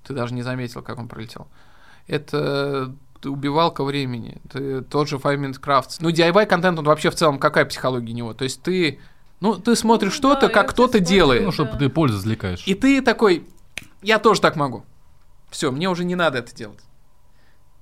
Ты 0.05 0.13
даже 0.13 0.33
не 0.33 0.41
заметил, 0.43 0.81
как 0.81 0.99
он 0.99 1.07
пролетел. 1.07 1.47
Это 2.07 2.93
убивалка 3.23 3.83
времени. 3.83 4.41
Ты 4.51 4.81
тот 4.81 5.07
же 5.07 5.17
Five 5.17 5.37
Minute 5.37 5.61
Crafts. 5.61 5.97
Ну, 5.99 6.09
DIY 6.09 6.45
контент, 6.45 6.77
он 6.79 6.85
вообще 6.85 7.09
в 7.09 7.15
целом 7.15 7.39
какая 7.39 7.65
психология 7.65 8.11
у 8.11 8.15
него? 8.15 8.33
То 8.33 8.43
есть 8.43 8.61
ты 8.61 8.99
ну, 9.41 9.55
ты 9.55 9.75
смотришь 9.75 10.13
ну, 10.13 10.17
что-то, 10.17 10.47
да, 10.47 10.53
как 10.53 10.69
кто-то 10.69 10.99
делает. 10.99 11.43
Ну, 11.43 11.51
чтобы 11.51 11.77
ты 11.77 11.89
пользу 11.89 12.19
извлекаешь. 12.19 12.65
И 12.67 12.75
ты 12.75 13.01
такой, 13.01 13.43
я 14.01 14.19
тоже 14.19 14.39
так 14.39 14.55
могу. 14.55 14.85
Все, 15.49 15.71
мне 15.71 15.89
уже 15.89 16.05
не 16.05 16.15
надо 16.15 16.37
это 16.37 16.55
делать. 16.55 16.79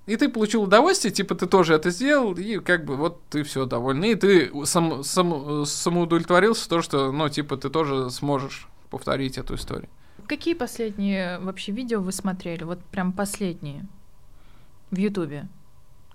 И 0.06 0.16
ты 0.16 0.28
получил 0.30 0.64
удовольствие, 0.64 1.14
типа 1.14 1.36
ты 1.36 1.46
тоже 1.46 1.76
это 1.76 1.92
сделал, 1.92 2.34
и 2.34 2.58
как 2.60 2.84
бы 2.84 2.96
вот 2.96 3.22
ты 3.30 3.44
все 3.44 3.66
довольный. 3.66 4.12
И 4.12 4.16
ты 4.16 4.52
сам, 4.66 5.04
сам, 5.04 5.66
самоудовлетворился 5.66 6.68
то, 6.68 6.82
что, 6.82 7.12
ну, 7.12 7.30
типа, 7.30 7.58
ты 7.58 7.70
тоже 7.70 8.10
сможешь 8.10 8.68
повторить 8.90 9.38
эту 9.38 9.56
историю. 9.56 9.90
Какие 10.28 10.54
последние 10.54 11.40
вообще 11.40 11.74
видео 11.74 12.02
вы 12.02 12.12
смотрели? 12.12 12.64
Вот 12.64 12.80
прям 12.86 13.12
последние 13.12 13.86
в 14.92 14.98
Ютубе? 14.98 15.48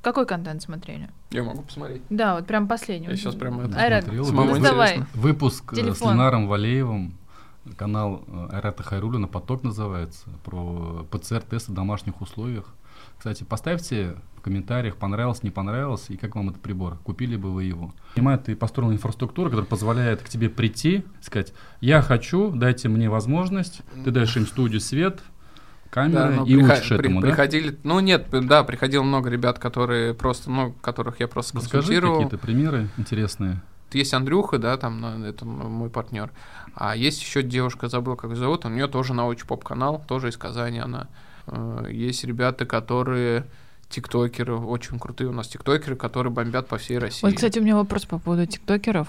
Какой 0.05 0.27
контент 0.27 0.61
смотрели? 0.61 1.09
Я 1.31 1.43
могу 1.43 1.63
посмотреть. 1.63 2.03
Да, 2.11 2.35
вот 2.35 2.47
прям 2.47 2.69
последний. 2.69 3.09
Я 3.09 3.17
сейчас 3.17 3.35
прям 3.35 3.61
это 3.61 3.79
Айрат, 3.79 4.05
смотрел. 4.05 4.27
Самому 4.27 4.59
давай. 4.59 5.01
Выпуск 5.15 5.73
э, 5.73 5.77
Телефон. 5.77 6.11
с 6.11 6.13
Ленаром 6.13 6.47
Валеевым, 6.47 7.15
канал 7.79 8.23
э, 8.29 8.49
Айрата 8.53 8.83
Хайрулина 8.83 9.29
«Поток» 9.29 9.63
называется, 9.63 10.29
про 10.45 11.07
ПЦР-тесты 11.11 11.73
в 11.73 11.75
домашних 11.75 12.21
условиях. 12.21 12.75
Кстати, 13.17 13.45
поставьте 13.45 14.17
в 14.37 14.43
комментариях, 14.43 14.97
понравилось, 14.97 15.43
не 15.43 15.51
понравилось, 15.51 16.07
и 16.11 16.19
как 16.19 16.37
вам 16.37 16.51
этот 16.51 16.61
прибор, 16.61 16.99
купили 16.99 17.37
бы 17.37 17.51
вы 17.51 17.65
его. 17.65 17.95
Понимаю, 18.15 18.39
ты 18.39 18.55
построил 18.55 18.93
инфраструктуру, 18.93 19.49
которая 19.49 19.69
позволяет 19.69 20.23
к 20.23 20.29
тебе 20.29 20.51
прийти, 20.51 21.05
сказать, 21.23 21.55
я 21.81 22.03
хочу, 22.03 22.51
дайте 22.51 22.91
мне 22.91 23.09
возможность, 23.09 23.81
ты 24.05 24.11
даешь 24.11 24.37
им 24.37 24.47
студию 24.47 24.83
свет, 24.83 25.23
камеры 25.95 26.37
да, 26.39 26.43
и 26.43 26.57
приход, 26.57 26.79
учишь 26.79 26.91
этому, 26.91 27.21
при, 27.21 27.27
да? 27.27 27.29
Приходили, 27.29 27.79
ну 27.85 28.01
нет, 28.01 28.27
да, 28.33 28.65
приходило 28.65 29.05
много 29.05 29.31
ребят, 29.31 29.61
которые 29.61 30.13
просто, 30.13 30.51
ну, 30.51 30.75
которых 30.81 31.21
я 31.21 31.29
просто 31.29 31.59
Расскажи 31.59 32.01
какие-то 32.01 32.37
примеры 32.37 32.89
интересные. 32.97 33.63
Есть 33.93 34.13
Андрюха, 34.13 34.59
да, 34.59 34.77
там, 34.77 35.01
ну, 35.01 35.25
это 35.25 35.45
мой 35.45 35.89
партнер. 35.89 36.33
А 36.75 36.97
есть 36.97 37.23
еще 37.23 37.45
девушка, 37.45 37.87
забыл, 37.87 38.17
как 38.17 38.35
зовут, 38.35 38.65
у 38.65 38.69
нее 38.69 38.89
тоже 38.89 39.15
научный 39.15 39.47
поп-канал, 39.47 40.03
тоже 40.09 40.31
из 40.31 40.37
Казани 40.37 40.81
она. 40.81 41.07
Э, 41.47 41.87
есть 41.89 42.25
ребята, 42.25 42.67
которые 42.67 43.47
тиктокеры, 43.89 44.57
очень 44.57 44.99
крутые 44.99 45.29
у 45.29 45.33
нас 45.33 45.49
тиктокеры, 45.49 45.97
которые 45.97 46.33
бомбят 46.33 46.69
по 46.69 46.79
всей 46.79 46.99
России. 46.99 47.21
Вот, 47.23 47.35
кстати, 47.35 47.59
у 47.59 47.63
меня 47.63 47.77
вопрос 47.77 48.05
по 48.07 48.19
поводу 48.19 48.47
тиктокеров. 48.47 49.09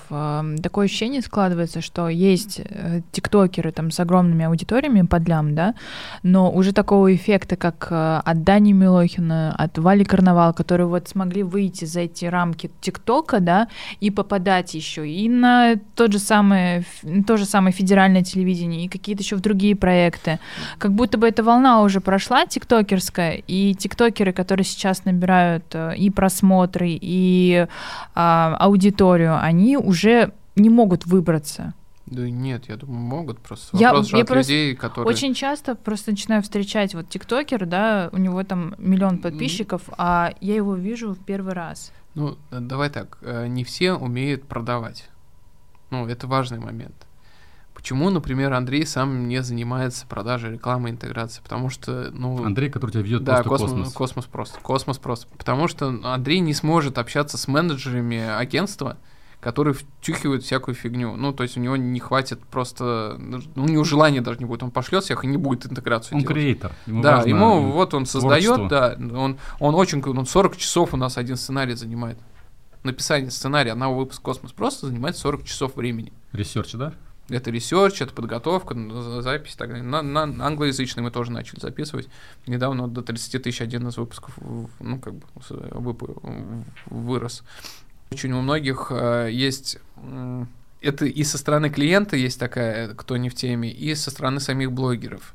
Такое 0.61 0.85
ощущение 0.85 1.21
складывается, 1.21 1.81
что 1.81 2.09
есть 2.09 2.61
э, 2.63 3.01
тиктокеры 3.11 3.71
там 3.71 3.91
с 3.91 3.99
огромными 3.99 4.45
аудиториями 4.45 5.01
под 5.01 5.27
лям, 5.27 5.55
да, 5.55 5.75
но 6.23 6.51
уже 6.51 6.73
такого 6.73 7.13
эффекта, 7.15 7.55
как 7.55 7.87
э, 7.89 8.21
от 8.23 8.43
Дани 8.43 8.73
Милохина, 8.73 9.55
от 9.55 9.77
Вали 9.77 10.03
Карнавал, 10.03 10.53
которые 10.53 10.87
вот 10.87 11.07
смогли 11.07 11.43
выйти 11.43 11.85
за 11.85 12.01
эти 12.01 12.25
рамки 12.25 12.71
тиктока, 12.81 13.39
да, 13.39 13.67
и 13.99 14.11
попадать 14.11 14.73
еще 14.73 15.09
и 15.09 15.29
на 15.29 15.75
тот 15.95 16.11
же 16.11 16.19
самый, 16.19 16.85
то 17.25 17.37
же 17.37 17.45
самое 17.45 17.73
федеральное 17.73 18.23
телевидение, 18.23 18.85
и 18.85 18.87
какие-то 18.87 19.23
еще 19.23 19.35
в 19.35 19.41
другие 19.41 19.75
проекты. 19.75 20.39
Как 20.77 20.91
будто 20.91 21.17
бы 21.17 21.27
эта 21.27 21.43
волна 21.43 21.81
уже 21.81 22.01
прошла 22.01 22.45
тиктокерская, 22.45 23.41
и 23.47 23.73
тиктокеры, 23.75 24.33
которые 24.33 24.64
сейчас 24.65 25.05
набирают 25.05 25.65
э, 25.73 25.95
и 25.95 26.09
просмотры, 26.09 26.87
и 26.89 27.67
а, 28.13 28.55
аудиторию, 28.59 29.41
они 29.41 29.77
уже 29.77 30.33
не 30.55 30.69
могут 30.69 31.05
выбраться. 31.05 31.73
Да 32.05 32.29
нет, 32.29 32.69
я 32.69 32.75
думаю, 32.75 32.99
могут 32.99 33.39
просто. 33.39 33.75
Я, 33.77 33.91
Вопрос 33.91 34.13
я 34.13 34.25
просто 34.25 34.53
людей, 34.53 34.75
которые... 34.75 35.09
Очень 35.09 35.33
часто 35.33 35.73
просто 35.73 36.11
начинаю 36.11 36.43
встречать 36.43 36.93
вот 36.93 37.09
тиктокер, 37.09 37.65
да, 37.65 38.09
у 38.11 38.17
него 38.17 38.43
там 38.43 38.75
миллион 38.77 39.17
подписчиков, 39.17 39.81
а 39.97 40.33
я 40.39 40.55
его 40.55 40.75
вижу 40.75 41.13
в 41.13 41.19
первый 41.25 41.53
раз. 41.53 41.91
Ну, 42.13 42.37
давай 42.51 42.89
так, 42.89 43.17
э, 43.21 43.47
не 43.47 43.63
все 43.63 43.93
умеют 43.93 44.43
продавать. 44.43 45.09
Ну, 45.89 46.07
это 46.07 46.27
важный 46.27 46.59
момент. 46.59 46.95
Почему, 47.85 48.09
например, 48.09 48.51
Андрей 48.53 48.83
сам 48.83 49.27
не 49.27 49.43
занимается 49.43 50.07
продажей 50.07 50.53
рекламы, 50.53 50.89
интеграцией? 50.89 51.43
Потому 51.43 51.69
что, 51.69 52.09
ну... 52.13 52.43
Андрей, 52.43 52.71
который 52.71 52.89
тебя 52.89 53.03
ведет 53.03 53.23
да, 53.23 53.43
просто 53.43 53.67
космос. 53.67 53.93
космос 53.93 54.25
просто. 54.25 54.59
Космос 54.59 54.97
просто. 54.97 55.27
Потому 55.37 55.67
что 55.67 55.95
Андрей 56.03 56.39
не 56.39 56.55
сможет 56.55 56.97
общаться 56.97 57.37
с 57.37 57.47
менеджерами 57.47 58.17
агентства, 58.17 58.97
которые 59.39 59.75
втюхивают 59.75 60.41
всякую 60.41 60.73
фигню. 60.73 61.15
Ну, 61.15 61.31
то 61.31 61.43
есть 61.43 61.57
у 61.57 61.59
него 61.59 61.77
не 61.77 61.99
хватит 61.99 62.39
просто... 62.39 63.17
Ну, 63.19 63.39
у 63.55 63.67
него 63.67 63.83
желания 63.83 64.21
даже 64.21 64.39
не 64.39 64.45
будет. 64.45 64.63
Он 64.63 64.71
пошлет 64.71 65.03
всех 65.03 65.23
и 65.23 65.27
не 65.27 65.37
будет 65.37 65.67
интеграцию 65.67 66.15
он 66.15 66.21
делать. 66.23 66.35
креатор. 66.35 66.71
Ему 66.87 67.03
да, 67.03 67.21
ему 67.21 67.71
вот 67.71 67.93
он 67.93 68.07
создает, 68.07 68.67
да, 68.67 68.95
он, 68.97 69.37
он 69.59 69.75
очень... 69.75 70.01
Он 70.01 70.25
40 70.25 70.57
часов 70.57 70.95
у 70.95 70.97
нас 70.97 71.19
один 71.19 71.35
сценарий 71.35 71.75
занимает. 71.75 72.17
Написание 72.81 73.29
сценария 73.29 73.73
одного 73.73 73.95
выпуска 73.95 74.23
«Космос» 74.23 74.53
просто 74.53 74.87
занимает 74.87 75.17
40 75.17 75.43
часов 75.43 75.75
времени. 75.75 76.11
Research, 76.33 76.71
да? 76.73 76.93
Это 77.29 77.49
research, 77.49 78.01
это 78.01 78.13
подготовка, 78.13 78.75
запись 79.21 79.55
и 79.55 79.57
так 79.57 79.69
далее. 79.69 79.83
На, 79.83 80.01
на 80.03 80.45
англоязычный 80.45 81.01
мы 81.01 81.09
тоже 81.09 81.31
начали 81.31 81.59
записывать. 81.59 82.07
Недавно 82.45 82.87
до 82.87 83.01
30 83.01 83.41
тысяч 83.41 83.61
один 83.61 83.87
из 83.87 83.97
выпусков, 83.97 84.37
ну, 84.79 84.99
как 84.99 85.15
бы, 85.15 86.05
вырос. 86.85 87.43
Очень 88.11 88.33
у 88.33 88.41
многих 88.41 88.91
э, 88.91 89.29
есть... 89.31 89.79
Э, 89.97 90.45
это 90.81 91.05
и 91.05 91.23
со 91.23 91.39
стороны 91.39 91.71
клиента 91.71 92.15
есть 92.15 92.39
такая, 92.39 92.93
кто 92.93 93.17
не 93.17 93.29
в 93.29 93.33
теме, 93.33 93.71
и 93.71 93.95
со 93.95 94.11
стороны 94.11 94.39
самих 94.39 94.71
блогеров. 94.71 95.33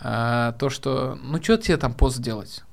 А, 0.00 0.52
то, 0.52 0.70
что, 0.70 1.16
ну, 1.22 1.40
что 1.40 1.56
тебе 1.56 1.76
там 1.76 1.94
пост 1.94 2.20
делать? 2.20 2.64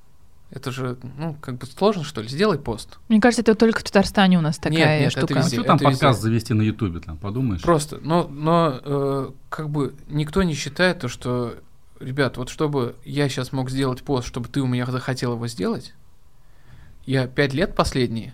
Это 0.51 0.71
же, 0.71 0.97
ну, 1.17 1.35
как 1.39 1.57
бы 1.57 1.67
сложно, 1.67 2.03
что 2.03 2.21
ли? 2.21 2.27
Сделай 2.27 2.57
пост. 2.57 2.97
Мне 3.07 3.21
кажется, 3.21 3.41
это 3.41 3.53
только 3.53 3.81
в 3.81 3.83
Татарстане 3.83 4.39
у 4.39 4.41
нас 4.41 4.57
такая 4.57 4.99
нет, 4.99 5.01
нет, 5.01 5.11
штука. 5.11 5.33
Это 5.33 5.33
везде, 5.35 5.57
а 5.57 5.59
что 5.59 5.67
там 5.67 5.79
подкаст 5.79 6.17
везде. 6.17 6.21
завести 6.21 6.53
на 6.55 6.63
Ютубе, 6.63 6.99
там, 6.99 7.17
подумаешь? 7.17 7.61
Просто, 7.61 7.99
но, 8.01 8.27
но 8.27 8.79
э, 8.83 9.31
как 9.49 9.69
бы 9.69 9.93
никто 10.07 10.41
не 10.41 10.55
считает 10.55 10.99
то, 10.99 11.07
что, 11.07 11.55
ребят, 11.99 12.37
вот 12.37 12.49
чтобы 12.49 12.95
я 13.05 13.29
сейчас 13.29 13.51
мог 13.51 13.69
сделать 13.69 14.01
пост, 14.01 14.27
чтобы 14.27 14.47
ты 14.47 14.61
у 14.61 14.65
меня 14.65 14.87
захотел 14.87 15.33
его 15.33 15.47
сделать, 15.47 15.93
я 17.05 17.27
пять 17.27 17.53
лет 17.53 17.75
последние 17.75 18.33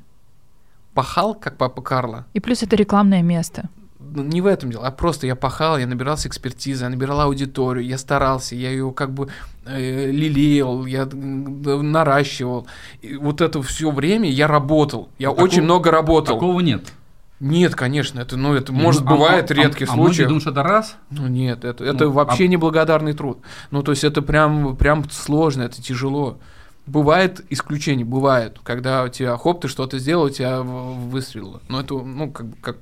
пахал, 0.94 1.36
как 1.36 1.58
папа 1.58 1.82
Карла. 1.82 2.26
И 2.34 2.40
плюс 2.40 2.64
это 2.64 2.76
рекламное 2.76 3.22
место. 3.22 3.70
Ну, 4.16 4.24
не 4.24 4.42
в 4.42 4.46
этом 4.46 4.72
дело, 4.72 4.88
а 4.88 4.92
просто 4.92 5.28
я 5.28 5.36
пахал, 5.36 5.78
я 5.78 5.86
набирался 5.86 6.30
экспертизы, 6.30 6.86
я 6.86 6.90
набирал 6.90 7.20
аудиторию, 7.22 7.86
я 7.86 7.98
старался, 7.98 8.56
я 8.56 8.72
ее 8.72 8.92
как 8.94 9.12
бы 9.12 9.28
э, 9.66 10.10
лелеял, 10.10 10.86
я 10.86 11.06
наращивал. 11.06 12.66
И 13.02 13.16
вот 13.18 13.42
это 13.42 13.62
все 13.62 13.92
время 13.92 14.30
я 14.30 14.48
работал, 14.48 15.10
я 15.18 15.30
такого, 15.30 15.44
очень 15.44 15.64
много 15.64 15.92
работал. 15.92 16.36
Такого 16.36 16.62
нет. 16.62 16.94
Нет, 17.42 17.76
конечно, 17.76 18.22
это, 18.22 18.38
ну, 18.38 18.54
это, 18.54 18.72
может, 18.72 19.02
ну, 19.02 19.12
бывает 19.12 19.52
а, 19.52 19.54
редкий 19.54 19.84
а, 19.84 19.88
случай. 19.88 20.24
А 20.24 20.28
думаешь, 20.28 20.48
это 20.48 20.64
раз? 20.64 20.96
Ну, 21.10 21.28
нет, 21.28 21.66
это, 21.66 21.84
это 21.84 22.06
ну, 22.06 22.12
вообще 22.12 22.46
а... 22.46 22.48
неблагодарный 22.48 23.12
труд. 23.12 23.40
Ну, 23.72 23.84
то 23.84 23.92
есть 23.92 24.06
это 24.06 24.22
прям, 24.22 24.78
прям 24.78 25.10
сложно, 25.10 25.64
это 25.64 25.82
тяжело. 25.82 26.40
Бывает 26.88 27.44
исключение, 27.50 28.06
бывает, 28.06 28.60
когда 28.64 29.04
у 29.04 29.10
тебя 29.10 29.36
хоп, 29.36 29.62
ты 29.62 29.68
что-то 29.68 30.00
сделал, 30.00 30.26
у 30.26 30.30
тебя 30.30 30.62
выстрелило. 30.62 31.62
Но 31.68 31.82
это, 31.82 31.96
ну, 31.96 32.32
как 32.32 32.46
как 32.62 32.78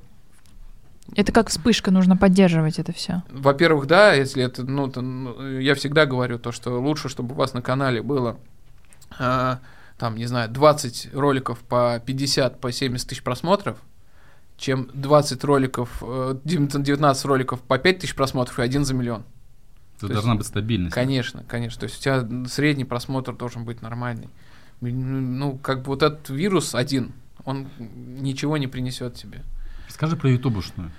это 1.15 1.31
как 1.31 1.49
вспышка, 1.49 1.91
нужно 1.91 2.17
поддерживать 2.17 2.79
это 2.79 2.93
все. 2.93 3.23
Во-первых, 3.29 3.87
да, 3.87 4.13
если 4.13 4.43
это, 4.43 4.63
ну, 4.63 4.89
то, 4.89 5.01
ну, 5.01 5.59
я 5.59 5.75
всегда 5.75 6.05
говорю 6.05 6.39
то, 6.39 6.51
что 6.51 6.79
лучше, 6.79 7.09
чтобы 7.09 7.33
у 7.33 7.37
вас 7.37 7.53
на 7.53 7.61
канале 7.61 8.01
было, 8.01 8.37
э, 9.19 9.57
там, 9.97 10.15
не 10.15 10.25
знаю, 10.25 10.49
20 10.49 11.13
роликов 11.13 11.59
по 11.59 12.01
50, 12.05 12.59
по 12.59 12.71
70 12.71 13.07
тысяч 13.07 13.21
просмотров, 13.21 13.77
чем 14.57 14.89
20 14.93 15.43
роликов, 15.43 16.01
э, 16.01 16.35
19 16.43 17.25
роликов 17.25 17.61
по 17.61 17.77
5 17.77 17.99
тысяч 17.99 18.15
просмотров 18.15 18.59
и 18.59 18.61
один 18.61 18.85
за 18.85 18.93
миллион. 18.93 19.23
Тут 19.99 20.09
то 20.09 20.13
должна 20.15 20.33
есть, 20.33 20.39
быть 20.39 20.47
стабильность. 20.47 20.95
Конечно, 20.95 21.43
конечно. 21.47 21.81
То 21.81 21.83
есть 21.85 21.99
у 21.99 22.01
тебя 22.01 22.47
средний 22.47 22.85
просмотр 22.85 23.33
должен 23.33 23.65
быть 23.65 23.81
нормальный. 23.81 24.29
Ну, 24.81 25.57
как 25.57 25.79
бы 25.79 25.87
вот 25.87 26.03
этот 26.03 26.29
вирус 26.29 26.75
один, 26.75 27.13
он 27.45 27.67
ничего 27.77 28.57
не 28.57 28.67
принесет 28.67 29.15
тебе. 29.15 29.43
Скажи 29.93 30.15
про 30.15 30.31
ютубушную. 30.31 30.91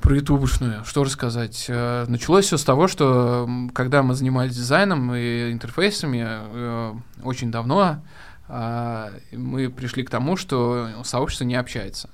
Про 0.00 0.16
ютубушную, 0.16 0.82
что 0.86 1.04
рассказать? 1.04 1.66
Э, 1.68 2.06
началось 2.08 2.46
все 2.46 2.56
с 2.56 2.64
того, 2.64 2.88
что 2.88 3.46
когда 3.74 4.02
мы 4.02 4.14
занимались 4.14 4.56
дизайном 4.56 5.14
и 5.14 5.52
интерфейсами 5.52 6.24
э, 6.26 6.94
очень 7.22 7.50
давно, 7.50 8.02
а, 8.48 9.10
мы 9.32 9.68
пришли 9.68 10.02
к 10.02 10.08
тому, 10.08 10.38
что 10.38 10.88
сообщество 11.04 11.44
не 11.44 11.56
общается. 11.56 12.08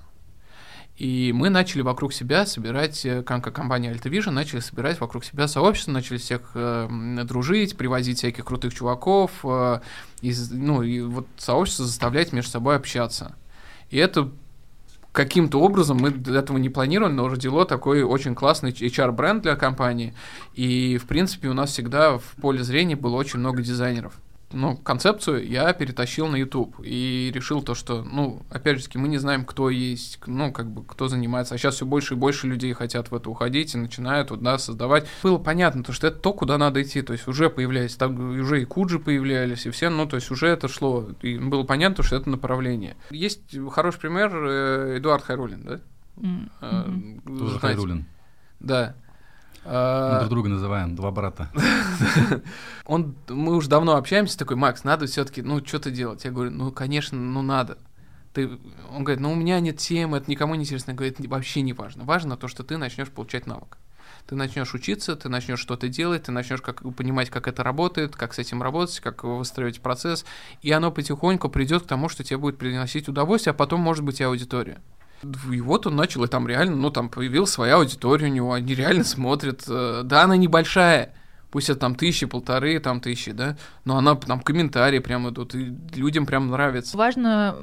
И 0.96 1.32
мы 1.32 1.50
начали 1.50 1.82
вокруг 1.82 2.12
себя 2.12 2.46
собирать, 2.46 3.06
э, 3.06 3.22
как 3.22 3.54
компания 3.54 3.92
Altavision, 3.92 4.30
начали 4.30 4.58
собирать 4.58 4.98
вокруг 5.00 5.24
себя 5.24 5.46
сообщество, 5.46 5.92
начали 5.92 6.18
всех 6.18 6.50
э, 6.54 6.88
дружить, 7.22 7.76
привозить 7.76 8.18
всяких 8.18 8.44
крутых 8.44 8.74
чуваков, 8.74 9.30
э, 9.44 9.80
из, 10.20 10.50
ну, 10.50 10.82
и 10.82 11.00
вот 11.00 11.28
сообщество 11.36 11.86
заставлять 11.86 12.32
между 12.32 12.50
собой 12.50 12.74
общаться. 12.74 13.36
И 13.90 13.98
это 13.98 14.32
каким-то 15.14 15.60
образом, 15.60 15.98
мы 15.98 16.10
этого 16.10 16.58
не 16.58 16.68
планировали, 16.68 17.12
но 17.12 17.28
родило 17.28 17.64
такой 17.64 18.02
очень 18.02 18.34
классный 18.34 18.72
HR-бренд 18.72 19.42
для 19.44 19.54
компании. 19.54 20.12
И, 20.54 20.98
в 20.98 21.06
принципе, 21.06 21.48
у 21.48 21.54
нас 21.54 21.70
всегда 21.70 22.18
в 22.18 22.34
поле 22.42 22.64
зрения 22.64 22.96
было 22.96 23.16
очень 23.16 23.38
много 23.38 23.62
дизайнеров 23.62 24.14
ну, 24.54 24.76
концепцию 24.76 25.46
я 25.46 25.72
перетащил 25.72 26.28
на 26.28 26.36
YouTube 26.36 26.76
и 26.82 27.30
решил 27.34 27.62
то, 27.62 27.74
что, 27.74 28.02
ну, 28.02 28.42
опять 28.50 28.82
же, 28.82 28.88
мы 28.94 29.08
не 29.08 29.18
знаем, 29.18 29.44
кто 29.44 29.70
есть, 29.70 30.20
ну, 30.26 30.52
как 30.52 30.70
бы, 30.70 30.84
кто 30.84 31.08
занимается, 31.08 31.54
а 31.54 31.58
сейчас 31.58 31.76
все 31.76 31.86
больше 31.86 32.14
и 32.14 32.16
больше 32.16 32.46
людей 32.46 32.72
хотят 32.72 33.10
в 33.10 33.14
это 33.14 33.28
уходить 33.30 33.74
и 33.74 33.78
начинают 33.78 34.30
вот, 34.30 34.42
да, 34.42 34.58
создавать. 34.58 35.06
Было 35.22 35.38
понятно, 35.38 35.82
то, 35.82 35.92
что 35.92 36.06
это 36.06 36.18
то, 36.18 36.32
куда 36.32 36.56
надо 36.56 36.82
идти, 36.82 37.02
то 37.02 37.12
есть 37.12 37.28
уже 37.28 37.50
появлялись, 37.50 37.96
там 37.96 38.40
уже 38.40 38.62
и 38.62 38.64
Куджи 38.64 38.98
появлялись, 38.98 39.66
и 39.66 39.70
все, 39.70 39.90
ну, 39.90 40.06
то 40.06 40.16
есть 40.16 40.30
уже 40.30 40.46
это 40.46 40.68
шло, 40.68 41.08
и 41.22 41.38
было 41.38 41.64
понятно, 41.64 42.04
что 42.04 42.16
это 42.16 42.30
направление. 42.30 42.96
Есть 43.10 43.56
хороший 43.70 44.00
пример 44.00 44.30
э, 44.34 44.98
Эдуард 44.98 45.24
Хайрулин, 45.24 45.62
да? 45.62 45.80
Mm-hmm. 46.16 47.38
Тоже 47.38 47.58
Хайрулин. 47.58 48.06
Да. 48.60 48.94
Мы 49.64 50.18
друг 50.18 50.30
друга 50.30 50.48
называем, 50.48 50.94
два 50.94 51.10
брата. 51.10 51.50
Он, 52.86 53.14
мы 53.28 53.56
уже 53.56 53.68
давно 53.68 53.96
общаемся, 53.96 54.38
такой, 54.38 54.56
Макс, 54.56 54.84
надо 54.84 55.06
все-таки, 55.06 55.42
ну, 55.42 55.64
что-то 55.64 55.90
делать. 55.90 56.24
Я 56.24 56.30
говорю, 56.30 56.50
ну, 56.50 56.70
конечно, 56.70 57.18
ну, 57.18 57.42
надо. 57.42 57.78
Ты, 58.34 58.58
он 58.90 59.04
говорит, 59.04 59.20
ну, 59.20 59.30
у 59.30 59.36
меня 59.36 59.60
нет 59.60 59.78
темы, 59.78 60.18
это 60.18 60.28
никому 60.28 60.56
не 60.56 60.64
интересно. 60.64 60.90
Я 60.90 60.96
говорю, 60.96 61.14
вообще 61.28 61.62
не 61.62 61.72
важно. 61.72 62.04
Важно 62.04 62.36
то, 62.36 62.48
что 62.48 62.64
ты 62.64 62.76
начнешь 62.76 63.08
получать 63.08 63.46
навык. 63.46 63.78
Ты 64.26 64.34
начнешь 64.36 64.74
учиться, 64.74 65.16
ты 65.16 65.28
начнешь 65.28 65.60
что-то 65.60 65.88
делать, 65.88 66.24
ты 66.24 66.32
начнешь 66.32 66.62
как, 66.62 66.82
понимать, 66.96 67.30
как 67.30 67.46
это 67.46 67.62
работает, 67.62 68.16
как 68.16 68.32
с 68.32 68.38
этим 68.38 68.62
работать, 68.62 68.98
как 69.00 69.22
выстраивать 69.22 69.80
процесс, 69.80 70.24
и 70.62 70.70
оно 70.72 70.90
потихоньку 70.90 71.48
придет 71.48 71.82
к 71.84 71.86
тому, 71.86 72.08
что 72.08 72.24
тебе 72.24 72.38
будет 72.38 72.58
приносить 72.58 73.08
удовольствие, 73.08 73.52
а 73.52 73.54
потом, 73.54 73.80
может 73.80 74.02
быть, 74.02 74.20
и 74.20 74.24
аудитория. 74.24 74.80
И 75.50 75.60
вот 75.60 75.86
он 75.86 75.96
начал, 75.96 76.24
и 76.24 76.28
там 76.28 76.46
реально, 76.48 76.76
ну, 76.76 76.90
там 76.90 77.08
появилась 77.08 77.50
своя 77.50 77.76
аудитория 77.76 78.26
у 78.26 78.30
него, 78.30 78.52
они 78.52 78.74
реально 78.74 79.04
смотрят. 79.04 79.64
Э, 79.68 80.02
да, 80.04 80.22
она 80.22 80.36
небольшая, 80.36 81.14
пусть 81.54 81.70
это 81.70 81.78
там 81.78 81.94
тысячи, 81.94 82.26
полторы, 82.26 82.80
там 82.80 83.00
тысячи, 83.00 83.30
да, 83.30 83.56
но 83.84 83.96
она 83.96 84.16
там 84.16 84.40
комментарии 84.40 84.98
прям 84.98 85.30
идут, 85.30 85.54
и 85.54 85.72
людям 85.94 86.26
прям 86.26 86.50
нравится. 86.50 86.96
Важно 86.96 87.56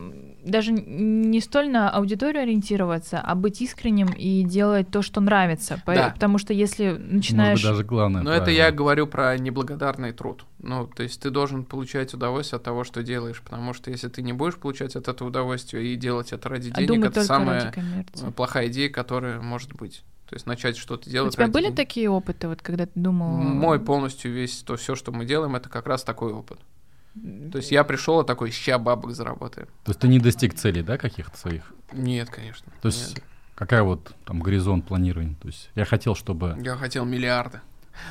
даже 0.45 0.71
не 0.71 1.41
столь 1.41 1.69
на 1.69 1.89
аудиторию 1.89 2.43
ориентироваться, 2.43 3.19
а 3.19 3.35
быть 3.35 3.61
искренним 3.61 4.07
и 4.07 4.43
делать 4.43 4.89
то, 4.89 5.01
что 5.01 5.19
нравится. 5.19 5.81
Да. 5.85 6.11
Потому 6.11 6.37
что 6.37 6.53
если 6.53 6.91
начинаешь... 6.91 7.59
Может 7.59 7.63
быть, 7.63 7.71
даже 7.71 7.83
главное. 7.83 8.21
Но 8.21 8.29
правильно. 8.29 8.43
это 8.43 8.51
я 8.51 8.71
говорю 8.71 9.07
про 9.07 9.37
неблагодарный 9.37 10.13
труд. 10.13 10.45
Ну, 10.59 10.87
то 10.87 11.03
есть 11.03 11.21
ты 11.21 11.29
должен 11.29 11.65
получать 11.65 12.13
удовольствие 12.13 12.59
от 12.59 12.63
того, 12.63 12.85
что 12.85 13.03
делаешь, 13.03 13.41
потому 13.41 13.73
что 13.73 13.91
если 13.91 14.07
ты 14.07 14.21
не 14.21 14.31
будешь 14.31 14.55
получать 14.55 14.95
от 14.95 15.09
этого 15.09 15.27
удовольствие 15.27 15.93
и 15.93 15.97
делать 15.97 16.31
это 16.31 16.47
ради 16.47 16.71
а 16.73 16.79
денег, 16.79 17.07
это 17.07 17.25
самая 17.25 17.73
плохая 18.37 18.69
идея, 18.69 18.89
которая 18.89 19.41
может 19.41 19.73
быть. 19.73 20.01
То 20.31 20.35
есть 20.35 20.45
начать 20.45 20.77
что-то 20.77 21.09
делать. 21.09 21.33
У 21.33 21.35
тебя 21.35 21.49
были 21.49 21.65
денег. 21.65 21.75
такие 21.75 22.09
опыты, 22.09 22.47
вот 22.47 22.61
когда 22.61 22.85
ты 22.85 22.93
думал? 22.95 23.31
Мой 23.35 23.81
полностью 23.81 24.31
весь 24.31 24.61
то 24.61 24.77
все, 24.77 24.95
что 24.95 25.11
мы 25.11 25.25
делаем, 25.25 25.57
это 25.57 25.67
как 25.67 25.87
раз 25.87 26.05
такой 26.05 26.31
опыт. 26.31 26.57
То 27.51 27.57
есть 27.57 27.69
я 27.69 27.83
пришел 27.83 28.23
такой, 28.23 28.49
ща 28.49 28.79
бабок 28.79 29.11
заработаем. 29.11 29.67
То 29.83 29.89
есть 29.89 29.99
ты 29.99 30.07
не 30.07 30.19
достиг 30.19 30.53
целей, 30.53 30.83
да, 30.83 30.97
каких-то 30.97 31.37
своих? 31.37 31.73
Нет, 31.91 32.29
конечно. 32.29 32.71
То 32.81 32.87
есть 32.87 33.15
нет. 33.15 33.25
какая 33.55 33.83
вот 33.83 34.15
там 34.23 34.39
горизонт 34.39 34.87
планирования? 34.87 35.35
То 35.41 35.49
есть 35.49 35.69
я 35.75 35.83
хотел, 35.83 36.15
чтобы... 36.15 36.57
Я 36.63 36.77
хотел 36.77 37.03
миллиарды. 37.03 37.59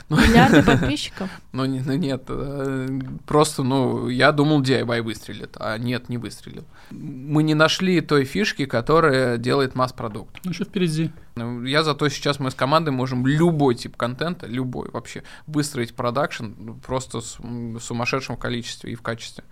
Миллиарды 0.08 0.62
подписчиков? 0.66 1.28
Ну, 1.52 1.64
не, 1.64 1.80
ну 1.80 1.94
нет, 1.94 2.24
э, 2.28 3.00
просто, 3.26 3.62
ну, 3.62 4.08
я 4.08 4.32
думал, 4.32 4.62
DIY 4.62 5.02
выстрелит, 5.02 5.56
а 5.58 5.76
нет, 5.78 6.08
не 6.08 6.18
выстрелил. 6.18 6.64
Мы 6.90 7.42
не 7.42 7.54
нашли 7.54 8.00
той 8.00 8.24
фишки, 8.24 8.66
которая 8.66 9.38
делает 9.38 9.74
масс-продукт. 9.74 10.38
Ну, 10.44 10.50
еще 10.50 10.64
впереди. 10.64 11.10
Ну, 11.36 11.64
я 11.64 11.82
зато 11.82 12.08
сейчас 12.08 12.38
мы 12.38 12.50
с 12.50 12.54
командой 12.54 12.90
можем 12.90 13.26
любой 13.26 13.74
тип 13.74 13.96
контента, 13.96 14.46
любой 14.46 14.90
вообще, 14.90 15.22
выстроить 15.46 15.94
продакшн 15.94 16.52
просто 16.84 17.20
с 17.20 17.38
сумасшедшем 17.80 18.36
количестве 18.36 18.92
и 18.92 18.94
в 18.94 19.02
качестве. 19.02 19.44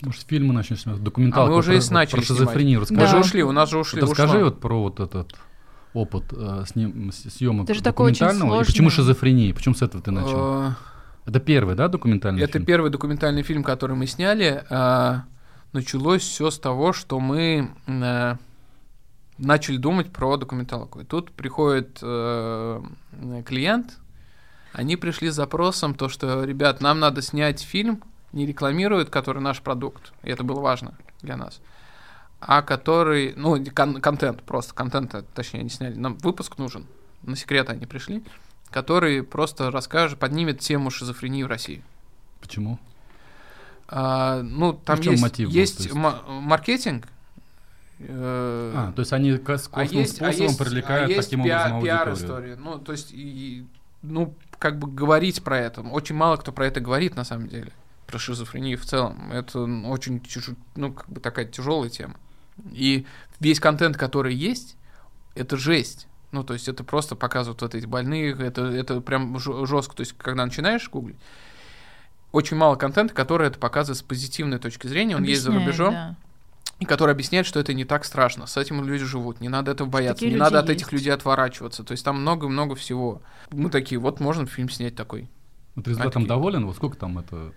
Может, 0.00 0.22
фильмы 0.22 0.54
начнем 0.54 0.78
снимать, 0.78 1.02
документалку 1.02 1.48
а 1.48 1.52
мы 1.52 1.58
уже 1.58 1.76
про, 1.76 1.84
и 1.84 1.90
начали 1.90 2.20
про 2.20 2.26
шизофрению. 2.26 2.80
Расскажи. 2.80 3.00
Да. 3.00 3.06
Мы 3.06 3.10
же 3.10 3.18
ушли, 3.18 3.42
у 3.42 3.52
нас 3.52 3.70
же 3.70 3.78
ушли. 3.78 4.00
Вот 4.00 4.10
расскажи 4.10 4.42
вот 4.42 4.58
про 4.58 4.82
вот 4.82 5.00
этот 5.00 5.34
опыт 5.94 6.24
э, 6.32 6.64
сним, 6.66 7.12
съемок 7.12 7.64
Это 7.64 7.74
же 7.74 7.82
документального, 7.82 8.62
и 8.62 8.64
почему 8.64 8.90
шизофрения, 8.90 9.54
почему 9.54 9.74
с 9.74 9.82
этого 9.82 10.02
ты 10.02 10.10
начал? 10.10 10.68
Э, 10.68 10.70
Это 11.26 11.40
первый, 11.40 11.74
да, 11.74 11.88
документальный 11.88 12.42
Это 12.42 12.54
фильм? 12.54 12.64
первый 12.64 12.90
документальный 12.90 13.42
фильм, 13.42 13.62
который 13.62 13.96
мы 13.96 14.06
сняли. 14.06 14.64
А, 14.70 15.24
началось 15.72 16.22
все 16.22 16.50
с 16.50 16.58
того, 16.58 16.92
что 16.92 17.20
мы 17.20 17.70
а, 17.86 18.38
начали 19.38 19.76
думать 19.76 20.10
про 20.12 20.36
документалку. 20.36 21.00
И 21.00 21.04
тут 21.04 21.30
приходит 21.32 21.98
а, 22.02 22.82
клиент, 23.44 23.98
они 24.72 24.96
пришли 24.96 25.30
с 25.30 25.34
запросом, 25.34 25.94
то, 25.94 26.08
что, 26.08 26.44
ребят, 26.44 26.80
нам 26.80 26.98
надо 27.00 27.20
снять 27.20 27.60
фильм, 27.60 28.02
не 28.32 28.46
рекламируют, 28.46 29.10
который 29.10 29.42
наш 29.42 29.60
продукт. 29.60 30.14
И 30.22 30.30
это 30.30 30.42
было 30.42 30.60
важно 30.60 30.94
для 31.20 31.36
нас 31.36 31.60
а 32.44 32.62
который, 32.62 33.34
ну, 33.36 33.64
кон- 33.72 34.00
контент, 34.00 34.42
просто 34.42 34.74
контент, 34.74 35.14
точнее, 35.34 35.60
они 35.60 35.68
сняли, 35.68 35.94
нам 35.94 36.16
выпуск 36.18 36.58
нужен, 36.58 36.86
на 37.22 37.36
секрет 37.36 37.70
они 37.70 37.86
пришли, 37.86 38.24
который 38.70 39.22
просто 39.22 39.70
расскажет, 39.70 40.18
поднимет 40.18 40.58
тему 40.58 40.90
шизофрении 40.90 41.44
в 41.44 41.46
России. 41.46 41.84
Почему? 42.40 42.80
А, 43.86 44.42
ну, 44.42 44.72
там 44.72 44.98
ну, 45.04 45.12
есть, 45.12 45.22
мотив 45.22 45.50
есть 45.50 45.86
м- 45.90 46.14
маркетинг. 46.26 47.06
Э- 48.00 48.72
а, 48.74 48.92
то 48.92 49.00
есть 49.02 49.12
они 49.12 49.36
косвенным 49.36 49.80
а 49.80 49.84
есть, 49.84 50.16
способом 50.16 50.40
а 50.40 50.42
есть, 50.42 50.58
привлекают 50.58 51.10
а 51.10 51.12
есть 51.12 51.28
таким 51.28 51.44
пиар, 51.44 51.66
образом 51.68 51.82
пиар 51.84 52.12
история. 52.14 52.56
Ну, 52.56 52.78
то 52.80 52.90
есть, 52.90 53.12
и, 53.12 53.66
ну, 54.02 54.34
как 54.58 54.80
бы 54.80 54.88
говорить 54.90 55.44
про 55.44 55.58
это. 55.58 55.82
Очень 55.82 56.16
мало 56.16 56.38
кто 56.38 56.50
про 56.50 56.66
это 56.66 56.80
говорит, 56.80 57.14
на 57.14 57.22
самом 57.22 57.46
деле. 57.48 57.70
Про 58.08 58.18
шизофрению 58.18 58.78
в 58.78 58.84
целом. 58.84 59.30
Это 59.30 59.60
очень, 59.60 60.20
ну, 60.74 60.92
как 60.92 61.08
бы 61.08 61.20
такая 61.20 61.44
тяжелая 61.44 61.88
тема. 61.88 62.16
И 62.72 63.06
весь 63.40 63.60
контент, 63.60 63.96
который 63.96 64.34
есть, 64.34 64.76
это 65.34 65.56
жесть. 65.56 66.06
Ну, 66.32 66.44
то 66.44 66.54
есть 66.54 66.68
это 66.68 66.82
просто 66.82 67.14
показывают 67.14 67.60
вот 67.60 67.74
эти 67.74 67.84
больных, 67.84 68.40
это, 68.40 68.62
это 68.62 69.00
прям 69.00 69.38
жестко. 69.38 69.94
То 69.94 70.00
есть, 70.00 70.14
когда 70.16 70.44
начинаешь 70.44 70.88
гуглить, 70.88 71.16
очень 72.32 72.56
мало 72.56 72.76
контента, 72.76 73.12
который 73.12 73.48
это 73.48 73.58
показывает 73.58 73.98
с 73.98 74.02
позитивной 74.02 74.58
точки 74.58 74.86
зрения. 74.86 75.14
Он 75.14 75.22
Объясняет, 75.22 75.36
есть 75.36 75.42
за 75.42 75.52
рубежом. 75.52 75.94
Да. 75.94 76.16
И 76.80 76.84
который 76.84 77.12
объясняет, 77.12 77.46
что 77.46 77.60
это 77.60 77.74
не 77.74 77.84
так 77.84 78.04
страшно. 78.04 78.46
С 78.46 78.56
этим 78.56 78.84
люди 78.84 79.04
живут. 79.04 79.40
Не 79.40 79.48
надо 79.48 79.70
этого 79.70 79.88
бояться. 79.88 80.26
Не 80.26 80.34
надо 80.34 80.58
от 80.58 80.68
есть. 80.68 80.80
этих 80.80 80.92
людей 80.92 81.12
отворачиваться. 81.12 81.84
То 81.84 81.92
есть 81.92 82.04
там 82.04 82.22
много-много 82.22 82.74
всего. 82.74 83.20
Мы 83.50 83.70
такие, 83.70 84.00
вот 84.00 84.18
можно 84.18 84.46
фильм 84.46 84.70
снять 84.70 84.96
такой. 84.96 85.28
Ну, 85.74 85.82
ты 85.82 85.90
результатом 85.90 86.26
доволен? 86.26 86.66
Вот 86.66 86.76
сколько 86.76 86.96
там 86.96 87.18
это? 87.18 87.52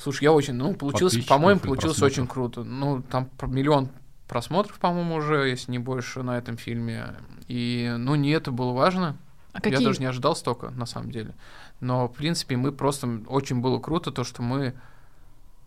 Слушай, 0.00 0.24
я 0.24 0.32
очень, 0.32 0.54
ну, 0.54 0.74
получилось, 0.74 1.16
по-моему, 1.24 1.60
получилось 1.60 2.00
очень 2.02 2.26
круто. 2.26 2.62
Ну, 2.62 3.02
там 3.02 3.30
миллион 3.42 3.88
просмотров, 4.28 4.78
по-моему, 4.78 5.16
уже, 5.16 5.48
если 5.48 5.70
не 5.70 5.78
больше, 5.78 6.22
на 6.22 6.38
этом 6.38 6.56
фильме. 6.56 7.14
И, 7.48 7.94
ну, 7.98 8.14
не 8.14 8.30
это 8.30 8.50
было 8.50 8.72
важно. 8.72 9.16
А 9.52 9.60
какие... 9.60 9.80
Я 9.80 9.86
даже 9.86 10.00
не 10.00 10.06
ожидал 10.06 10.36
столько, 10.36 10.70
на 10.70 10.86
самом 10.86 11.10
деле. 11.10 11.34
Но, 11.80 12.08
в 12.08 12.12
принципе, 12.12 12.56
мы 12.56 12.72
просто... 12.72 13.20
Очень 13.28 13.60
было 13.60 13.78
круто 13.78 14.10
то, 14.10 14.24
что 14.24 14.42
мы 14.42 14.74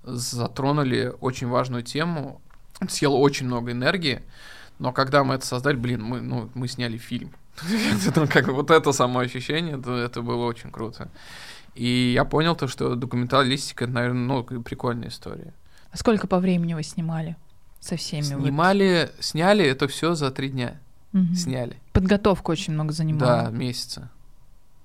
затронули 0.03 1.13
очень 1.21 1.47
важную 1.47 1.83
тему. 1.83 2.41
Съело 2.87 3.15
очень 3.15 3.47
много 3.47 3.71
энергии. 3.71 4.21
Но 4.77 4.93
когда 4.93 5.23
мы 5.23 5.35
это 5.35 5.45
создали, 5.45 5.75
блин, 5.75 6.03
мы, 6.03 6.21
ну, 6.21 6.49
мы 6.53 6.67
сняли 6.67 6.97
фильм. 6.97 7.33
как 8.29 8.47
вот 8.47 8.71
это 8.71 8.91
само 8.93 9.19
ощущение, 9.19 9.77
это, 9.77 9.91
это 9.91 10.21
было 10.21 10.45
очень 10.45 10.71
круто. 10.71 11.09
И 11.75 12.13
я 12.13 12.25
понял 12.25 12.55
то, 12.55 12.67
что 12.67 12.95
документалистика, 12.95 13.85
это, 13.85 13.93
наверное, 13.93 14.25
ну, 14.25 14.43
прикольная 14.63 15.09
история. 15.09 15.53
А 15.91 15.97
сколько 15.97 16.27
по 16.27 16.39
времени 16.39 16.73
вы 16.73 16.83
снимали? 16.83 17.35
Со 17.79 17.95
всеми. 17.95 18.23
Снимали, 18.23 19.11
вот. 19.15 19.23
сняли 19.23 19.65
это 19.65 19.87
все 19.87 20.15
за 20.15 20.31
три 20.31 20.49
дня. 20.49 20.79
Угу. 21.13 21.35
Сняли. 21.35 21.77
Подготовка 21.93 22.51
очень 22.51 22.73
много 22.73 22.93
занимала. 22.93 23.43
Да, 23.43 23.49
месяца. 23.49 24.09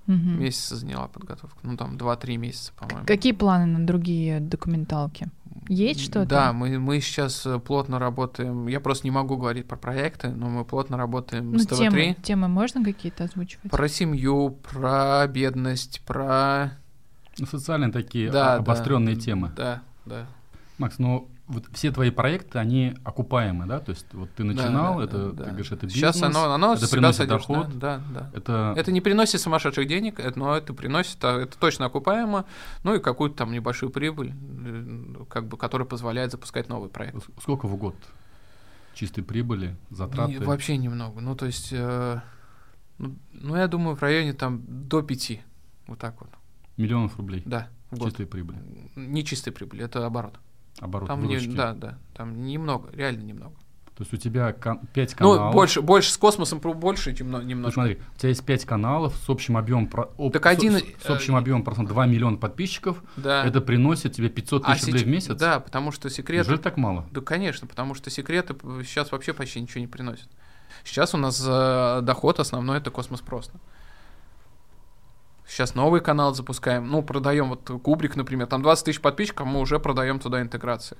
Угу. 0.06 0.14
Месяца 0.16 0.76
заняла 0.76 1.08
подготовка. 1.08 1.58
Ну, 1.62 1.76
там 1.76 1.96
два-три 1.96 2.36
месяца, 2.36 2.72
по-моему. 2.78 3.06
Какие 3.06 3.32
планы 3.32 3.66
на 3.66 3.86
другие 3.86 4.40
документалки? 4.40 5.28
Есть 5.68 6.00
что-то? 6.00 6.26
Да, 6.26 6.52
мы, 6.52 6.78
мы 6.78 7.00
сейчас 7.00 7.46
э, 7.46 7.58
плотно 7.58 7.98
работаем. 7.98 8.66
Я 8.66 8.80
просто 8.80 9.06
не 9.06 9.10
могу 9.10 9.36
говорить 9.38 9.66
про 9.66 9.76
проекты, 9.76 10.28
но 10.28 10.50
мы 10.50 10.64
плотно 10.64 10.98
работаем 10.98 11.52
ну, 11.52 11.58
с 11.58 11.66
ТВ-3. 11.66 11.76
Темы, 11.76 12.16
темы 12.22 12.48
можно 12.48 12.84
какие-то 12.84 13.24
озвучивать? 13.24 13.70
Про 13.70 13.88
семью, 13.88 14.50
про 14.50 15.26
бедность, 15.26 16.02
про... 16.04 16.78
Ну, 17.38 17.46
социальные 17.46 17.92
такие 17.92 18.30
да, 18.30 18.56
обостренные 18.56 19.14
да, 19.14 19.20
темы. 19.20 19.52
Да, 19.56 19.82
да. 20.04 20.26
Макс, 20.76 20.98
ну 20.98 21.28
вот 21.46 21.66
все 21.72 21.90
твои 21.90 22.10
проекты, 22.10 22.58
они 22.58 22.94
окупаемы, 23.04 23.66
да? 23.66 23.78
То 23.78 23.90
есть 23.90 24.06
вот 24.14 24.30
ты 24.34 24.44
начинал, 24.44 24.98
да, 24.98 25.04
это, 25.04 25.32
да, 25.32 25.44
ты 25.44 25.50
говоришь, 25.50 25.72
это 25.72 25.86
бизнес, 25.86 26.14
Сейчас 26.14 26.22
оно, 26.22 26.52
оно 26.52 26.74
это 26.74 26.88
приносит 26.88 27.18
садишь, 27.18 27.46
доход. 27.46 27.78
Да, 27.78 28.02
да, 28.12 28.30
Это... 28.32 28.72
это 28.76 28.92
не 28.92 29.02
приносит 29.02 29.40
сумасшедших 29.40 29.86
денег, 29.86 30.20
но 30.36 30.56
это 30.56 30.72
приносит, 30.72 31.22
а, 31.22 31.42
это 31.42 31.58
точно 31.58 31.86
окупаемо, 31.86 32.46
ну 32.82 32.94
и 32.94 32.98
какую-то 32.98 33.36
там 33.36 33.52
небольшую 33.52 33.90
прибыль, 33.90 34.32
э, 34.32 35.24
как 35.28 35.46
бы, 35.48 35.58
которая 35.58 35.86
позволяет 35.86 36.32
запускать 36.32 36.70
новый 36.70 36.88
проект. 36.88 37.18
Сколько 37.40 37.66
в 37.66 37.76
год 37.76 37.94
чистой 38.94 39.22
прибыли, 39.22 39.76
затраты? 39.90 40.32
Не, 40.32 40.38
вообще 40.38 40.78
немного, 40.78 41.20
ну 41.20 41.36
то 41.36 41.44
есть, 41.44 41.68
э, 41.72 42.20
ну, 42.96 43.18
ну 43.32 43.56
я 43.56 43.68
думаю, 43.68 43.96
в 43.96 44.02
районе 44.02 44.32
там 44.32 44.62
до 44.66 45.02
пяти, 45.02 45.42
вот 45.88 45.98
так 45.98 46.18
вот. 46.22 46.30
Миллионов 46.78 47.18
рублей? 47.18 47.42
Да. 47.44 47.68
Чистой 48.02 48.26
прибыли? 48.26 48.58
Не 48.96 49.24
чистой 49.24 49.52
прибыли, 49.52 49.84
это 49.84 50.04
оборот 50.06 50.38
оборот 50.80 51.08
там 51.08 51.26
не, 51.26 51.38
Да, 51.38 51.72
да, 51.72 51.98
там 52.14 52.44
немного, 52.44 52.90
реально 52.92 53.22
немного. 53.22 53.54
То 53.96 54.02
есть 54.02 54.12
у 54.12 54.16
тебя 54.16 54.52
кон- 54.52 54.80
5 54.92 55.14
каналов. 55.14 55.40
Ну, 55.40 55.52
больше, 55.52 55.80
больше 55.80 56.10
с 56.10 56.16
космосом 56.16 56.58
больше, 56.58 57.14
чем 57.14 57.28
немного. 57.46 57.68
Ну, 57.68 57.70
смотри, 57.70 58.00
у 58.16 58.18
тебя 58.18 58.30
есть 58.30 58.44
5 58.44 58.64
каналов 58.64 59.14
с 59.14 59.30
общим 59.30 59.56
объемом, 59.56 59.86
про, 59.86 60.10
об, 60.18 60.32
так 60.32 60.46
один, 60.46 60.78
с, 60.78 60.82
с 61.04 61.10
общим 61.10 61.36
э, 61.36 61.38
объемом 61.38 61.62
процент 61.62 61.88
2 61.88 62.06
миллиона 62.06 62.36
подписчиков. 62.36 63.00
Да. 63.16 63.44
Это 63.44 63.60
приносит 63.60 64.12
тебе 64.14 64.30
500 64.30 64.64
тысяч 64.64 64.82
а 64.82 64.86
рублей 64.86 65.04
в 65.04 65.06
месяц. 65.06 65.36
Да, 65.36 65.60
потому 65.60 65.92
что 65.92 66.10
секреты... 66.10 66.42
Неужели 66.42 66.60
так 66.60 66.76
мало? 66.76 67.06
Да, 67.12 67.20
конечно, 67.20 67.68
потому 67.68 67.94
что 67.94 68.10
секреты 68.10 68.56
сейчас 68.82 69.12
вообще 69.12 69.32
почти 69.32 69.60
ничего 69.60 69.80
не 69.80 69.86
приносят. 69.86 70.28
Сейчас 70.82 71.14
у 71.14 71.16
нас 71.16 71.40
э, 71.46 72.00
доход 72.02 72.40
основной 72.40 72.78
это 72.78 72.90
космос 72.90 73.20
просто. 73.20 73.60
Сейчас 75.46 75.74
новый 75.74 76.00
канал 76.00 76.34
запускаем. 76.34 76.88
Ну, 76.88 77.02
продаем 77.02 77.50
вот 77.50 77.70
Кубрик, 77.82 78.16
например. 78.16 78.46
Там 78.46 78.62
20 78.62 78.84
тысяч 78.84 79.00
подписчиков, 79.00 79.46
мы 79.46 79.60
уже 79.60 79.78
продаем 79.78 80.18
туда 80.18 80.40
интеграции. 80.40 80.96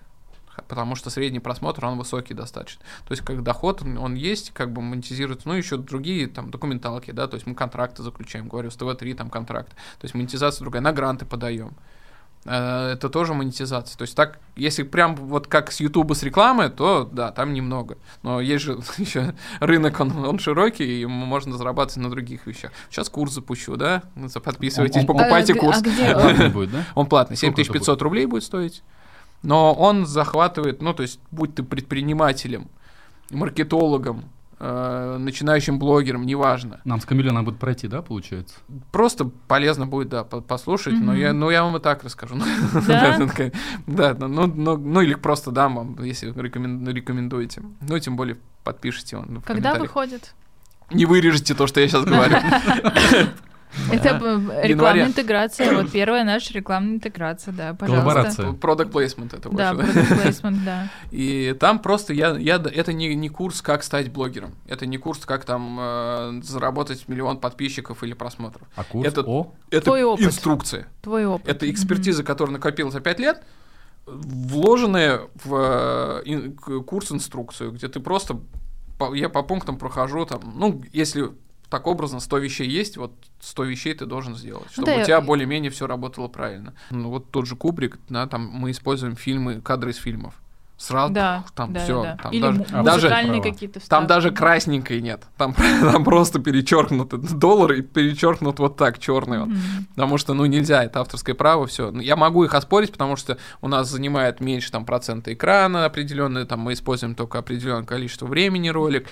Потому 0.69 0.95
что 0.95 1.11
средний 1.11 1.41
просмотр, 1.41 1.85
он 1.85 1.99
высокий 1.99 2.35
достаточно. 2.35 2.81
То 3.07 3.13
есть, 3.13 3.25
как 3.25 3.43
доход, 3.43 3.83
он 3.83 4.15
есть, 4.15 4.53
как 4.53 4.73
бы 4.73 4.83
монетизируется. 4.83 5.49
Ну, 5.49 5.55
еще 5.55 5.77
другие 5.77 6.29
там 6.29 6.51
документалки, 6.51 7.11
да, 7.11 7.27
то 7.27 7.35
есть 7.35 7.47
мы 7.47 7.55
контракты 7.55 8.03
заключаем, 8.03 8.49
говорю, 8.49 8.71
с 8.71 8.77
ТВ-3 8.77 9.15
там 9.15 9.31
контракт. 9.31 9.71
То 9.71 10.05
есть 10.05 10.15
монетизация 10.15 10.63
другая, 10.63 10.83
на 10.83 10.93
гранты 10.93 11.25
подаем. 11.27 11.75
Э, 12.45 12.93
это 12.93 13.09
тоже 13.09 13.35
монетизация. 13.35 13.97
То 13.97 14.03
есть 14.03 14.15
так, 14.17 14.39
если 14.57 14.83
прям 14.83 15.17
вот 15.17 15.47
как 15.47 15.73
с 15.73 15.81
Ютуба 15.81 16.15
с 16.15 16.23
рекламы, 16.23 16.69
то 16.69 17.09
да, 17.11 17.33
там 17.33 17.53
немного. 17.53 17.97
Но 18.23 18.41
есть 18.41 18.65
же 18.65 18.79
еще 18.99 19.35
рынок, 19.61 19.99
он, 20.01 20.25
он 20.25 20.39
широкий, 20.39 21.03
и 21.03 21.07
можно 21.07 21.57
зарабатывать 21.57 22.03
на 22.03 22.11
других 22.11 22.47
вещах. 22.47 22.73
Сейчас 22.91 23.09
курс 23.09 23.33
запущу, 23.33 23.77
да? 23.77 24.03
Подписывайтесь, 24.43 24.97
он, 24.97 25.03
он, 25.03 25.07
покупайте 25.07 25.55
а, 25.55 25.57
курс. 25.57 25.79
А 25.79 25.81
где? 25.81 26.13
Платный 26.15 26.49
будет, 26.49 26.71
да? 26.73 26.85
Он 26.95 27.07
платный, 27.07 27.37
7500 27.37 28.03
рублей 28.03 28.27
будет 28.27 28.45
стоить. 28.45 28.83
Но 29.43 29.75
он 29.75 30.07
захватывает, 30.07 30.81
ну, 30.81 30.95
то 30.95 31.03
есть, 31.03 31.21
будь 31.31 31.55
ты 31.55 31.63
предпринимателем, 31.63 32.69
маркетологом, 33.31 34.25
э, 34.59 35.17
начинающим 35.19 35.79
блогером, 35.79 36.27
неважно. 36.27 36.81
Нам 36.85 37.01
с 37.01 37.05
Камилей 37.05 37.31
надо 37.31 37.47
будет 37.47 37.59
пройти, 37.59 37.89
да, 37.89 38.03
получается? 38.03 38.57
Просто 38.93 39.25
полезно 39.25 39.87
будет, 39.87 40.09
да, 40.09 40.25
послушать, 40.25 40.95
mm-hmm. 40.95 41.05
но, 41.05 41.15
я, 41.15 41.33
ну, 41.33 41.51
я 41.51 41.65
вам 41.65 41.77
и 41.77 41.81
так 41.81 42.05
расскажу. 42.05 42.37
Да? 43.87 44.15
да, 44.15 44.29
ну, 44.29 44.47
ну, 44.47 44.77
ну 44.77 45.01
или 45.01 45.15
просто 45.15 45.51
дам 45.51 45.77
вам, 45.77 46.03
если 46.03 46.33
рекомендуете. 46.33 47.63
Ну, 47.81 47.99
тем 47.99 48.17
более 48.17 48.39
подпишите 48.63 49.17
он 49.17 49.43
Когда 49.43 49.75
выходит? 49.75 50.35
Не 50.91 51.07
вырежете 51.07 51.55
то, 51.55 51.67
что 51.67 51.81
я 51.81 51.89
сейчас 51.89 52.05
говорю. 52.05 52.37
Это 53.91 54.41
рекламная 54.62 55.07
интеграция. 55.07 55.75
Вот 55.75 55.91
первая 55.93 56.25
наша 56.25 56.53
рекламная 56.55 56.95
интеграция, 56.97 57.53
да, 57.53 57.75
пожалуйста. 57.75 58.05
Коллаборация. 58.37 58.47
Product 58.53 58.91
placement 58.93 59.37
это 59.37 59.49
Да, 59.51 59.75
больше. 59.75 59.91
product 59.93 60.25
placement, 60.43 60.64
да. 60.64 60.89
И 61.11 61.55
там 61.59 61.79
просто 61.79 62.12
я, 62.12 62.37
я 62.37 62.57
это 62.57 62.93
не, 62.93 63.14
не 63.14 63.29
курс, 63.29 63.62
как 63.62 63.83
стать 63.83 64.11
блогером. 64.12 64.55
Это 64.66 64.87
не 64.87 64.97
курс, 64.99 65.25
как 65.27 65.45
там 65.45 65.77
э, 65.81 66.41
заработать 66.43 67.09
миллион 67.09 67.39
подписчиков 67.39 68.03
или 68.05 68.12
просмотров. 68.14 68.66
А 68.77 68.85
курс 68.85 69.07
Это- 69.09 69.22
о? 69.22 69.53
Это 69.70 69.85
Твой 69.87 70.03
опыт. 70.05 70.27
инструкция. 70.27 70.87
Твой 71.03 71.27
опыт. 71.27 71.49
Это 71.49 71.70
экспертиза, 71.70 72.22
которая 72.25 72.53
накопилась 72.55 72.93
за 72.95 73.01
5 73.01 73.18
лет, 73.20 73.43
вложенная 74.07 75.20
в 75.45 75.55
э, 75.55 76.22
ин- 76.27 76.57
к- 76.57 76.81
курс 76.83 77.11
инструкцию, 77.12 77.72
где 77.72 77.89
ты 77.89 78.01
просто 78.01 78.39
по- 78.99 79.14
я 79.14 79.29
по 79.29 79.43
пунктам 79.43 79.77
прохожу 79.79 80.25
там, 80.27 80.41
ну, 80.57 80.83
если 80.93 81.31
так 81.75 81.89
образно 81.89 82.20
100 82.20 82.39
вещей 82.39 82.68
есть, 82.68 82.97
вот 82.97 83.12
100 83.41 83.64
вещей 83.64 83.95
ты 83.95 84.07
должен 84.07 84.37
сделать, 84.37 84.70
чтобы 84.70 84.87
да, 84.87 85.01
у 85.01 85.03
тебя 85.03 85.16
я- 85.16 85.20
более-менее 85.20 85.72
все 85.72 85.89
работало 85.89 86.29
правильно. 86.29 86.72
Ну, 86.91 87.09
вот 87.09 87.33
тот 87.33 87.47
же 87.47 87.57
Кубрик, 87.57 87.99
да, 88.09 88.29
там 88.29 88.43
мы 88.47 88.70
используем 88.70 89.16
фильмы, 89.16 89.61
кадры 89.61 89.91
из 89.91 89.97
фильмов. 89.97 90.35
Сразу 90.77 91.14
Да, 91.14 91.45
там 91.55 91.72
да, 91.72 91.81
все, 91.81 92.03
да, 92.03 92.18
там 92.20 92.33
Или 92.33 92.43
даже, 92.83 93.09
даже 93.09 93.09
какие-то 93.41 93.89
там 93.89 94.07
даже 94.07 94.33
красненькой 94.33 95.01
нет. 95.01 95.22
Там, 95.37 95.55
там 95.81 96.05
просто 96.05 96.41
перечеркнуты 96.41 97.16
доллары 97.18 97.79
и 97.79 97.83
перечеркнут 97.83 98.59
вот 98.59 98.77
так 98.77 98.99
черный 98.99 99.39
вот. 99.39 99.49
Мгм. 99.49 99.87
Потому 99.95 100.18
что, 100.18 100.35
ну, 100.35 100.47
нельзя, 100.47 100.85
это 100.85 101.01
авторское 101.01 101.35
право, 101.35 101.66
все. 101.66 101.93
Я 102.01 102.16
могу 102.16 102.45
их 102.45 102.55
оспорить, 102.55 102.93
потому 102.93 103.14
что 103.16 103.39
у 103.62 103.68
нас 103.68 103.89
занимает 103.89 104.41
меньше 104.41 104.72
там 104.72 104.85
процента 104.85 105.33
экрана 105.33 105.87
определенные, 105.87 106.45
там 106.45 106.61
мы 106.61 106.72
используем 106.72 107.14
только 107.14 107.39
определенное 107.39 107.87
количество 107.87 108.27
времени 108.27 108.68
ролик. 108.68 109.09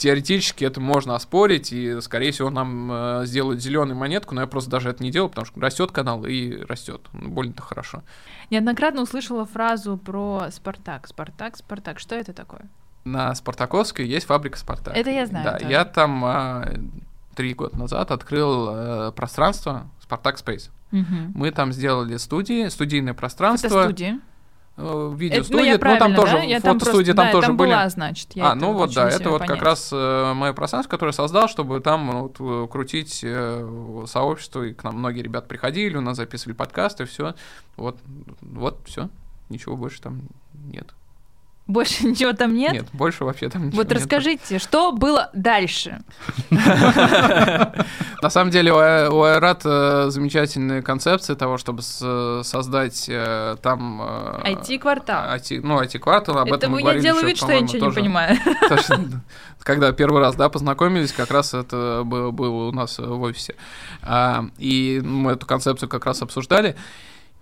Э, 0.00 0.02
Теоретически 0.02 0.64
это 0.64 0.80
можно 0.80 1.14
оспорить, 1.14 1.72
и, 1.72 2.00
скорее 2.00 2.32
всего, 2.32 2.50
нам 2.50 2.90
э, 2.90 3.22
сделают 3.26 3.60
зеленую 3.60 3.96
монетку, 3.96 4.34
но 4.34 4.40
я 4.40 4.46
просто 4.46 4.70
даже 4.70 4.88
это 4.90 5.02
не 5.02 5.10
делаю, 5.10 5.28
потому 5.28 5.44
что 5.46 5.60
растет 5.60 5.92
канал 5.92 6.24
и 6.24 6.62
растет. 6.62 7.02
Больно-то 7.12 7.62
хорошо. 7.62 8.02
Неоднократно 8.50 9.02
услышала 9.02 9.44
фразу 9.46 9.96
про 9.96 10.48
Спартак. 10.50 11.06
Спартак, 11.06 11.56
Спартак. 11.56 11.98
Что 11.98 12.14
это 12.14 12.32
такое? 12.32 12.68
На 13.04 13.34
Спартаковской 13.34 14.06
есть 14.06 14.26
фабрика 14.26 14.58
Спартак. 14.58 14.96
Это 14.96 15.10
я 15.10 15.26
знаю 15.26 15.44
Да, 15.44 15.58
тоже. 15.58 15.70
я 15.70 15.84
там 15.84 16.24
а, 16.24 16.68
три 17.34 17.54
года 17.54 17.78
назад 17.78 18.10
открыл 18.10 18.68
э, 18.72 19.12
пространство 19.12 19.86
Спартак 20.02 20.36
Space. 20.36 20.70
Мгм. 20.90 21.32
Мы 21.34 21.50
там 21.50 21.72
сделали 21.72 22.16
студии, 22.16 22.68
студийное 22.68 23.14
пространство. 23.14 23.68
Фотостудия. 23.70 24.20
Э, 24.80 24.82
Это, 24.82 24.92
ну, 24.92 25.14
видеостудия, 25.14 25.78
ну, 25.78 25.98
там 25.98 26.14
тоже 26.14 26.32
да? 26.32 26.42
Я 26.42 26.60
там 26.60 26.78
просто- 26.78 27.04
там 27.04 27.14
да, 27.26 27.32
тоже 27.32 27.46
там 27.48 27.56
были. 27.56 27.70
была, 27.70 27.88
значит. 27.88 28.28
я 28.34 28.50
а, 28.50 28.54
ну 28.54 28.72
вот 28.72 28.94
да, 28.94 29.08
это 29.08 29.30
вот 29.30 29.40
понять. 29.40 29.56
как 29.56 29.64
раз 29.64 29.90
э, 29.92 30.32
мое 30.34 30.52
пространство, 30.52 30.90
которое 30.90 31.12
создал, 31.12 31.48
чтобы 31.48 31.80
там 31.80 32.06
ну, 32.06 32.22
вот, 32.22 32.36
э, 32.40 32.68
крутить 32.70 33.20
э, 33.22 34.04
сообщество, 34.06 34.62
и 34.62 34.72
к 34.72 34.84
нам 34.84 34.98
многие 34.98 35.22
ребят 35.22 35.48
приходили, 35.48 35.96
у 35.96 36.00
нас 36.00 36.16
записывали 36.16 36.54
подкасты, 36.54 37.04
все. 37.04 37.34
Вот, 37.76 37.98
вот, 38.40 38.78
все. 38.86 39.08
Ничего 39.48 39.76
больше 39.76 40.00
там 40.00 40.22
нет. 40.54 40.94
Больше 41.70 42.04
ничего 42.08 42.32
там 42.32 42.54
нет? 42.54 42.72
Нет, 42.72 42.86
больше 42.92 43.24
вообще 43.24 43.48
там 43.48 43.66
ничего 43.66 43.78
Вот 43.78 43.88
нет. 43.88 43.98
расскажите, 43.98 44.58
что 44.58 44.90
было 44.92 45.30
дальше? 45.32 46.00
На 46.50 48.28
самом 48.28 48.50
деле 48.50 48.72
у 48.72 48.76
А- 48.78 49.08
Айрат 49.32 49.62
э, 49.64 50.06
замечательная 50.08 50.82
концепция 50.82 51.36
того, 51.36 51.58
чтобы 51.58 51.82
создать 51.82 53.06
э, 53.08 53.56
там... 53.62 54.02
э, 54.44 54.52
IT-квартал. 54.52 55.36
IT, 55.36 55.60
ну, 55.62 55.80
IT-квартал, 55.80 56.38
об 56.38 56.48
Это 56.48 56.56
этом 56.56 56.72
мы 56.72 56.76
вы 56.76 56.82
не 56.82 56.84
говорили 56.84 57.02
делаю 57.02 57.26
вид, 57.26 57.36
что 57.36 57.52
я 57.52 57.60
ничего 57.60 57.86
не 57.86 57.92
понимаю. 57.92 58.36
Когда 59.62 59.92
первый 59.92 60.20
раз, 60.20 60.34
да, 60.34 60.48
познакомились, 60.48 61.12
как 61.12 61.30
раз 61.30 61.54
это 61.54 62.02
было, 62.04 62.30
у 62.30 62.72
нас 62.72 62.98
в 62.98 63.22
офисе. 63.22 63.54
А, 64.02 64.46
и 64.58 65.00
мы 65.04 65.32
эту 65.32 65.46
концепцию 65.46 65.88
как 65.88 66.04
раз 66.06 66.22
обсуждали. 66.22 66.76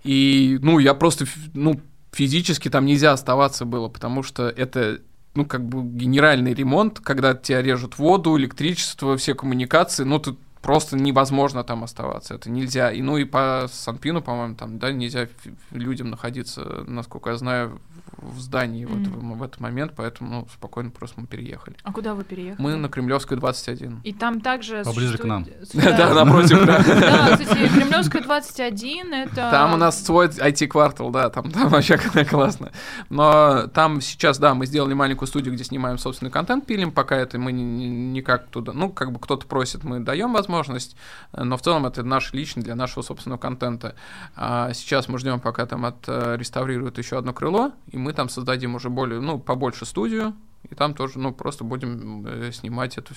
И, 0.03 0.59
ну, 0.61 0.79
я 0.79 0.93
просто, 0.93 1.25
ну, 1.53 1.81
физически 2.11 2.69
там 2.69 2.85
нельзя 2.85 3.11
оставаться 3.11 3.65
было, 3.65 3.87
потому 3.87 4.23
что 4.23 4.49
это 4.49 5.01
ну, 5.35 5.45
как 5.45 5.63
бы 5.65 5.83
генеральный 5.83 6.53
ремонт, 6.53 6.99
когда 6.99 7.33
тебя 7.33 7.61
режут 7.61 7.97
воду, 7.97 8.37
электричество, 8.37 9.15
все 9.15 9.35
коммуникации, 9.35 10.03
ну, 10.03 10.19
тут 10.19 10.39
просто 10.61 10.97
невозможно 10.97 11.63
там 11.63 11.83
оставаться, 11.83 12.35
это 12.35 12.49
нельзя. 12.49 12.91
И, 12.91 13.01
ну, 13.01 13.17
и 13.17 13.25
по 13.25 13.67
Санпину, 13.71 14.21
по-моему, 14.21 14.55
там, 14.55 14.79
да, 14.79 14.91
нельзя 14.91 15.27
людям 15.71 16.09
находиться, 16.09 16.83
насколько 16.87 17.29
я 17.29 17.37
знаю, 17.37 17.79
в 18.17 18.39
здании 18.39 18.85
в, 18.85 18.99
этот, 18.99 19.13
в 19.13 19.43
этот 19.43 19.59
момент, 19.59 19.93
поэтому, 19.95 20.29
ну, 20.29 20.47
спокойно 20.53 20.91
просто 20.91 21.21
мы 21.21 21.27
переехали. 21.27 21.77
А 21.83 21.91
куда 21.91 22.13
вы 22.13 22.23
переехали? 22.23 22.61
Мы 22.61 22.75
на 22.75 22.89
Кремлевскую 22.89 23.39
21. 23.39 24.01
И 24.03 24.13
там 24.13 24.41
также 24.41 24.83
Поближе 24.83 25.17
к 25.17 25.23
нам. 25.23 25.45
Да, 25.73 26.13
напротив, 26.13 26.65
да. 26.65 26.83
Да, 26.83 27.37
кстати, 27.37 27.67
Кремлевская 27.69 28.21
21 28.23 29.13
это... 29.13 29.35
Там 29.51 29.73
у 29.73 29.77
нас 29.77 30.03
свой 30.03 30.27
IT-квартал, 30.27 31.11
да, 31.11 31.29
там, 31.29 31.49
вообще 31.49 31.97
классно. 32.29 32.71
Но 33.09 33.67
там 33.73 34.01
сейчас, 34.01 34.39
да, 34.39 34.53
мы 34.53 34.65
сделали 34.65 34.93
маленькую 34.93 35.27
студию, 35.27 35.53
где 35.53 35.63
снимаем 35.63 35.97
собственный 35.97 36.31
контент, 36.31 36.65
пилим, 36.65 36.91
пока 36.91 37.15
это 37.15 37.37
мы 37.37 37.51
ни- 37.51 37.61
ни- 37.61 37.85
никак 37.85 38.47
туда, 38.47 38.73
ну, 38.73 38.89
как 38.89 39.11
бы 39.11 39.19
кто-то 39.19 39.45
просит, 39.45 39.83
мы 39.83 39.99
даем 39.99 40.33
возможность, 40.33 40.95
но 41.33 41.57
в 41.57 41.61
целом 41.61 41.85
это 41.85 42.03
наш 42.03 42.33
личный 42.33 42.63
для 42.63 42.75
нашего 42.75 43.03
собственного 43.03 43.39
контента. 43.39 43.95
А 44.35 44.73
сейчас 44.73 45.07
мы 45.07 45.17
ждем, 45.19 45.39
пока 45.39 45.65
там 45.65 45.85
отреставрируют 45.85 46.97
еще 46.97 47.17
одно 47.17 47.33
крыло, 47.33 47.71
и 47.87 47.97
мы 47.99 48.13
там 48.13 48.29
создадим 48.29 48.75
уже 48.75 48.89
более, 48.89 49.19
ну, 49.19 49.39
побольше 49.39 49.85
студию, 49.85 50.35
и 50.69 50.75
там 50.75 50.93
тоже, 50.93 51.19
ну, 51.19 51.33
просто 51.33 51.63
будем 51.63 52.25
э, 52.25 52.51
снимать 52.51 52.97
это 52.97 53.13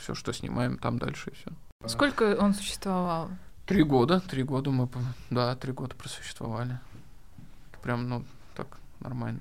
все, 0.00 0.14
что 0.14 0.32
снимаем 0.32 0.78
там 0.78 0.98
дальше 0.98 1.30
и 1.30 1.34
все. 1.34 1.50
Сколько 1.86 2.36
он 2.36 2.54
существовал? 2.54 3.30
Три 3.66 3.82
года, 3.82 4.20
три 4.20 4.42
года 4.42 4.70
мы, 4.70 4.88
да, 5.30 5.54
три 5.56 5.72
года 5.72 5.94
просуществовали. 5.94 6.78
Прям, 7.82 8.08
ну, 8.08 8.24
так, 8.54 8.78
нормально. 9.00 9.40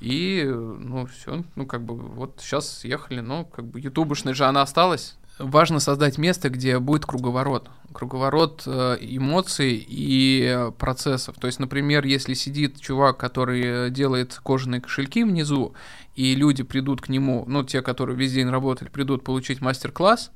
И, 0.00 0.42
э, 0.44 0.50
ну, 0.50 1.06
все, 1.06 1.44
ну, 1.56 1.66
как 1.66 1.82
бы, 1.82 1.94
вот 1.94 2.36
сейчас 2.38 2.78
съехали, 2.78 3.20
ну, 3.20 3.44
как 3.44 3.66
бы, 3.66 3.80
ютубушная 3.80 4.34
же 4.34 4.46
она 4.46 4.62
осталась. 4.62 5.16
Важно 5.40 5.80
создать 5.80 6.18
место, 6.18 6.50
где 6.50 6.78
будет 6.78 7.06
круговорот. 7.06 7.70
Круговорот 7.92 8.62
э, 8.66 8.98
эмоций 9.00 9.84
и 9.88 10.70
процессов. 10.78 11.36
То 11.40 11.46
есть, 11.46 11.58
например, 11.58 12.04
если 12.04 12.34
сидит 12.34 12.78
чувак, 12.78 13.16
который 13.16 13.90
делает 13.90 14.38
кожаные 14.44 14.80
кошельки 14.82 15.24
внизу, 15.24 15.72
и 16.14 16.34
люди 16.34 16.62
придут 16.62 17.00
к 17.00 17.08
нему, 17.08 17.44
ну, 17.46 17.64
те, 17.64 17.80
которые 17.80 18.16
весь 18.16 18.34
день 18.34 18.48
работали, 18.50 18.90
придут 18.90 19.24
получить 19.24 19.62
мастер-класс, 19.62 20.30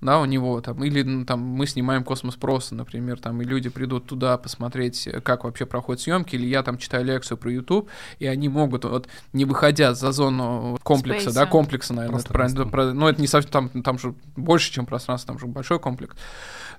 да, 0.00 0.20
у 0.20 0.24
него 0.26 0.60
там, 0.60 0.84
или 0.84 1.02
ну, 1.02 1.24
там 1.24 1.40
мы 1.40 1.66
снимаем 1.66 2.04
космос 2.04 2.36
просто, 2.36 2.74
например, 2.74 3.18
там, 3.18 3.40
и 3.40 3.44
люди 3.44 3.68
придут 3.70 4.06
туда 4.06 4.36
посмотреть, 4.36 5.08
как 5.24 5.44
вообще 5.44 5.64
проходят 5.66 6.02
съемки, 6.02 6.36
или 6.36 6.46
я 6.46 6.62
там 6.62 6.78
читаю 6.78 7.04
лекцию 7.04 7.38
про 7.38 7.50
YouTube, 7.50 7.88
и 8.18 8.26
они 8.26 8.48
могут, 8.48 8.84
вот, 8.84 9.08
не 9.32 9.44
выходя 9.44 9.94
за 9.94 10.12
зону 10.12 10.78
комплекса, 10.82 11.26
да, 11.26 11.32
Спейса. 11.32 11.46
комплекса, 11.46 11.94
наверное, 11.94 12.20
это 12.20 12.28
правильно, 12.32 12.66
про- 12.66 12.92
ну, 12.92 13.08
это 13.08 13.20
не 13.20 13.26
совсем, 13.26 13.50
там, 13.50 13.82
там 13.82 13.98
же 13.98 14.14
больше, 14.36 14.72
чем 14.72 14.86
пространство, 14.86 15.28
там 15.28 15.38
же 15.38 15.46
большой 15.46 15.78
комплекс, 15.80 16.14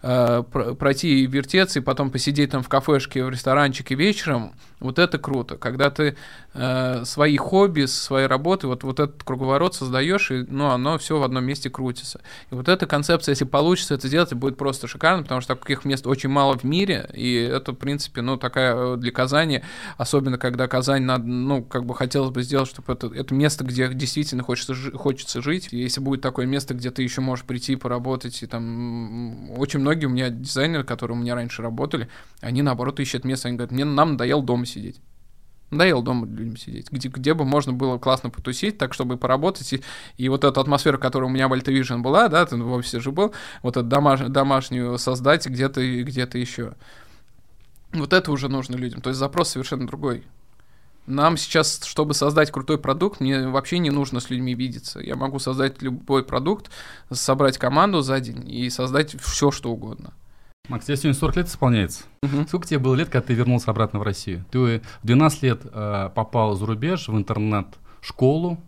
э, 0.03 0.43
про- 0.51 0.76
пройти 0.76 1.24
и 1.24 1.26
вертеться, 1.26 1.80
и 1.80 1.82
потом 1.82 2.11
посидеть 2.11 2.51
там 2.51 2.61
в 2.61 2.70
кафешке, 2.70 3.24
в 3.24 3.30
ресторанчике 3.30 3.95
вечером, 3.95 4.53
вот 4.80 4.99
это 4.99 5.18
круто, 5.18 5.57
когда 5.57 5.89
ты 5.89 6.15
э, 6.53 7.03
свои 7.05 7.38
хобби, 7.38 7.86
свои 7.86 8.26
работы, 8.26 8.68
вот, 8.68 8.84
вот 8.84 8.99
этот 8.99 9.24
круговорот 9.24 9.76
создаешь, 9.76 10.32
и 10.32 10.45
ну, 10.47 10.70
оно 10.70 10.97
все 10.97 11.18
в 11.18 11.24
одном 11.24 11.45
месте 11.45 11.70
крутится. 11.70 12.20
И 12.51 12.55
вот 12.55 12.68
эта 12.68 12.86
концепция, 12.86 13.07
если 13.28 13.45
получится 13.45 13.95
это 13.95 14.08
сделать, 14.08 14.34
будет 14.34 14.58
просто 14.58 14.88
шикарно, 14.88 15.24
потому 15.24 15.41
что 15.41 15.55
таких 15.55 15.86
мест 15.86 16.05
очень 16.08 16.30
мало 16.30 16.58
в 16.58 16.64
мире, 16.64 17.10
и 17.14 17.36
это, 17.36 17.72
в 17.72 17.76
принципе, 17.76 18.22
ну, 18.22 18.38
такая 18.38 18.76
э, 18.76 18.97
для 18.97 19.12
Казани, 19.12 19.64
особенно 19.97 20.38
когда 20.38 20.68
Казань 20.68 21.03
надо, 21.03 21.26
ну, 21.26 21.64
как 21.64 21.86
бы 21.86 21.95
хотелось 21.95 22.32
бы 22.32 22.43
сделать, 22.43 22.70
чтобы 22.70 22.93
это, 22.93 23.08
это 23.08 23.34
место, 23.34 23.64
где 23.64 23.88
действительно 23.93 24.43
хочется, 24.43 24.76
хочется 24.93 25.41
жить. 25.41 25.70
И 25.72 25.78
если 25.78 26.01
будет 26.01 26.22
такое 26.22 26.45
место, 26.45 26.74
где 26.74 26.91
ты 26.91 27.03
еще 27.03 27.22
можешь 27.22 27.45
прийти, 27.45 27.76
поработать, 27.76 28.41
и 28.43 28.47
там 28.47 29.51
очень 29.58 29.80
многие 29.80 30.05
у 30.05 30.10
меня 30.10 30.30
дизайнеры, 30.30 30.84
которые 30.84 31.18
у 31.18 31.22
меня 31.22 31.36
раньше 31.36 31.62
работали, 31.62 32.08
они 32.41 32.62
наоборот 32.62 32.99
ищут 32.99 33.26
место, 33.26 33.47
они 33.47 33.58
говорят, 33.58 33.72
мне 33.72 33.86
нам 33.86 34.14
надоело 34.14 34.43
дома 34.43 34.66
сидеть. 34.66 35.01
Надоело 35.70 36.01
дома 36.01 36.26
людям 36.26 36.55
сидеть, 36.55 36.89
где, 36.91 37.09
где 37.09 37.34
бы 37.34 37.43
можно 37.43 37.74
было 37.74 37.97
классно 37.97 38.30
потусить, 38.30 38.78
так 38.78 38.93
чтобы 38.93 39.18
поработать. 39.18 39.74
И, 39.74 39.84
и 40.15 40.30
вот 40.30 40.45
эта 40.45 40.61
атмосфера, 40.61 40.97
которая 40.97 41.30
у 41.30 41.34
меня 41.34 41.49
в 41.49 41.53
Альтавижн 41.53 42.01
была, 42.01 42.30
да, 42.30 42.45
ты 42.45 42.55
в 42.55 42.72
офисе 42.72 43.01
же 43.01 43.11
был, 43.11 43.34
вот 43.63 43.76
эту 43.76 43.86
домаш- 43.86 44.30
домашнюю 44.30 44.97
создать 44.97 45.45
где-то 45.45 45.82
и 45.82 46.03
где-то 46.03 46.38
еще. 46.38 46.74
Вот 47.91 48.13
это 48.13 48.32
уже 48.32 48.47
нужно 48.47 48.76
людям. 48.78 49.01
То 49.01 49.09
есть 49.09 49.20
запрос 49.20 49.49
совершенно 49.49 49.88
другой. 49.88 50.24
Нам 51.05 51.38
сейчас, 51.38 51.82
чтобы 51.86 52.13
создать 52.13 52.51
крутой 52.51 52.78
продукт, 52.78 53.20
мне 53.22 53.47
вообще 53.47 53.80
не 53.80 53.89
нужно 53.89 54.20
с 54.20 54.30
людьми 54.30 54.53
видеться. 54.53 54.99
Я 54.99 55.15
могу 55.15 55.39
создать 55.39 55.82
любой 55.82 56.24
продукт, 56.24 56.70
собрать 57.11 57.57
команду 57.57 58.01
за 58.01 58.20
день 58.20 58.49
и 58.49 58.70
создать 58.70 59.20
все, 59.22 59.51
что 59.51 59.72
угодно. 59.72 60.13
Макс, 60.70 60.86
тебе 60.86 60.97
сегодня 60.97 61.18
40 61.18 61.36
лет 61.38 61.47
исполняется. 61.47 62.03
Мгм. 62.24 62.45
Сколько 62.47 62.68
тебе 62.68 62.80
было 62.80 62.93
лет, 62.93 63.09
когда 63.09 63.26
ты 63.26 63.34
вернулся 63.34 63.72
обратно 63.72 63.99
в 63.99 64.03
Россию? 64.03 64.43
Ты 64.51 64.82
в 65.01 65.07
12 65.07 65.43
лет 65.43 65.61
э, 65.63 66.09
попал 66.13 66.55
за 66.55 66.65
рубеж 66.65 67.07
в 67.07 67.18
интернет-школу, 67.18 68.59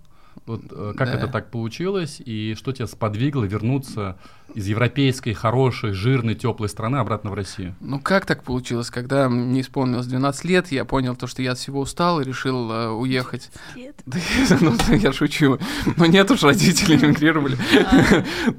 Вот 0.46 0.62
э, 0.72 0.94
как 0.98 1.08
да. 1.08 1.14
это 1.16 1.28
так 1.28 1.52
получилось, 1.52 2.22
и 2.24 2.56
что 2.58 2.72
тебя 2.72 2.88
сподвигло 2.88 3.44
вернуться 3.44 4.18
из 4.56 4.68
европейской, 4.68 5.34
хорошей, 5.34 5.92
жирной, 5.92 6.36
теплой 6.36 6.70
страны 6.70 6.98
обратно 6.98 7.30
в 7.30 7.34
Россию? 7.34 7.76
Ну, 7.80 8.00
как 8.00 8.26
так 8.26 8.44
получилось? 8.44 8.90
Когда 8.90 9.30
мне 9.30 9.62
исполнилось 9.62 10.08
12 10.08 10.46
лет, 10.46 10.72
я 10.72 10.86
понял 10.86 11.16
то, 11.16 11.28
что 11.28 11.42
я 11.42 11.52
от 11.52 11.58
всего 11.58 11.82
устал 11.82 12.20
и 12.20 12.24
решил 12.24 12.72
э, 12.72 12.90
уехать. 12.90 13.52
Лет. 13.76 14.02
ну, 14.62 14.76
я 14.96 15.14
шучу. 15.14 15.60
Но 15.98 16.06
нет 16.06 16.30
уж, 16.32 16.44
родители 16.44 16.96
эмигрировали. 17.06 17.58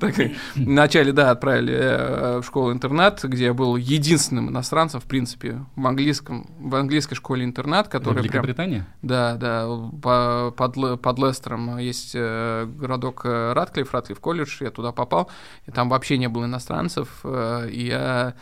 А. 0.01 0.31
Вначале, 0.55 1.13
да, 1.13 1.31
отправили 1.31 1.75
э, 1.75 2.41
в 2.41 2.45
школу-интернат, 2.45 3.25
где 3.25 3.47
я 3.47 3.55
был 3.55 3.77
единственным 3.77 4.51
иностранцем, 4.51 5.01
в 5.01 5.05
принципе, 5.05 5.65
в 5.77 5.87
английском, 5.87 6.47
в 6.59 6.75
английской 6.75 7.15
школе-интернат, 7.15 7.89
которая 7.89 8.23
Великобритания? 8.23 8.87
Да, 9.03 9.37
да, 9.37 9.67
под 10.01 11.19
Лестером 11.19 11.80
есть 11.81 12.13
э, 12.15 12.67
городок 12.67 13.25
Ратклифф, 13.25 13.93
Ратклифф 13.93 14.21
колледж, 14.21 14.59
я 14.61 14.71
туда 14.71 14.93
попал, 14.93 15.31
и 15.67 15.71
там 15.71 15.89
вообще 15.89 16.19
не 16.19 16.29
было 16.29 16.45
иностранцев, 16.45 17.25
и 17.25 17.87
я 17.89 18.35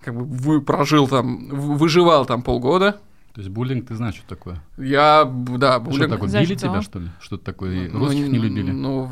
как 0.00 0.14
бы 0.14 0.24
вы, 0.24 0.60
прожил 0.60 1.08
там, 1.08 1.48
выживал 1.48 2.24
там 2.24 2.42
полгода, 2.42 3.00
то 3.38 3.42
есть 3.42 3.50
буллинг, 3.50 3.86
ты 3.86 3.94
знаешь, 3.94 4.16
что 4.16 4.26
такое? 4.26 4.60
Я, 4.78 5.24
да, 5.24 5.78
буллинг. 5.78 6.02
Что 6.02 6.08
такое, 6.08 6.42
били 6.42 6.54
тебя, 6.56 6.82
что 6.82 6.98
ли? 6.98 7.08
Что-то 7.20 7.44
такое, 7.44 7.88
ну, 7.88 8.00
русских 8.00 8.26
не 8.26 8.38
любили? 8.38 8.72
Ну, 8.72 9.08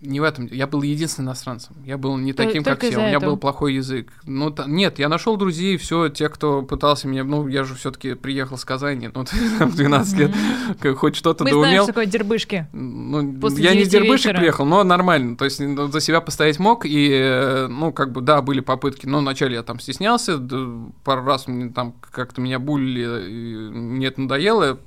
не 0.00 0.18
в 0.18 0.22
этом. 0.22 0.46
Я 0.46 0.66
был 0.66 0.82
единственным 0.82 1.28
иностранцем. 1.28 1.76
Я 1.84 1.98
был 1.98 2.16
не 2.16 2.32
таким, 2.32 2.64
как 2.64 2.80
все. 2.82 2.96
У 2.96 3.00
меня 3.00 3.20
был 3.20 3.36
плохой 3.36 3.74
язык. 3.74 4.10
Ну, 4.24 4.50
та, 4.50 4.64
нет, 4.66 4.98
я 4.98 5.08
нашел 5.08 5.36
друзей, 5.36 5.76
все, 5.76 6.08
те, 6.08 6.28
кто 6.28 6.62
пытался 6.62 7.06
меня. 7.06 7.24
Ну, 7.24 7.46
я 7.48 7.64
же 7.64 7.74
все-таки 7.74 8.14
приехал 8.14 8.56
с 8.56 8.64
Казани, 8.64 9.10
ну, 9.14 9.24
в 9.60 9.76
12 9.76 10.18
лет, 10.18 10.32
хоть 10.96 11.16
что-то 11.16 11.44
Мы 11.44 11.50
доумел. 11.50 11.68
знаем, 11.68 11.82
что 11.82 11.92
такое 11.92 12.06
дербышки. 12.06 12.66
Ну, 12.72 13.38
я 13.50 13.74
не 13.74 13.84
дербышек 13.84 14.36
приехал, 14.36 14.64
но 14.64 14.84
нормально. 14.84 15.36
То 15.36 15.44
есть 15.44 15.60
ну, 15.60 15.88
за 15.88 16.00
себя 16.00 16.20
постоять 16.20 16.58
мог, 16.58 16.86
и, 16.86 17.10
э, 17.12 17.66
ну, 17.66 17.92
как 17.92 18.12
бы, 18.12 18.22
да, 18.22 18.40
были 18.40 18.60
попытки. 18.60 19.06
Но 19.06 19.18
вначале 19.18 19.56
я 19.56 19.62
там 19.62 19.80
стеснялся, 19.80 20.38
пару 21.04 21.24
раз 21.24 21.46
мне 21.46 21.70
там 21.70 21.94
как-то 22.10 22.40
меня 22.40 22.58
булили, 22.58 23.68
мне 23.70 24.06
это 24.06 24.22
надоело, 24.22 24.78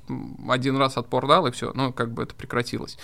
один 0.48 0.76
раз 0.76 0.96
отпор 0.96 1.28
дал, 1.28 1.46
и 1.46 1.52
все, 1.52 1.72
ну, 1.74 1.92
как 1.92 2.12
бы 2.12 2.24
это 2.24 2.34
прекратилось. 2.34 2.98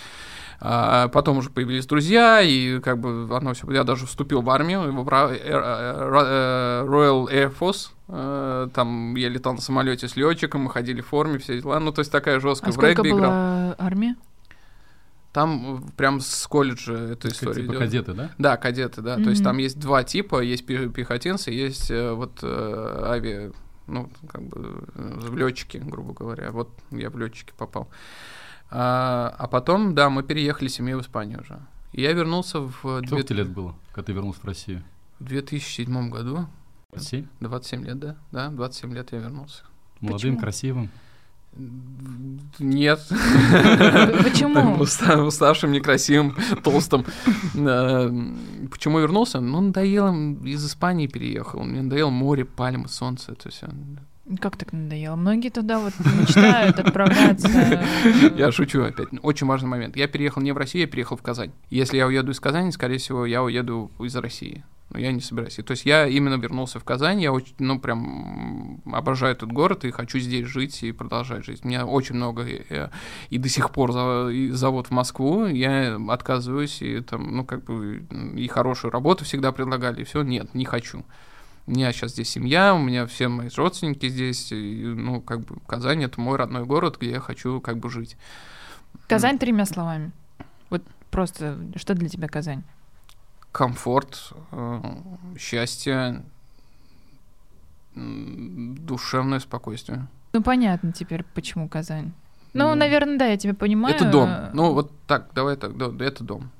А 0.63 1.07
потом 1.07 1.39
уже 1.39 1.49
появились 1.49 1.87
друзья, 1.87 2.39
и 2.39 2.79
как 2.81 2.99
бы 2.99 3.27
оно 3.35 3.55
все. 3.55 3.69
Я 3.71 3.83
даже 3.83 4.05
вступил 4.05 4.41
в 4.41 4.49
армию, 4.51 4.93
в 4.93 5.09
э, 5.09 5.35
э, 5.35 5.49
э, 5.49 6.85
Royal 6.85 7.27
Air 7.31 7.51
Force. 7.59 8.69
Там 8.69 9.15
я 9.15 9.29
летал 9.29 9.55
на 9.55 9.61
самолете 9.61 10.07
с 10.07 10.15
летчиком, 10.15 10.61
мы 10.61 10.69
ходили 10.69 11.01
в 11.01 11.07
форме, 11.07 11.39
все 11.39 11.59
дела. 11.59 11.79
Ну, 11.79 11.91
то 11.91 12.01
есть 12.01 12.11
такая 12.11 12.39
жесткая 12.39 12.73
а 12.75 12.77
в 12.77 12.83
регби 12.83 13.09
была 13.09 13.19
играл. 13.19 13.75
армия? 13.79 14.15
Там 15.33 15.83
прям 15.97 16.19
с 16.19 16.45
колледжа 16.45 16.93
эта 16.93 17.29
история 17.29 17.63
типа 17.63 17.71
идет. 17.71 17.79
кадеты, 17.79 18.13
да? 18.13 18.31
Да, 18.37 18.57
кадеты, 18.57 19.01
да. 19.01 19.15
Mm-hmm. 19.15 19.23
То 19.23 19.29
есть 19.31 19.43
там 19.43 19.57
есть 19.57 19.79
два 19.79 20.03
типа, 20.03 20.41
есть 20.41 20.65
пехотинцы, 20.67 21.49
есть 21.49 21.89
вот 21.89 22.43
авиа, 22.43 23.51
ну, 23.87 24.11
как 24.27 24.43
бы 24.43 24.85
летчики, 25.33 25.77
грубо 25.77 26.13
говоря. 26.13 26.51
Вот 26.51 26.69
я 26.91 27.09
в 27.09 27.17
летчики 27.17 27.51
попал. 27.57 27.87
А, 28.71 29.35
а 29.37 29.47
потом, 29.47 29.93
да, 29.93 30.09
мы 30.09 30.23
переехали 30.23 30.69
семьей 30.69 30.95
в 30.95 31.01
Испанию 31.01 31.41
уже. 31.41 31.59
И 31.91 32.01
я 32.01 32.13
вернулся 32.13 32.61
в... 32.61 32.71
Сколько 32.73 33.15
2000... 33.15 33.33
лет 33.33 33.49
было, 33.49 33.75
когда 33.91 34.05
ты 34.07 34.13
вернулся 34.13 34.39
в 34.39 34.45
Россию? 34.45 34.83
В 35.19 35.25
2007 35.25 36.09
году. 36.09 36.47
27? 36.91 37.27
27 37.41 37.85
лет, 37.85 37.99
да. 37.99 38.15
Да, 38.31 38.49
27 38.49 38.93
лет 38.93 39.11
я 39.11 39.19
вернулся. 39.19 39.63
Молодым, 39.99 40.17
Почему? 40.17 40.39
красивым? 40.39 40.89
Нет. 42.59 43.05
Почему? 43.09 44.81
Уставшим, 44.81 45.73
некрасивым, 45.73 46.37
толстым. 46.63 47.03
Почему 47.53 48.99
вернулся? 48.99 49.41
Ну, 49.41 49.59
надоело, 49.59 50.13
из 50.45 50.65
Испании 50.65 51.07
переехал. 51.07 51.63
Мне 51.63 51.81
надоело 51.81 52.09
море, 52.09 52.45
пальмы, 52.45 52.87
солнце, 52.87 53.33
это 53.33 53.49
все. 53.49 53.67
Как 54.39 54.57
так 54.57 54.71
надоело? 54.71 55.15
Многие 55.15 55.49
туда 55.49 55.79
вот 55.79 55.93
мечтают 55.99 56.79
отправляться. 56.79 57.49
Я 58.35 58.51
шучу 58.51 58.83
опять. 58.83 59.09
Очень 59.21 59.47
важный 59.47 59.69
момент. 59.69 59.95
Я 59.95 60.07
переехал 60.07 60.41
не 60.41 60.51
в 60.51 60.57
Россию, 60.57 60.83
я 60.83 60.87
переехал 60.87 61.17
в 61.17 61.21
Казань. 61.21 61.51
Если 61.69 61.97
я 61.97 62.07
уеду 62.07 62.31
из 62.31 62.39
Казани, 62.39 62.71
скорее 62.71 62.97
всего, 62.97 63.25
я 63.25 63.43
уеду 63.43 63.91
из 63.99 64.15
России. 64.15 64.63
Но 64.91 64.99
я 64.99 65.11
не 65.13 65.21
собираюсь. 65.21 65.55
То 65.55 65.71
есть 65.71 65.85
я 65.85 66.05
именно 66.05 66.35
вернулся 66.35 66.79
в 66.79 66.83
Казань, 66.83 67.21
я 67.21 67.31
очень, 67.31 67.53
ну, 67.59 67.79
прям 67.79 68.81
обожаю 68.91 69.33
этот 69.33 69.51
город 69.51 69.85
и 69.85 69.91
хочу 69.91 70.19
здесь 70.19 70.45
жить 70.45 70.83
и 70.83 70.91
продолжать 70.91 71.45
жить. 71.45 71.61
У 71.63 71.67
меня 71.67 71.85
очень 71.85 72.15
много, 72.15 72.43
и, 72.43 72.61
э, 72.69 72.89
и 73.29 73.37
до 73.37 73.47
сих 73.47 73.71
пор 73.71 73.93
зовут 73.93 74.87
в 74.87 74.91
Москву, 74.91 75.45
я 75.45 75.97
отказываюсь, 76.09 76.81
и 76.81 76.99
там, 76.99 77.35
ну, 77.35 77.45
как 77.45 77.63
бы, 77.63 78.05
и 78.35 78.47
хорошую 78.49 78.91
работу 78.91 79.23
всегда 79.23 79.53
предлагали, 79.53 80.01
и 80.01 80.03
все, 80.03 80.23
нет, 80.23 80.53
не 80.53 80.65
хочу. 80.65 81.05
У 81.67 81.71
меня 81.71 81.91
сейчас 81.91 82.11
здесь 82.11 82.29
семья, 82.29 82.73
у 82.73 82.79
меня 82.79 83.05
все 83.05 83.27
мои 83.27 83.49
родственники 83.55 84.09
здесь, 84.09 84.51
и, 84.51 84.83
ну, 84.83 85.21
как 85.21 85.41
бы 85.41 85.57
Казань— 85.67 86.03
это 86.05 86.19
мой 86.19 86.37
родной 86.37 86.65
город, 86.65 86.97
где 86.99 87.11
я 87.11 87.19
хочу 87.19 87.61
как 87.61 87.77
бы 87.77 87.89
жить. 87.89 88.17
Казань 89.07 89.37
тремя 89.37 89.65
словами. 89.65 90.11
Вот 90.69 90.83
просто, 91.11 91.59
что 91.75 91.93
для 91.93 92.09
тебя 92.09 92.27
Казань? 92.27 92.63
Комфорт, 93.51 94.33
э, 94.51 94.81
счастье, 95.37 96.23
душевное 97.95 99.39
спокойствие. 99.39 100.07
Ну, 100.33 100.41
понятно 100.41 100.93
теперь, 100.93 101.23
почему 101.35 101.67
Казань. 101.67 102.13
Ну, 102.53 102.69
ну, 102.69 102.75
наверное, 102.75 103.17
да, 103.17 103.25
я 103.27 103.37
тебя 103.37 103.53
понимаю. 103.53 103.95
Это 103.95 104.09
дом. 104.09 104.29
Ну, 104.53 104.73
вот 104.73 104.91
так, 105.07 105.29
давай 105.33 105.55
так, 105.55 105.77
да, 105.77 105.91
это 106.05 106.23
дом. 106.23 106.51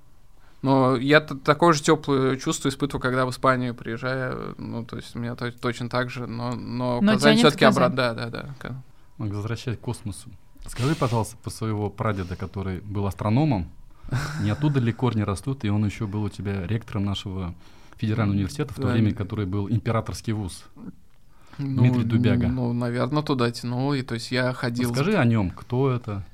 Но 0.62 0.96
я 0.96 1.22
такое 1.22 1.74
же 1.74 1.82
теплое 1.82 2.38
чувство 2.38 2.70
испытываю, 2.70 3.02
когда 3.02 3.26
в 3.26 3.32
Испанию 3.32 3.74
приезжаю. 3.74 4.54
Ну, 4.58 4.86
то 4.86 4.98
есть 4.98 5.16
у 5.16 5.20
меня 5.20 5.36
точно 5.36 5.90
так 5.90 6.10
же, 6.10 6.28
но, 6.28 6.52
но, 6.56 7.02
но 7.02 7.14
Казань 7.14 7.38
все-таки 7.38 7.66
обратно. 7.66 7.96
Да, 7.96 8.14
да, 8.14 8.30
да. 8.62 8.84
Возвращаясь 9.18 9.78
к 9.78 9.82
космосу. 9.82 10.30
Скажи, 10.68 10.96
пожалуйста, 10.96 11.36
по 11.44 11.50
своего 11.50 11.90
прадеда, 11.90 12.36
который 12.36 12.82
был 12.82 13.08
астрономом, 13.08 13.70
не 14.42 14.52
оттуда 14.52 14.80
ли 14.80 14.92
корни 14.92 15.22
растут, 15.22 15.64
и 15.64 15.70
он 15.70 15.86
еще 15.86 16.06
был 16.06 16.24
у 16.24 16.30
тебя 16.30 16.68
ректором 16.68 17.06
нашего 17.06 17.56
федерального 17.98 18.36
университета 18.36 18.74
в 18.74 18.78
то 18.78 18.88
время, 18.88 19.14
который 19.14 19.46
был 19.46 19.70
императорский 19.70 20.34
вуз. 20.34 20.64
Ну, 21.58 21.82
Дмитрий 21.82 22.04
Дубяга. 22.04 22.48
Ну, 22.48 22.74
наверное, 22.74 23.24
туда 23.24 23.52
тянул. 23.52 23.94
И 23.94 24.02
то 24.02 24.16
есть 24.16 24.32
я 24.32 24.54
ходил. 24.54 24.90
Расскажи 24.90 25.18
о 25.18 25.26
нем, 25.26 25.52
кто 25.52 25.92
это? 25.92 26.26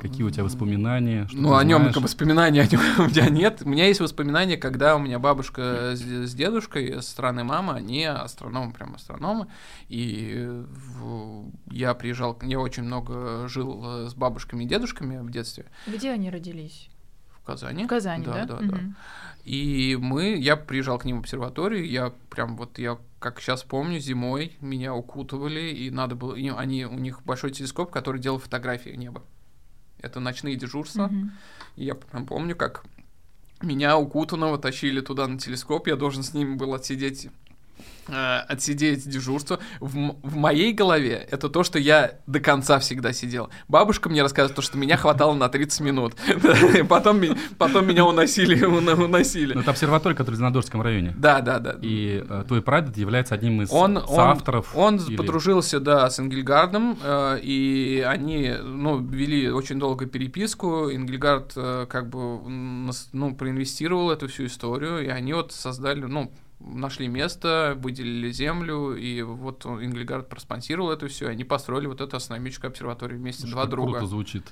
Какие 0.00 0.22
у 0.24 0.30
тебя 0.30 0.44
воспоминания? 0.44 1.26
Что 1.28 1.38
ну, 1.38 1.56
о 1.56 1.64
нем 1.64 1.90
воспоминаний 1.92 2.60
о 2.60 2.66
нем 2.66 2.80
у 2.98 3.02
меня 3.04 3.28
нет. 3.28 3.62
У 3.64 3.68
меня 3.68 3.86
есть 3.86 4.00
воспоминания, 4.00 4.56
когда 4.56 4.96
у 4.96 4.98
меня 4.98 5.18
бабушка 5.18 5.94
с, 5.94 6.00
с 6.00 6.34
дедушкой 6.34 7.02
со 7.02 7.10
стороны 7.10 7.44
мамы, 7.44 7.74
они 7.74 8.04
астрономы, 8.04 8.72
прям 8.72 8.94
астрономы. 8.94 9.46
И 9.88 10.46
в, 10.46 11.50
я 11.70 11.94
приезжал, 11.94 12.38
я 12.42 12.60
очень 12.60 12.84
много 12.84 13.48
жил 13.48 13.82
э, 13.84 14.08
с 14.08 14.14
бабушками 14.14 14.64
и 14.64 14.66
дедушками 14.66 15.18
в 15.18 15.30
детстве. 15.30 15.66
Где 15.86 16.10
они 16.10 16.30
родились? 16.30 16.88
В 17.40 17.44
Казани. 17.44 17.84
В 17.84 17.88
Казани, 17.88 18.24
да? 18.24 18.44
Да, 18.44 18.46
да, 18.46 18.54
угу. 18.56 18.64
да. 18.66 18.80
И 19.44 19.98
мы, 20.00 20.36
я 20.36 20.56
приезжал 20.56 20.98
к 20.98 21.04
ним 21.04 21.18
в 21.18 21.20
обсерваторию, 21.20 21.86
я 21.86 22.14
прям 22.30 22.56
вот, 22.56 22.78
я 22.78 22.98
как 23.18 23.40
сейчас 23.40 23.62
помню, 23.62 23.98
зимой 23.98 24.56
меня 24.60 24.94
укутывали, 24.94 25.70
и 25.70 25.90
надо 25.90 26.14
было, 26.14 26.34
и 26.34 26.48
они, 26.48 26.86
у 26.86 26.98
них 26.98 27.22
большой 27.24 27.50
телескоп, 27.50 27.90
который 27.90 28.20
делал 28.20 28.38
фотографии 28.38 28.90
неба 28.90 29.22
это 30.04 30.20
ночные 30.20 30.56
дежурства. 30.56 31.08
Mm-hmm. 31.08 31.28
И 31.76 31.84
я 31.84 31.94
прям 31.94 32.26
помню, 32.26 32.54
как 32.54 32.84
меня 33.62 33.96
укутанного 33.96 34.58
тащили 34.58 35.00
туда 35.00 35.26
на 35.26 35.38
телескоп, 35.38 35.88
я 35.88 35.96
должен 35.96 36.22
с 36.22 36.34
ним 36.34 36.56
был 36.56 36.74
отсидеть 36.74 37.28
отсидеть 38.06 39.08
дежурство. 39.08 39.58
В, 39.80 40.16
в 40.22 40.36
моей 40.36 40.72
голове 40.72 41.26
это 41.30 41.48
то, 41.48 41.64
что 41.64 41.78
я 41.78 42.18
до 42.26 42.40
конца 42.40 42.78
всегда 42.78 43.12
сидел. 43.12 43.48
Бабушка 43.68 44.08
мне 44.08 44.22
рассказывает 44.22 44.54
то, 44.54 44.62
что 44.62 44.76
меня 44.76 44.96
хватало 44.96 45.34
на 45.34 45.48
30 45.48 45.80
минут. 45.80 46.14
потом, 46.88 47.22
потом 47.58 47.86
меня 47.86 48.04
уносили, 48.04 48.62
уносили. 48.64 49.54
Ну, 49.54 49.60
это 49.60 49.70
обсерватория, 49.70 50.16
которая 50.16 50.36
в 50.36 50.38
Зеленодольском 50.38 50.82
районе. 50.82 51.14
Да, 51.16 51.40
да, 51.40 51.58
да. 51.58 51.76
И 51.80 52.24
э, 52.28 52.44
твой 52.46 52.62
прадед 52.62 52.96
является 52.96 53.34
одним 53.34 53.62
из 53.62 53.70
он, 53.72 54.02
соавторов. 54.06 54.76
Он, 54.76 54.94
он 54.94 55.06
или... 55.06 55.16
подружился, 55.16 55.80
да, 55.80 56.08
с 56.10 56.18
Энгельгардом, 56.18 56.98
э, 57.02 57.38
и 57.42 58.04
они, 58.06 58.54
ну, 58.62 58.98
вели 58.98 59.50
очень 59.50 59.78
долго 59.78 60.06
переписку. 60.06 60.90
Энгельгард 60.90 61.52
э, 61.56 61.86
как 61.88 62.08
бы, 62.08 62.40
ну, 63.12 63.34
проинвестировал 63.34 64.10
эту 64.10 64.28
всю 64.28 64.46
историю, 64.46 65.04
и 65.04 65.08
они 65.08 65.32
вот 65.32 65.52
создали, 65.52 66.02
ну, 66.02 66.32
нашли 66.60 67.08
место, 67.08 67.74
выделили 67.78 68.30
землю, 68.30 68.94
и 68.94 69.22
вот 69.22 69.66
Инглигард 69.66 70.28
проспонсировал 70.28 70.90
это 70.90 71.08
все, 71.08 71.28
и 71.28 71.30
они 71.30 71.44
построили 71.44 71.86
вот 71.86 72.00
эту 72.00 72.16
астрономическую 72.16 72.70
обсерваторию 72.70 73.18
вместе, 73.18 73.46
два 73.46 73.66
друга. 73.66 73.98
Круто 73.98 74.06
звучит. 74.06 74.44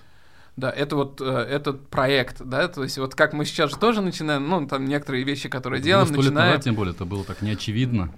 Да, 0.56 0.70
это 0.70 0.96
вот 0.96 1.20
э, 1.22 1.24
этот 1.24 1.88
проект, 1.88 2.42
да, 2.42 2.68
то 2.68 2.82
есть 2.82 2.98
вот 2.98 3.14
как 3.14 3.32
мы 3.32 3.46
сейчас 3.46 3.70
же 3.70 3.78
тоже 3.78 4.02
начинаем, 4.02 4.46
ну, 4.46 4.66
там 4.66 4.84
некоторые 4.84 5.24
вещи, 5.24 5.48
которые 5.48 5.80
ну, 5.80 5.84
делаем, 5.84 6.08
начинаем... 6.12 6.34
назад, 6.34 6.64
тем 6.64 6.74
более, 6.74 6.94
это 6.94 7.06
было 7.06 7.24
так 7.24 7.40
неочевидно. 7.40 8.12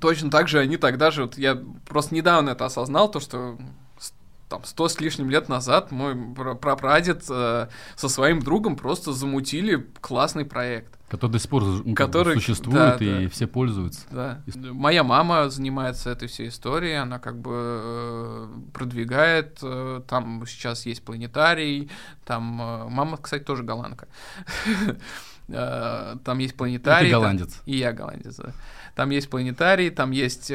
Точно 0.00 0.30
так 0.30 0.46
же 0.46 0.60
они 0.60 0.76
тогда 0.76 1.10
же, 1.10 1.22
вот 1.22 1.36
я 1.36 1.60
просто 1.86 2.14
недавно 2.14 2.50
это 2.50 2.64
осознал, 2.64 3.10
то, 3.10 3.18
что 3.18 3.58
там 4.48 4.64
сто 4.64 4.88
с 4.88 5.00
лишним 5.00 5.30
лет 5.30 5.48
назад 5.48 5.90
мой 5.90 6.14
прапрадед 6.34 7.24
э, 7.28 7.68
со 7.96 8.08
своим 8.08 8.40
другом 8.40 8.76
просто 8.76 9.12
замутили 9.12 9.86
классный 10.00 10.44
проект. 10.44 10.97
Который 11.08 11.32
до 11.32 11.38
сих 11.38 11.48
пор 11.48 11.62
который, 11.94 12.34
существует 12.34 12.98
да, 12.98 13.04
и 13.04 13.24
да. 13.24 13.30
все 13.30 13.46
пользуются. 13.46 14.06
Да. 14.10 14.42
Моя 14.54 15.02
мама 15.02 15.48
занимается 15.48 16.10
этой 16.10 16.28
всей 16.28 16.48
историей, 16.48 16.94
она 16.94 17.18
как 17.18 17.40
бы 17.40 17.50
э, 17.54 18.48
продвигает, 18.74 19.58
э, 19.62 20.02
там 20.06 20.44
сейчас 20.46 20.84
есть 20.84 21.02
планетарий, 21.02 21.90
там 22.26 22.60
э, 22.60 22.88
мама, 22.90 23.16
кстати, 23.16 23.42
тоже 23.42 23.62
голландка. 23.62 24.06
Там 25.48 26.40
есть 26.40 26.54
планетарий. 26.58 27.08
И 27.08 27.10
ты 27.10 27.16
голландец. 27.16 27.62
И 27.64 27.76
я 27.78 27.94
голландец, 27.94 28.36
да. 28.36 28.52
Там 28.94 29.08
есть 29.08 29.30
планетарий, 29.30 29.88
там 29.88 30.10
есть 30.10 30.52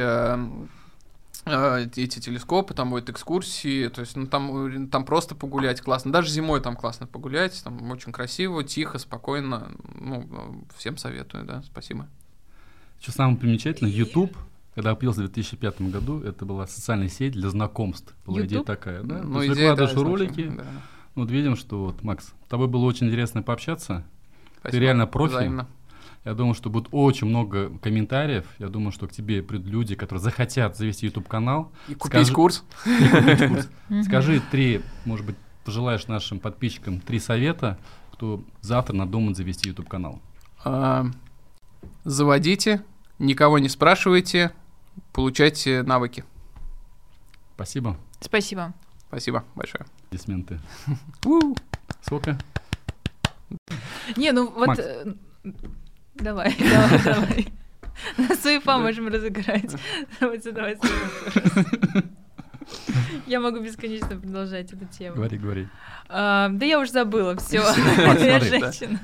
эти 1.45 2.19
телескопы, 2.19 2.73
там 2.73 2.89
будут 2.89 3.09
экскурсии, 3.09 3.89
то 3.89 4.01
есть 4.01 4.15
ну, 4.15 4.27
там, 4.27 4.89
там 4.89 5.05
просто 5.05 5.35
погулять 5.35 5.81
классно. 5.81 6.11
Даже 6.11 6.29
зимой 6.29 6.61
там 6.61 6.75
классно 6.75 7.05
погулять, 7.05 7.61
там 7.63 7.91
очень 7.91 8.11
красиво, 8.11 8.63
тихо, 8.63 8.97
спокойно. 8.97 9.71
Ну, 9.95 10.65
всем 10.77 10.97
советую, 10.97 11.45
да, 11.45 11.61
спасибо. 11.63 12.07
Что 13.01 13.11
самое 13.11 13.37
примечательное, 13.37 13.91
YouTube, 13.91 14.35
когда 14.75 14.95
появился 14.95 15.21
в 15.21 15.25
2005 15.25 15.81
году, 15.81 16.21
это 16.21 16.45
была 16.45 16.65
социальная 16.65 17.09
сеть 17.09 17.33
для 17.33 17.49
знакомств. 17.49 18.15
Была 18.25 18.37
YouTube? 18.37 18.51
идея 18.51 18.63
такая, 18.63 19.03
да? 19.03 19.21
Ну, 19.21 19.39
идея, 19.45 19.71
выкладываешь 19.71 19.93
да, 19.93 20.03
ролики, 20.03 20.53
да. 20.55 20.65
вот 21.15 21.29
видим, 21.29 21.57
что 21.57 21.85
вот, 21.85 22.03
Макс, 22.03 22.27
с 22.27 22.47
тобой 22.47 22.67
было 22.67 22.85
очень 22.85 23.07
интересно 23.07 23.43
пообщаться. 23.43 24.05
Спасибо. 24.59 24.71
Ты 24.71 24.79
реально 24.79 25.07
профи. 25.07 25.33
Взаимно. 25.33 25.67
Я 26.26 26.34
думаю, 26.34 26.53
что 26.53 26.69
будет 26.69 26.88
очень 26.91 27.28
много 27.28 27.69
комментариев. 27.80 28.45
Я 28.57 28.69
думаю, 28.69 28.91
что 28.91 29.07
к 29.07 29.11
тебе 29.11 29.43
придут 29.43 29.67
люди, 29.67 29.95
которые 29.95 30.21
захотят 30.21 30.78
завести 30.78 31.07
YouTube 31.07 31.28
канал. 31.28 31.71
И 31.89 31.95
купить 31.95 32.28
Скажи... 32.28 32.34
курс. 32.34 32.63
И 32.86 33.09
купить 33.09 33.49
курс. 33.49 33.69
Скажи 34.05 34.41
три, 34.51 34.82
может 35.03 35.26
быть, 35.26 35.36
пожелаешь 35.65 36.07
нашим 36.07 36.39
подписчикам 36.39 37.01
три 37.01 37.19
совета, 37.19 37.78
кто 38.13 38.41
завтра 38.61 38.93
надумает 38.95 39.36
завести 39.36 39.69
YouTube 39.69 39.89
канал. 39.89 40.21
А, 40.63 41.05
заводите, 42.05 42.84
никого 43.19 43.59
не 43.59 43.67
спрашивайте, 43.67 44.53
получайте 45.11 45.84
навыки. 45.84 46.24
Спасибо. 47.55 47.97
Спасибо. 48.21 48.74
Спасибо 49.09 49.43
большое. 49.55 49.86
Аплодисменты. 50.05 50.59
Сколько? 52.01 52.38
Не, 54.15 54.32
ну 54.32 54.49
вот... 54.49 54.80
Давай, 56.16 56.55
давай, 56.59 56.99
давай. 57.03 57.47
На 58.18 58.36
суефа 58.36 58.78
можем 58.78 59.07
разыграть. 59.07 59.76
Давайте, 60.20 60.51
давай, 60.51 60.78
Я 63.28 63.39
могу 63.39 63.59
бесконечно 63.59 64.18
продолжать 64.18 64.74
эту 64.74 64.86
тему. 64.86 65.16
Говори, 65.16 65.38
говори. 65.38 65.68
А, 66.09 66.49
да 66.49 66.66
я 66.66 66.80
уже 66.80 66.91
забыла, 66.91 67.36
все. 67.38 67.57
Я 67.57 68.39
женщина. 68.39 68.99